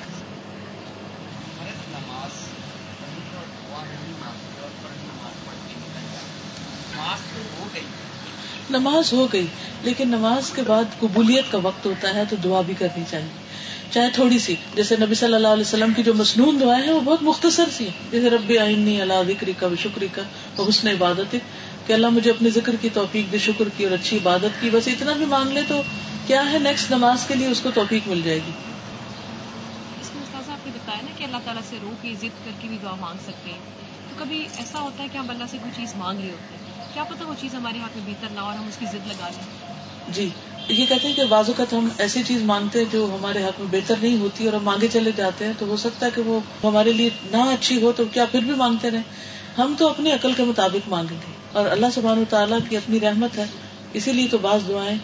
نماز 8.70 9.12
ہو 9.12 9.26
گئی۔ 9.32 9.46
لیکن 9.82 10.08
نماز 10.08 10.50
کے 10.50 10.62
بعد 10.66 10.84
قبولیت 11.00 11.44
کا 11.50 11.58
وقت 11.62 11.86
ہوتا 11.86 12.14
ہے 12.14 12.22
تو 12.30 12.36
دعا 12.36 12.60
بھی 12.60 12.74
کرنی 12.78 13.04
چاہیے۔ 13.10 13.28
چاہے 13.90 14.10
تھوڑی 14.10 14.38
سی، 14.38 14.54
جیسے 14.74 14.96
نبی 15.00 15.14
صلی 15.14 15.34
اللہ 15.34 15.48
علیہ 15.48 15.60
وسلم 15.60 15.92
کی 15.92 16.02
جو 16.02 16.14
مصنون 16.14 16.60
دعائیں 16.60 16.84
ہیں 16.84 16.92
وہ 16.92 17.00
بہت 17.00 17.22
مختصر 17.22 17.64
سی 17.76 17.88
جیسے 18.10 18.30
ربی 18.30 18.58
آئینی 18.58 19.00
اللہ 19.00 19.22
ذکری 19.26 19.52
کا 19.58 19.68
شکری 19.82 20.08
کا 20.12 20.22
وہ 20.56 20.68
حسن 20.68 20.88
عبادت 20.88 21.36
کہ 21.86 21.92
اللہ 21.92 22.06
مجھے 22.06 22.30
اپنے 22.30 22.50
ذکر 22.50 22.76
کی 22.80 22.88
توفیق 22.92 23.32
دے، 23.32 23.38
شکر 23.38 23.68
کی 23.76 23.84
اور 23.84 23.92
اچھی 23.92 24.16
عبادت 24.16 24.60
کی۔ 24.60 24.70
بس 24.72 24.88
اتنا 24.88 25.12
بھی 25.12 25.24
مانگ 25.24 25.52
لے 25.52 25.62
تو 25.68 25.82
کیا 26.26 26.52
ہے 26.52 26.58
نیکسٹ 26.58 26.90
نماز 26.90 27.26
کے 27.26 27.34
لیے 27.34 27.46
اس 27.46 27.60
کو 27.60 27.70
توفیق 27.74 28.08
مل 28.08 28.20
جائے 28.24 28.40
گی۔ 28.46 28.52
آپ 30.48 30.66
نے 30.66 30.72
بتایا 30.74 31.00
نا 31.02 31.10
کہ 31.16 31.24
اللہ 31.24 31.36
تعالیٰ 31.44 31.62
سے 31.70 31.76
روح 31.82 31.92
کی 32.02 32.14
ضد 32.14 32.44
کر 32.44 32.50
کے 32.60 32.68
بھی 32.68 32.78
دعا 32.82 32.94
مانگ 33.00 33.18
سکتے 33.22 33.50
ہیں۔ 33.50 33.58
تو 34.10 34.24
کبھی 34.24 34.46
ایسا 34.56 34.80
ہوتا 34.80 35.02
ہے 35.02 35.08
کہ 35.12 35.18
ہم 35.18 35.30
اللہ 35.30 35.44
سے 35.50 35.58
کوئی 35.62 35.72
چیز 35.76 35.92
مانگ 35.96 36.18
رہے 36.18 36.30
ہوتے 36.30 36.54
ہیں؟ 36.54 36.67
کیا 36.94 37.04
پتا 37.04 37.24
وہ 37.24 37.34
چیز 37.40 37.54
ہمارے 37.54 37.78
ہاتھ 37.78 37.96
میں 37.96 38.04
بہتر 38.06 38.34
نہ 38.34 38.40
اور 38.40 38.54
ہم 38.54 38.68
اس 38.68 38.76
کی 38.78 38.86
ضد 38.92 39.06
لگا 39.06 39.28
لیں۔ 39.28 40.12
جی 40.14 40.28
یہ 40.68 40.86
کہتے 40.86 41.08
ہیں 41.08 41.14
کہ 41.14 41.24
بعض 41.28 41.48
اوقات 41.48 41.72
ہم 41.72 41.88
ایسی 41.98 42.22
چیز 42.26 42.42
مانگتے 42.42 42.78
ہیں 42.78 42.86
جو 42.92 43.04
ہمارے 43.12 43.44
حق 43.44 43.60
میں 43.60 43.68
بہتر 43.70 43.94
نہیں 44.02 44.16
ہوتی 44.20 44.44
اور 44.44 44.54
ہم 44.54 44.64
مانگے 44.64 44.88
چلے 44.92 45.10
جاتے 45.16 45.44
ہیں، 45.44 45.52
تو 45.58 45.66
ہو 45.66 45.76
سکتا 45.76 46.06
ہے 46.06 46.10
کہ 46.14 46.22
وہ 46.22 46.38
ہمارے 46.64 46.92
لیے 46.92 47.10
نہ 47.30 47.42
اچھی 47.52 47.80
ہو 47.82 47.92
تو 47.92 48.04
کیا 48.12 48.24
پھر 48.24 48.40
بھی 48.40 48.54
مانگتے 48.54 48.90
رہے 48.90 49.00
ہم 49.58 49.74
تو 49.78 49.88
اپنی 49.88 50.12
عقل 50.12 50.32
کے 50.32 50.44
مطابق 50.44 50.88
مانگیں 50.88 51.16
گے 51.16 51.32
اور 51.52 51.66
اللہ 51.66 51.86
سبحانہ 51.94 52.24
تعالیٰ 52.28 52.58
کی 52.68 52.76
اپنی 52.76 53.00
رحمت 53.00 53.38
ہے۔ 53.38 53.44
اسی 53.92 54.12
لیے 54.12 54.26
تو 54.30 54.38
بعض 54.38 54.68
دعائیں، 54.68 54.96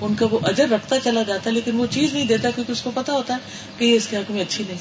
ان 0.00 0.14
کا 0.14 0.26
وہ 0.30 0.38
اجر 0.42 0.68
رکھتا 0.68 0.98
چلا 1.00 1.22
جاتا 1.22 1.44
ہے، 1.46 1.54
لیکن 1.54 1.78
وہ 1.78 1.86
چیز 1.90 2.14
نہیں 2.14 2.26
دیتا 2.26 2.50
کیونکہ 2.50 2.72
اس 2.72 2.82
کو 2.82 2.90
پتا 2.94 3.12
ہوتا 3.12 3.34
ہے 3.34 3.78
کہ 3.78 3.84
یہ 3.84 3.96
اس 3.96 4.08
کے 4.08 4.16
حق 4.16 4.30
میں 4.30 4.40
اچھی 4.40 4.64
نہیں۔ 4.68 4.78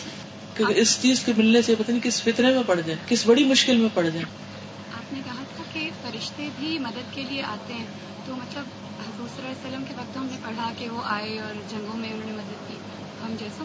کیونکہ 0.58 0.80
اس 0.80 0.98
چیز 1.02 1.20
کے 1.20 1.34
ملنے 1.38 1.62
سے 1.62 1.76
پتہ 1.76 1.92
نہیں 1.92 2.04
کس 2.04 2.22
فطرے 2.22 2.54
میں 2.54 2.64
پڑ 2.66 2.80
جائے 2.80 2.98
کس 3.08 3.26
بڑی 3.26 3.44
مشکل 3.44 3.78
میں 3.78 3.90
پڑ 3.94 4.04
جائے 4.04 4.26
آپ 4.94 5.14
نے 5.14 5.20
کہا 5.26 5.44
تھا 5.56 5.64
کہ 5.74 5.90
فرشتے 6.12 6.50
بھی 6.60 6.80
مدد 6.80 7.14
کے 7.14 7.24
لیے 7.30 7.44
آتے 7.44 7.74
ہیں۔ 7.74 7.86
تو 8.26 8.36
مطلب 8.36 8.64
حضور 9.00 9.46
وسلم 9.46 9.84
کے 9.88 9.94
وقت 9.98 10.18
ہم 10.18 10.28
نے 10.32 10.38
پڑھا 10.46 10.72
کہ 10.78 10.90
وہ 10.90 11.02
آئے 11.04 11.40
اور 11.40 11.54
جنگوں 11.70 11.98
میں 11.98 12.10
انہوں 12.10 12.26
نے 12.26 12.32
مدد 12.32 12.70
کی۔ 12.70 12.74
ہم 13.24 13.36
جیسا 13.40 13.64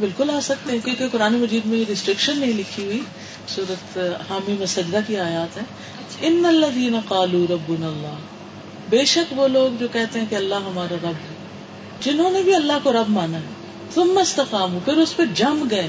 بالکل 0.00 0.30
آ 0.30 0.40
سکتے 0.42 0.72
ہیں 0.72 0.78
کیونکہ 0.84 1.08
قرآن 1.12 1.34
مجید 1.34 1.66
میں 1.66 1.84
ریسٹرکشن 1.88 2.38
نہیں 2.38 2.52
لکھی 2.52 2.84
ہوئی۔ 2.84 3.00
صورت 3.48 3.98
حامی 4.30 4.56
مسجدہ 4.60 4.98
کی 5.06 5.16
آیات 5.16 5.56
ہے 5.56 5.62
اچھا۔ 5.98 6.18
ان 6.20 6.44
اللہ 6.46 6.96
قالو 7.08 7.46
رب 7.46 7.68
اللہ۔ 7.68 8.14
بے 8.88 9.04
شک 9.04 9.38
وہ 9.38 9.48
لوگ 9.48 9.76
جو 9.78 9.88
کہتے 9.88 10.18
ہیں 10.18 10.26
کہ 10.30 10.34
اللہ 10.34 10.54
ہمارا 10.54 10.94
رب 10.94 11.06
ہے 11.06 11.34
جنہوں 12.00 12.30
نے 12.30 12.42
بھی 12.42 12.54
اللہ 12.54 12.72
کو 12.82 12.92
رب 12.92 13.08
مانا 13.08 13.38
ہے۔ 13.38 13.52
تم 13.94 14.04
مستقام 14.04 14.78
پھر 14.84 14.92
اس 14.92 15.16
پہ 15.16 15.22
جم 15.34 15.66
گئے 15.70 15.88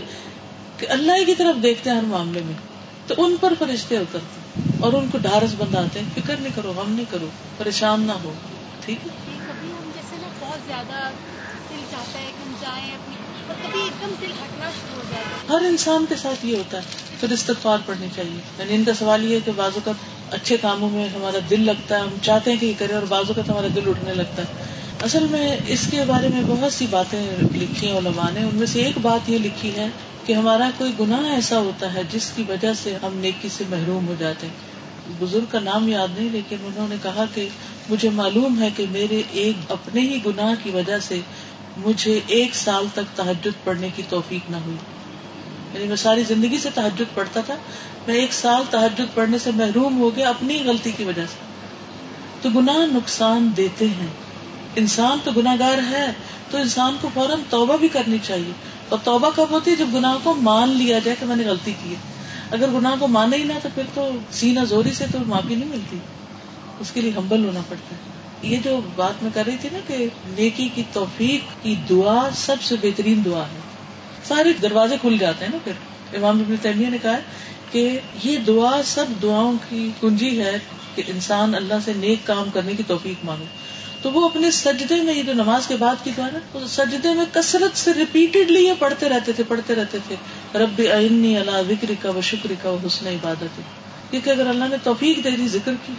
کہ 0.78 0.88
اللہ 0.90 1.24
کی 1.26 1.36
طرف 1.36 1.64
دیکھتے 1.64 1.90
ہیں 1.90 1.98
ہر 1.98 2.04
معاملے 2.04 2.42
میں۔ 2.46 2.69
تو 3.10 3.16
ان 3.18 3.36
پر 3.40 3.54
فرشتے 3.60 3.98
اترتے 3.98 4.62
اور 4.80 4.94
ان 4.94 5.08
کو 5.12 5.18
ڈھارس 5.18 5.56
بنداتے 5.58 6.00
ہیں 6.00 6.10
فکر 6.16 6.36
نہیں 6.40 6.52
کرو 6.56 6.74
ہم 6.78 6.92
نہیں 6.92 7.06
کرو 7.10 7.28
پریشان 7.58 8.02
نہ 8.02 8.12
ہو۔ 8.24 8.34
ٹھیک 8.86 9.08
ہے؟ 9.08 9.12
کبھی 9.48 9.68
ہم 9.70 9.90
جیسے 9.96 10.16
نا 10.22 10.28
بہت 10.40 10.68
زیادہ 10.68 11.10
دل 11.70 11.82
چاہتا 11.92 12.20
ہے 12.20 12.26
کہ 12.26 12.48
ہم 12.48 12.54
جائیں 12.62 12.86
اپنی 12.86 13.16
اور 13.48 13.56
کبھی 13.64 13.80
ایک 13.82 14.02
دم 14.02 14.14
دل 14.22 14.32
ہٹنا 14.32 14.70
شروع 14.70 14.96
ہو 14.96 15.02
جائے 15.12 15.24
ہر 15.50 15.66
انسان 15.66 16.06
کے 16.10 16.16
ساتھ 16.16 16.46
یہ 16.46 16.56
ہوتا 16.58 16.78
ہے 16.78 16.84
پھر 17.20 17.32
استغفار 17.32 17.78
پڑھنی 17.86 18.08
چاہیے۔ 18.16 18.40
یعنی 18.60 18.76
ان 18.76 18.84
کا 18.84 18.94
سوال 18.94 19.26
یہ 19.26 19.36
ہے 19.36 19.40
کہ 19.46 19.52
بعض 19.56 19.72
اوقات 19.76 20.08
اچھے 20.34 20.58
کاموں 20.58 20.90
میں 20.90 21.08
ہمارا 21.10 21.38
دل 21.50 21.66
لگتا 21.66 21.96
ہے 21.96 22.02
ہم 22.02 22.16
چاہتے 22.22 22.52
ہیں 22.52 22.58
کہ 22.58 22.66
یہ 22.66 22.74
کریں 22.78 22.96
اور 22.96 23.04
بعض 23.04 23.24
اوقات 23.28 23.50
ہمارا 23.50 23.68
دل 23.76 23.90
اٹھنے 23.90 24.14
لگتا 24.14 24.42
ہے۔ 24.42 24.64
اصل 25.04 25.26
میں 25.32 25.58
اس 25.68 25.88
کے 25.92 26.04
بارے 26.08 26.28
میں 26.28 26.42
بہت 26.48 26.74
سی 26.74 26.86
باتیں 26.90 27.20
لکھی 27.54 27.88
ہیں 27.88 27.98
علماء 27.98 28.30
نے 28.34 28.44
ان 28.44 28.56
میں 28.56 28.68
سے 28.68 28.84
ایک 28.84 28.98
بات 29.02 29.30
یہ 29.30 29.38
لکھی 29.38 29.76
ہے 29.76 29.88
کہ 30.30 30.34
ہمارا 30.34 30.70
کوئی 30.78 30.92
گناہ 31.00 31.32
ایسا 31.32 31.60
ہوتا 31.60 31.94
ہے 31.94 32.02
جس 32.12 32.32
کی 32.36 32.44
وجہ 32.50 32.74
سے 32.74 32.98
ہم 33.04 33.18
نیکی 33.18 33.50
سے 33.50 33.64
محروم 33.70 34.08
ہو 34.08 34.16
جاتے 34.20 34.48
ہیں۔ 34.48 34.54
بزرگ 35.20 35.46
کا 35.50 35.60
نام 35.60 35.88
یاد 35.88 36.08
نہیں، 36.18 36.30
لیکن 36.32 36.56
انہوں 36.64 36.88
نے 36.88 36.96
کہا 37.04 37.26
کہ 37.34 37.48
مجھے 37.90 38.10
معلوم 38.10 38.62
ہے 38.62 38.70
کہ 38.76 38.86
میرے 38.92 39.22
ایک 39.32 39.72
اپنے 39.72 40.02
ہی 40.02 40.20
گناہ 40.26 40.54
کی 40.64 40.70
وجہ 40.70 41.00
سے 41.00 41.20
مجھے 41.78 42.20
ایک 42.28 42.56
سال 42.56 42.86
تک 42.94 43.18
تحجد 43.18 43.64
پڑھنے 43.64 43.90
کی 43.96 44.04
توفیق 44.10 44.52
نہ 44.52 44.56
ہوئی۔ 44.56 44.78
یعنی 45.74 45.88
میں 45.88 45.96
ساری 45.96 46.24
زندگی 46.24 46.58
سے 46.58 46.70
تحجد 46.74 47.16
پڑھتا 47.16 47.42
تھا، 47.42 47.56
میں 48.08 48.16
ایک 48.16 48.34
سال 48.34 48.64
تحجد 48.70 49.14
پڑھنے 49.14 49.38
سے 49.38 49.52
محروم 49.56 50.00
ہو 50.00 50.16
گیا 50.16 50.30
اپنی 50.30 50.64
غلطی 50.66 50.92
کی 50.98 51.04
وجہ 51.04 51.26
سے۔ 51.26 51.38
تو 52.42 52.50
گناہ 52.50 52.78
نقصان 52.78 53.52
دیتے 53.58 53.86
ہیں۔ 53.86 54.08
انسان 54.76 55.18
تو 55.24 55.32
گناگار 55.32 55.78
ہے، 55.90 56.12
تو 56.52 56.58
انسان 56.58 56.96
کو 57.02 57.10
فوراً 57.14 57.40
توبہ 57.50 57.78
بھی 57.78 57.88
کرنی 57.88 58.18
چاہیے۔ 58.24 58.79
اور 58.90 59.00
توبہ 59.04 59.30
کب 59.36 59.46
ہوتی 59.52 59.72
ہے 59.72 59.76
جب 59.76 59.88
گناہ 59.94 60.18
کو 60.24 60.34
مان 60.34 60.70
لیا 60.70 61.00
جائے 61.00 61.18
کہ 61.20 61.26
میں 61.26 61.36
نے 61.36 61.44
غلطی 61.44 61.74
کی 61.84 61.90
ہے؟ 61.90 61.96
اگر 62.52 62.68
گناہ 62.68 62.96
کو 63.00 63.08
مانا 63.08 63.38
ہی 63.38 63.44
نہ 63.44 63.54
تو 63.64 63.70
پھر 63.76 63.84
تو 63.94 64.10
سینا 64.32 64.64
زوری 64.64 64.94
سے 64.94 65.06
تو 65.12 65.18
معافی 65.28 65.56
نہیں 65.56 65.70
ملتی۔ 65.70 65.98
اس 66.80 66.92
کے 66.92 67.02
لیے 67.02 67.12
ہمبل 67.18 67.46
ہونا 67.46 67.60
پڑتا 67.70 67.96
ہے۔ 67.96 68.20
یہ 68.54 68.58
جو 68.64 68.80
بات 68.96 69.24
میں 69.24 69.32
کر 69.34 69.44
رہی 69.46 69.56
تھی 69.62 69.70
نا 69.72 69.80
کہ 69.88 70.08
نیکی 70.28 70.70
کی 70.76 70.84
توفیق 70.94 71.64
کی 71.64 71.76
دعا 71.90 72.30
سب 72.36 72.56
سے 72.62 72.76
بہترین 72.82 73.22
دعا 73.26 73.42
ہے۔ 73.42 73.60
سارے 74.28 74.54
دروازے 74.54 74.96
کھل 75.02 75.18
جاتے 75.18 75.46
ہیں 75.46 75.52
نا 75.52 75.58
پھر۔ 75.64 75.74
امام 76.18 76.40
ابن 76.40 76.56
تیمیہ 76.62 76.90
نے 76.90 76.98
کہا 77.02 77.18
کہ 77.72 78.00
یہ 78.24 78.38
دعا 78.38 78.82
سب 78.86 79.06
دعاؤں 79.22 79.54
کی 79.70 79.92
کنجی 80.02 80.42
ہے 80.42 80.58
کہ 80.96 81.04
انسان 81.08 81.56
اللہ 81.56 81.74
سے 81.86 81.94
نیک 81.96 82.20
کام 82.28 82.50
کرنے 82.54 82.74
کی 82.74 82.84
توفیق 82.88 83.26
مانگے۔ 83.26 83.46
تو 84.02 84.12
وہ 84.12 84.26
اپنے 84.26 84.52
سجدے 84.52 84.96
میں، 84.96 85.14
یہ 85.14 85.24
جو 85.24 85.34
نماز 85.34 85.68
کے 85.68 85.76
بعد 85.76 85.96
کی 86.04 86.12
دعا 86.18 86.28
نا 86.34 86.60
سجدے 86.68 87.14
میں 87.14 87.26
کثرت 87.34 87.78
سے 87.78 87.92
ریپیٹڈلی 87.94 88.66
یہ 88.66 88.74
پڑھتے 88.80 89.10
رہتے 89.10 89.32
تھے، 89.32 89.44
پڑھتے 89.48 89.76
رہتے 89.76 89.98
تھے۔ 90.08 90.16
رب 90.60 90.82
عنی 90.94 91.38
اللہ 91.38 91.52
وکر 91.52 91.92
کا 92.02 92.10
و 92.10 92.22
شکر 92.22 92.54
کا 92.62 92.70
و 92.70 92.78
حسن 92.86 93.08
عبادت 93.08 93.62
کیونکہ 94.12 94.30
اگر 94.30 94.48
اللہ 94.48 94.66
نے 94.70 94.76
توفیق 94.84 95.24
دے 95.24 95.32
دی، 95.32 95.48
ذکر 95.48 95.72
کی، 95.86 95.94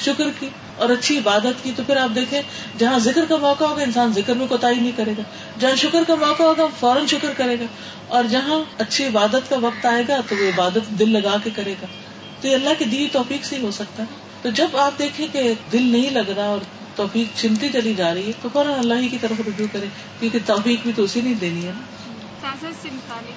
شکر 0.00 0.24
کی 0.40 0.48
اور 0.76 0.90
اچھی 0.90 1.18
عبادت 1.18 1.64
کی، 1.64 1.72
تو 1.76 1.82
پھر 1.86 1.96
آپ 1.96 2.14
دیکھیں، 2.14 2.42
جہاں 2.78 2.98
ذکر 2.98 3.24
کا 3.28 3.36
موقع 3.36 3.64
ہوگا، 3.64 3.82
انسان 3.82 4.12
ذکر 4.14 4.34
میں 4.34 4.46
کوتا 4.46 4.70
نہیں 4.70 4.92
کرے 4.96 5.12
گا۔ 5.18 5.22
جہاں 5.58 5.76
شکر 5.76 6.02
کا 6.06 6.14
موقع 6.14 6.42
ہوگا، 6.42 6.66
فوراً 6.80 7.06
شکر 7.06 7.32
کرے 7.36 7.54
گا۔ 7.60 7.64
اور 8.08 8.24
جہاں 8.24 8.64
اچھی 8.78 9.06
عبادت 9.06 9.50
کا 9.50 9.56
وقت 9.60 9.86
آئے 9.86 10.02
گا، 10.08 10.20
تو 10.28 10.36
وہ 10.36 10.48
عبادت 10.48 10.98
دل 10.98 11.12
لگا 11.12 11.36
کے 11.44 11.50
کرے 11.54 11.74
گا۔ 11.82 11.86
تو 12.40 12.48
یہ 12.48 12.54
اللہ 12.54 12.70
کی 12.78 12.84
دی 12.84 13.08
توفیق 13.12 13.44
سے 13.44 13.56
ہی 13.56 13.62
ہو 13.62 13.70
سکتا 13.70 14.02
ہے۔ 14.02 14.28
تو 14.42 14.50
جب 14.50 14.76
آپ 14.76 14.98
دیکھیں 14.98 15.26
کہ 15.32 15.52
دل 15.72 15.82
نہیں 15.82 16.10
لگ 16.10 16.30
رہا 16.36 16.46
اور 16.46 16.58
توفیق 16.98 17.38
چنتی 17.38 17.68
چلی 17.72 17.94
جا 17.94 18.14
رہی 18.14 18.26
ہے 18.26 18.32
تو 18.42 18.48
فوراً 18.52 18.78
اللہ 18.78 18.94
ہی 18.94 19.08
کی 19.08 19.18
طرف 19.20 19.40
رجوع 19.46 19.66
کرے 19.72 19.86
کیونکہ 20.20 20.38
توفیق 20.46 20.80
بھی 20.82 20.92
تو 20.96 21.02
اسی 21.02 21.20
نہیں 21.20 21.40
دینی 21.40 21.66
ہے 21.66 21.72
نا۔ 21.74 21.82
سے 22.82 22.88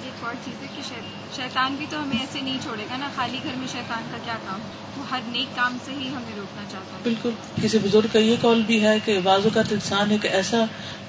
ایک 0.03 0.25
اور 0.25 0.33
چیز 0.45 0.61
ہے 0.61 0.67
کہ 0.75 0.81
شیطان 1.35 1.75
بھی 1.75 1.85
تو 1.89 2.03
ہمیں 2.03 2.17
ایسے 2.19 2.41
نہیں 2.41 2.57
چھوڑے 2.63 2.83
گا 2.91 2.97
نا 2.97 3.09
خالی 3.15 3.37
گھر 3.43 3.51
میں 3.57 3.67
شیطان 3.71 4.03
کا 4.11 4.17
کیا 4.25 4.33
کام؟ 4.45 4.59
وہ 4.97 5.03
ہر 5.11 5.19
نیک 5.31 5.55
کام 5.55 5.77
سے 5.85 5.91
ہی 5.91 6.07
ہمیں 6.07 6.35
روکنا 6.37 6.61
چاہتا 6.71 6.97
ہے۔ 6.97 7.01
بالکل 7.03 7.29
کسی 7.61 7.77
بزرگ 7.77 8.07
کا 8.13 8.19
یہ 8.19 8.35
قول 8.41 8.61
بھی 8.61 8.83
ہے 8.83 8.97
کہ 9.05 9.19
بعض 9.23 9.41
اوقات 9.43 9.73
انسان 9.73 10.11
ایک 10.11 10.25
ایسا 10.25 10.63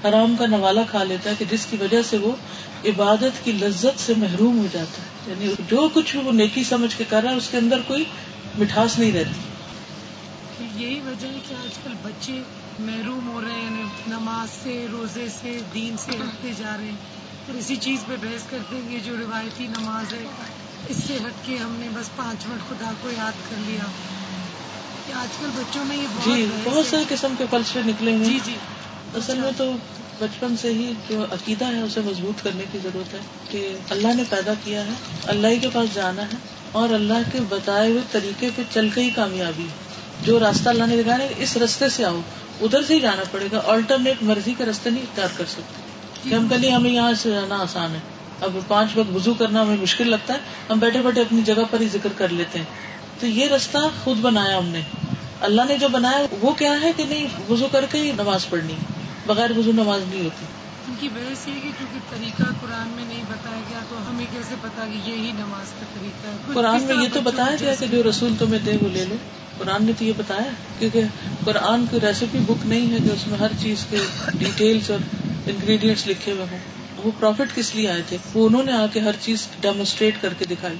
حرام 0.04 0.36
کا 0.38 0.46
نوالا 0.46 0.82
کھا 0.90 1.04
لیتا 1.04 1.30
ہے 1.30 1.34
کہ 1.38 1.44
جس 1.50 1.66
کی 1.66 1.76
وجہ 1.80 2.02
سے 2.02 2.16
وہ 2.16 2.32
عبادت 2.84 3.44
کی 3.44 3.52
لذت 3.52 4.00
سے 4.00 4.12
محروم 4.16 4.58
ہو 4.58 4.66
جاتا 4.72 5.02
ہے۔ 5.02 5.32
یعنی 5.32 5.54
جو 5.68 5.88
کچھ 5.94 6.16
وہ 6.16 6.32
نیکی 6.32 6.64
سمجھ 6.64 6.96
کے 6.96 7.04
کر 7.08 7.22
رہا 7.22 7.30
ہے 7.30 7.36
اس 7.36 7.48
کے 7.48 7.56
اندر 7.56 7.80
کوئی 7.86 8.04
مٹھاس 8.58 8.98
نہیں 8.98 9.12
رہتی۔ 9.12 9.61
یہی 10.76 11.00
وجہ 11.00 11.26
ہے 11.26 11.38
کہ 11.48 11.54
آج 11.54 11.78
کل 11.84 11.92
بچے 12.02 12.42
محروم 12.78 13.28
ہو 13.28 13.40
رہے 13.40 13.60
ہیں 13.70 13.84
نماز 14.08 14.62
سے 14.62 14.86
روزے 14.92 15.26
سے 15.40 15.58
دین 15.74 15.96
سے 15.96 16.10
ہٹتے 16.10 16.50
جا 16.58 16.76
رہے 16.78 16.84
ہیں۔ 16.84 16.96
اور 17.46 17.54
اسی 17.54 17.76
چیز 17.76 18.04
پہ 18.06 18.16
بحث 18.20 18.42
کرتے 18.50 18.76
ہیں 18.88 18.98
جو 19.04 19.16
روایتی 19.16 19.66
نماز 19.66 20.12
ہے 20.12 20.24
اس 20.88 20.96
سے 21.06 21.16
ہٹ 21.16 21.46
کے 21.46 21.56
ہم 21.56 21.76
نے 21.78 21.88
بس 21.94 22.16
پانچ 22.16 22.46
منٹ 22.46 22.68
خدا 22.68 22.92
کو 23.02 23.10
یاد 23.10 23.50
کر 23.50 23.56
لیا۔ 23.66 23.86
کہ 25.06 25.12
آج 25.12 25.28
کل 25.40 25.46
بچوں 25.54 25.84
میں 25.84 25.96
یہ 25.96 26.06
جی 26.24 26.46
بہت 26.64 26.86
سارے 26.86 27.04
قسم 27.08 27.34
کے 27.38 27.44
فلسفے 27.50 27.80
نکلے 27.86 28.14
ہوئے 28.14 28.24
جی 28.24 28.38
جی۔ 28.44 28.54
اصل 29.14 29.38
میں 29.38 29.50
تو 29.56 29.72
بچپن 30.18 30.56
سے 30.56 30.72
ہی 30.72 30.92
جو 31.08 31.24
عقیدہ 31.24 31.64
ہے 31.64 31.80
اسے 31.80 32.00
مضبوط 32.00 32.44
کرنے 32.44 32.64
کی 32.72 32.78
ضرورت 32.82 33.14
ہے 33.14 33.18
کہ 33.50 33.76
اللہ 33.90 34.14
نے 34.14 34.22
پیدا 34.30 34.52
کیا 34.64 34.84
ہے 34.86 34.92
اللہ 35.26 35.46
ہی 35.46 35.58
کے 35.58 35.68
پاس 35.72 35.94
جانا 35.94 36.22
ہے 36.22 36.36
اور 36.72 36.88
اللہ 36.88 37.30
کے 37.32 37.38
بتائے 37.48 37.90
ہوئے 37.90 38.00
طریقے 38.12 38.50
پہ 38.56 38.62
چل 38.70 38.88
کے 38.88 39.00
ہی 39.00 39.10
کامیابی 39.10 39.66
جو 40.24 40.40
راستہ 40.40 40.68
اللہ 40.68 40.84
نے 40.84 41.02
دکھایا 41.02 41.26
اس 41.36 41.56
رستے 41.56 41.88
سے 41.88 42.04
آؤ۔ 42.04 42.20
ادھر 42.60 42.82
سے 42.82 42.94
ہی 42.94 43.00
جانا 43.00 43.22
پڑے 43.30 43.46
گا۔ 43.52 43.62
آلٹرنیٹ 43.66 44.22
مرضی 44.22 44.54
کا 44.58 44.64
رستے 44.64 44.90
نہیں 44.90 45.02
اختیار 45.02 45.28
کر 45.36 45.44
سکتے۔ 45.48 45.82
کہ 46.22 46.34
ہم 46.34 46.48
کہیں 46.48 46.70
ہمیں 46.70 46.90
یہاں 46.90 47.12
سے 47.12 47.30
جانا 47.30 47.56
آسان 47.56 47.90
ہے۔ 47.90 48.00
اب 48.40 48.56
پانچ 48.68 48.96
وقت 48.96 49.16
وزو 49.16 49.34
کرنا 49.34 49.62
ہمیں 49.62 49.76
مشکل 49.76 50.08
لگتا 50.08 50.34
ہے۔ 50.34 50.38
ہم 50.70 50.78
بیٹھے 50.78 51.02
بیٹھے 51.02 51.20
اپنی 51.20 51.42
جگہ 51.42 51.62
پر 51.70 51.80
ہی 51.80 51.88
ذکر 51.88 52.08
کر 52.16 52.28
لیتے 52.28 52.58
ہیں۔ 52.58 52.66
تو 53.20 53.26
یہ 53.26 53.48
رستہ 53.48 53.78
خود 54.04 54.16
بنایا 54.16 54.58
ہم 54.58 54.68
نے۔ 54.68 54.80
اللہ 55.40 55.62
نے 55.68 55.78
جو 55.78 55.88
بنایا، 55.88 56.26
وہ 56.40 56.52
کیا 56.52 56.72
ہے 56.82 56.92
کہ 56.96 57.04
نہیں؟ 57.04 57.26
وزو 57.50 57.68
کر 57.72 57.84
کے 57.90 57.98
ہی 57.98 58.12
نماز 58.12 58.48
پڑھنی۔ 58.48 58.74
بغیر 59.26 59.58
وزو 59.58 59.72
نماز 59.72 60.00
نہیں 60.08 60.24
ہوتی۔ 60.24 60.46
ان 60.92 60.96
کی 61.00 61.08
بحث 61.08 61.48
یہ 61.48 61.52
کہ 61.54 61.70
کیونکہ 61.78 61.98
طریقہ 62.10 62.42
قرآن 62.60 62.88
میں 62.88 63.04
نہیں 63.08 63.22
بتایا 63.28 63.60
گیا 63.70 63.78
تو 63.88 63.96
ہمیں 64.10 64.24
کیسے 64.32 64.54
پتا 64.60 64.86
کہ 64.92 65.10
یہی 65.10 65.32
نماز 65.32 65.72
کا 65.80 65.86
طریقہ 65.94 66.26
ہے؟ 66.26 66.54
قرآن 66.54 66.82
میں 66.82 66.94
یہ 67.02 67.08
تو 67.12 67.20
بتایا 67.20 67.56
گیا 67.60 67.74
کہ 67.74 67.86
جو 67.86 68.02
رسول 68.10 68.34
تمہیں 68.38 68.58
دے 68.66 68.72
وہ 68.82 68.88
لے 68.88 69.04
لو۔ 69.08 69.14
قرآن 69.58 69.84
نے 69.84 69.92
تو 69.98 70.04
یہ 70.04 70.12
بتایا 70.16 70.50
کیونکہ 70.78 71.02
قرآن 71.44 71.84
کی 71.90 72.00
ریسیپی 72.00 72.38
بک 72.38 72.66
نہیں 72.66 72.92
ہے 72.92 72.96
کہ 72.98 73.12
اس 73.12 73.26
میں 73.26 73.38
ہر 73.38 73.50
چیز 73.60 73.86
کے 73.90 73.96
ڈیٹیلس 74.34 74.90
اور 74.90 74.98
انگریڈینٹس 75.46 76.06
لکھے 76.06 76.32
ہوئے 76.32 76.46
ہوں۔ 76.50 76.58
وہ 76.96 77.10
پروفٹ 77.20 77.56
کس 77.56 77.74
لیے 77.74 77.90
آئے 77.90 78.02
تھے؟ 78.08 78.16
وہ 78.34 78.46
انہوں 78.46 78.62
نے 78.62 78.72
آ 78.72 78.86
کے 78.86 79.00
ہر 79.00 79.14
چیز 79.20 79.48
ڈیمونسٹریٹ 79.60 80.14
کر 80.20 80.34
کے 80.34 80.44
دکھائی۔ 80.44 80.76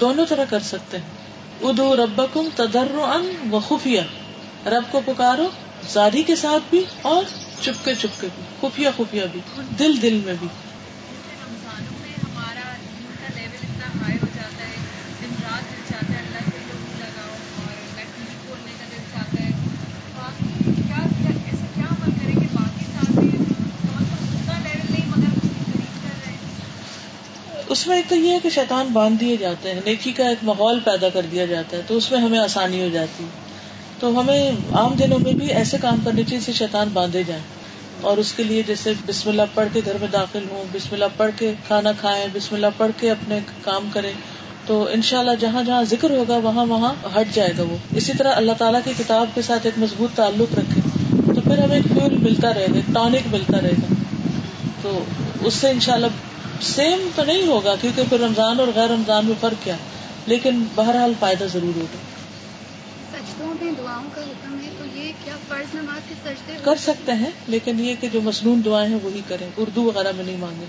دونوں 0.00 0.26
طرح 0.26 0.44
کر 0.50 0.60
سکتے 0.60 0.98
ہیں۔ 0.98 1.04
ادو 1.60 1.96
ربکم 1.96 2.48
تدر 2.56 2.86
ان 2.94 3.54
و 3.54 3.60
خفیہ 3.60 4.00
رب 4.66 4.92
کو 4.92 5.00
پکارو 5.04 5.48
زاری 5.88 6.22
کے 6.22 6.36
ساتھ 6.36 6.62
بھی 6.70 6.84
اور 7.02 7.24
چپکے 7.62 7.94
چپکے 7.94 8.28
بھی 8.34 8.44
خفیہ 8.60 8.88
خفیہ 8.96 9.22
بھی 9.32 9.40
دل 9.78 10.02
دل 10.02 10.20
میں 10.24 10.34
بھی۔ 10.40 10.48
اس 27.68 27.86
میں 27.86 27.96
ایک 27.96 28.08
تو 28.08 28.14
یہ 28.14 28.32
ہے 28.32 28.38
کہ 28.42 28.50
شیطان 28.50 28.86
باندھ 28.86 29.20
دیے 29.20 29.36
جاتے 29.36 29.72
ہیں 29.72 29.80
نیکی 29.84 30.12
کا 30.12 30.28
ایک 30.28 30.38
ماحول 30.42 30.80
پیدا 30.80 31.08
کر 31.08 31.26
دیا 31.30 31.46
جاتا 31.46 31.76
ہے 31.76 31.82
تو 31.86 31.96
اس 31.96 32.12
میں 32.12 32.20
ہمیں 32.20 32.38
آسانی 32.38 32.82
ہو 32.82 32.88
جاتی 32.88 33.24
ہے۔ 33.24 33.51
تو 34.02 34.20
ہمیں 34.20 34.50
عام 34.72 34.94
دنوں 34.94 35.18
میں 35.18 35.32
بھی 35.32 35.46
ایسے 35.46 35.76
کام 35.80 35.96
کرنے 36.04 36.22
چاہیے 36.22 36.40
جسے 36.40 36.52
شیطان 36.52 36.88
باندھے 36.92 37.22
جائیں۔ 37.22 37.42
اور 38.00 38.16
اس 38.16 38.32
کے 38.32 38.42
لیے 38.42 38.62
جیسے 38.66 38.92
بسم 39.06 39.28
اللہ 39.28 39.42
پڑھ 39.54 39.68
کے 39.72 39.80
گھر 39.84 39.96
میں 40.00 40.08
داخل 40.12 40.44
ہوں، 40.50 40.64
بسم 40.72 40.88
اللہ 40.92 41.04
پڑھ 41.16 41.30
کے 41.38 41.52
کھانا 41.66 41.92
کھائیں، 41.92 42.26
بسم 42.32 42.54
اللہ 42.54 42.66
پڑھ 42.76 42.90
کے 43.00 43.10
اپنے 43.10 43.38
کام 43.64 43.88
کریں، 43.92 44.12
تو 44.66 44.88
ان 44.92 45.02
شاء 45.02 45.18
اللہ 45.18 45.30
جہاں 45.40 45.62
جہاں 45.62 45.82
ذکر 45.82 46.10
ہوگا 46.10 46.36
وہاں 46.36 46.66
وہاں 46.66 46.94
ہٹ 47.20 47.34
جائے 47.34 47.52
گا 47.58 47.62
وہ۔ 47.62 47.76
اسی 47.96 48.12
طرح 48.18 48.32
اللہ 48.34 48.52
تعالیٰ 48.58 48.80
کی 48.84 48.90
کتاب 48.98 49.26
کے 49.34 49.42
ساتھ 49.42 49.60
ایک 49.64 49.78
مضبوط 49.78 50.16
تعلق 50.16 50.58
رکھے 50.58 50.80
تو 51.34 51.40
پھر 51.40 51.58
ہمیں 51.58 51.76
ایک 51.76 51.84
فیول 51.94 52.16
ملتا 52.16 52.54
رہے 52.54 52.66
گا 52.74 52.92
ٹانک 52.92 53.34
ملتا 53.34 53.60
رہے 53.60 53.70
گا۔ 53.70 53.94
تو 54.82 55.04
اس 55.40 55.54
سے 55.54 55.70
ان 55.70 55.80
شاء 55.80 55.94
اللہ 55.94 56.06
سیم 56.60 57.08
تو 57.14 57.24
نہیں 57.24 57.46
ہوگا، 57.46 57.74
کیونکہ 57.80 58.02
پھر 58.08 58.20
رمضان 58.20 58.60
اور 58.60 58.68
غیر 58.74 58.90
رمضان 58.90 59.26
میں 59.26 59.34
فرق 59.40 59.64
کیا 59.64 59.76
لیکن 60.26 60.64
بہرحال 60.74 61.12
فائدہ 61.20 61.44
ضرور 61.52 61.76
ہوگا۔ 61.76 62.11
کر 66.64 66.76
سکتے 66.78 67.12
ہیں، 67.12 67.30
لیکن 67.46 67.80
یہ 67.80 67.94
کہ 68.00 68.08
جو 68.12 68.20
مصنون 68.20 68.62
دعائیں 68.64 68.90
ہیں 68.90 68.98
وہی 69.02 69.20
کریں۔ 69.28 69.48
اردو 69.56 69.82
وغیرہ 69.82 70.12
میں 70.16 70.24
نہیں 70.24 70.36
مانگے۔ 70.36 70.64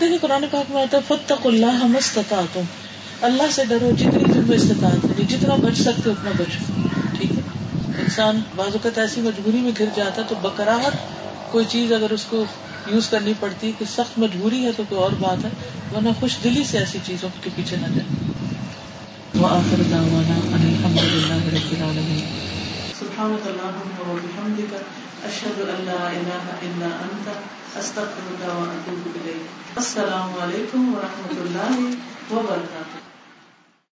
دیکھیے 0.00 0.18
قرآن 0.18 0.44
پاک 0.50 0.70
میں 0.70 0.82
آتا 0.82 0.96
ہے 0.96 1.02
فتق 1.08 1.46
اللہ 1.46 1.84
مستطاعتم 1.84 2.60
اللہ 3.20 3.42
سے 3.50 3.64
ڈرو 3.68 3.90
جتنی 3.90 4.24
تم 4.34 4.52
استطاعت 4.52 5.04
ہے 5.04 5.24
جتنا 5.24 5.54
بچ 5.54 5.78
سکتے 5.78 6.10
اتنا 6.10 6.30
بچو 6.36 6.72
ٹھیک 7.18 7.32
ہے؟ 7.32 7.40
انسان 7.98 8.40
بعض 8.56 8.72
اوقات 8.72 8.98
ایسی 8.98 9.20
مجبوری 9.20 9.56
میں 9.56 9.72
گر 9.80 9.84
جاتا 9.96 10.22
ہے 10.22 10.26
تو 10.28 10.34
بکراہٹ، 10.42 10.96
کوئی 11.52 11.64
چیز 11.68 11.92
اگر 11.92 12.10
اس 12.10 12.24
کو 12.24 12.44
یوز 12.86 13.08
کرنی 13.08 13.32
پڑتی 13.40 13.72
کہ 13.78 13.84
سخت 13.84 14.18
مجبوری 14.18 14.64
ہے 14.64 14.70
تو 14.76 14.82
کوئی 14.88 15.00
اور 15.00 15.10
بات 15.10 15.44
ہے، 15.44 15.50
ورنہ 15.96 16.08
خوش 16.20 16.36
دلی 16.44 16.64
سے 16.64 16.78
ایسی 16.78 16.98
چیزوں 17.04 17.28
کے 17.40 17.50
پیچھے 17.56 17.76
نہ 17.76 17.86
جائے۔ 17.86 18.45
وآخر 19.40 19.80
دعوانا 19.90 20.36
ان 20.56 20.62
الحمد 20.66 20.98
للہ 20.98 21.40
رب 21.54 21.72
العالمین. 21.76 22.20
سبحانك 22.98 23.48
اللهم 23.50 23.98
وبحمدك 24.10 24.72
اشهد 25.30 25.58
ان 25.72 25.82
لا 25.88 25.98
اله 26.10 26.54
الا 26.68 26.90
انت 27.06 27.28
استغفرك 27.80 28.42
واتوب 28.60 29.10
اليك 29.16 29.82
السلام 29.82 30.38
علیکم 30.46 30.94
ورحمۃ 30.94 31.42
اللہ 31.46 31.76
وبرکاتہ. 32.30 33.05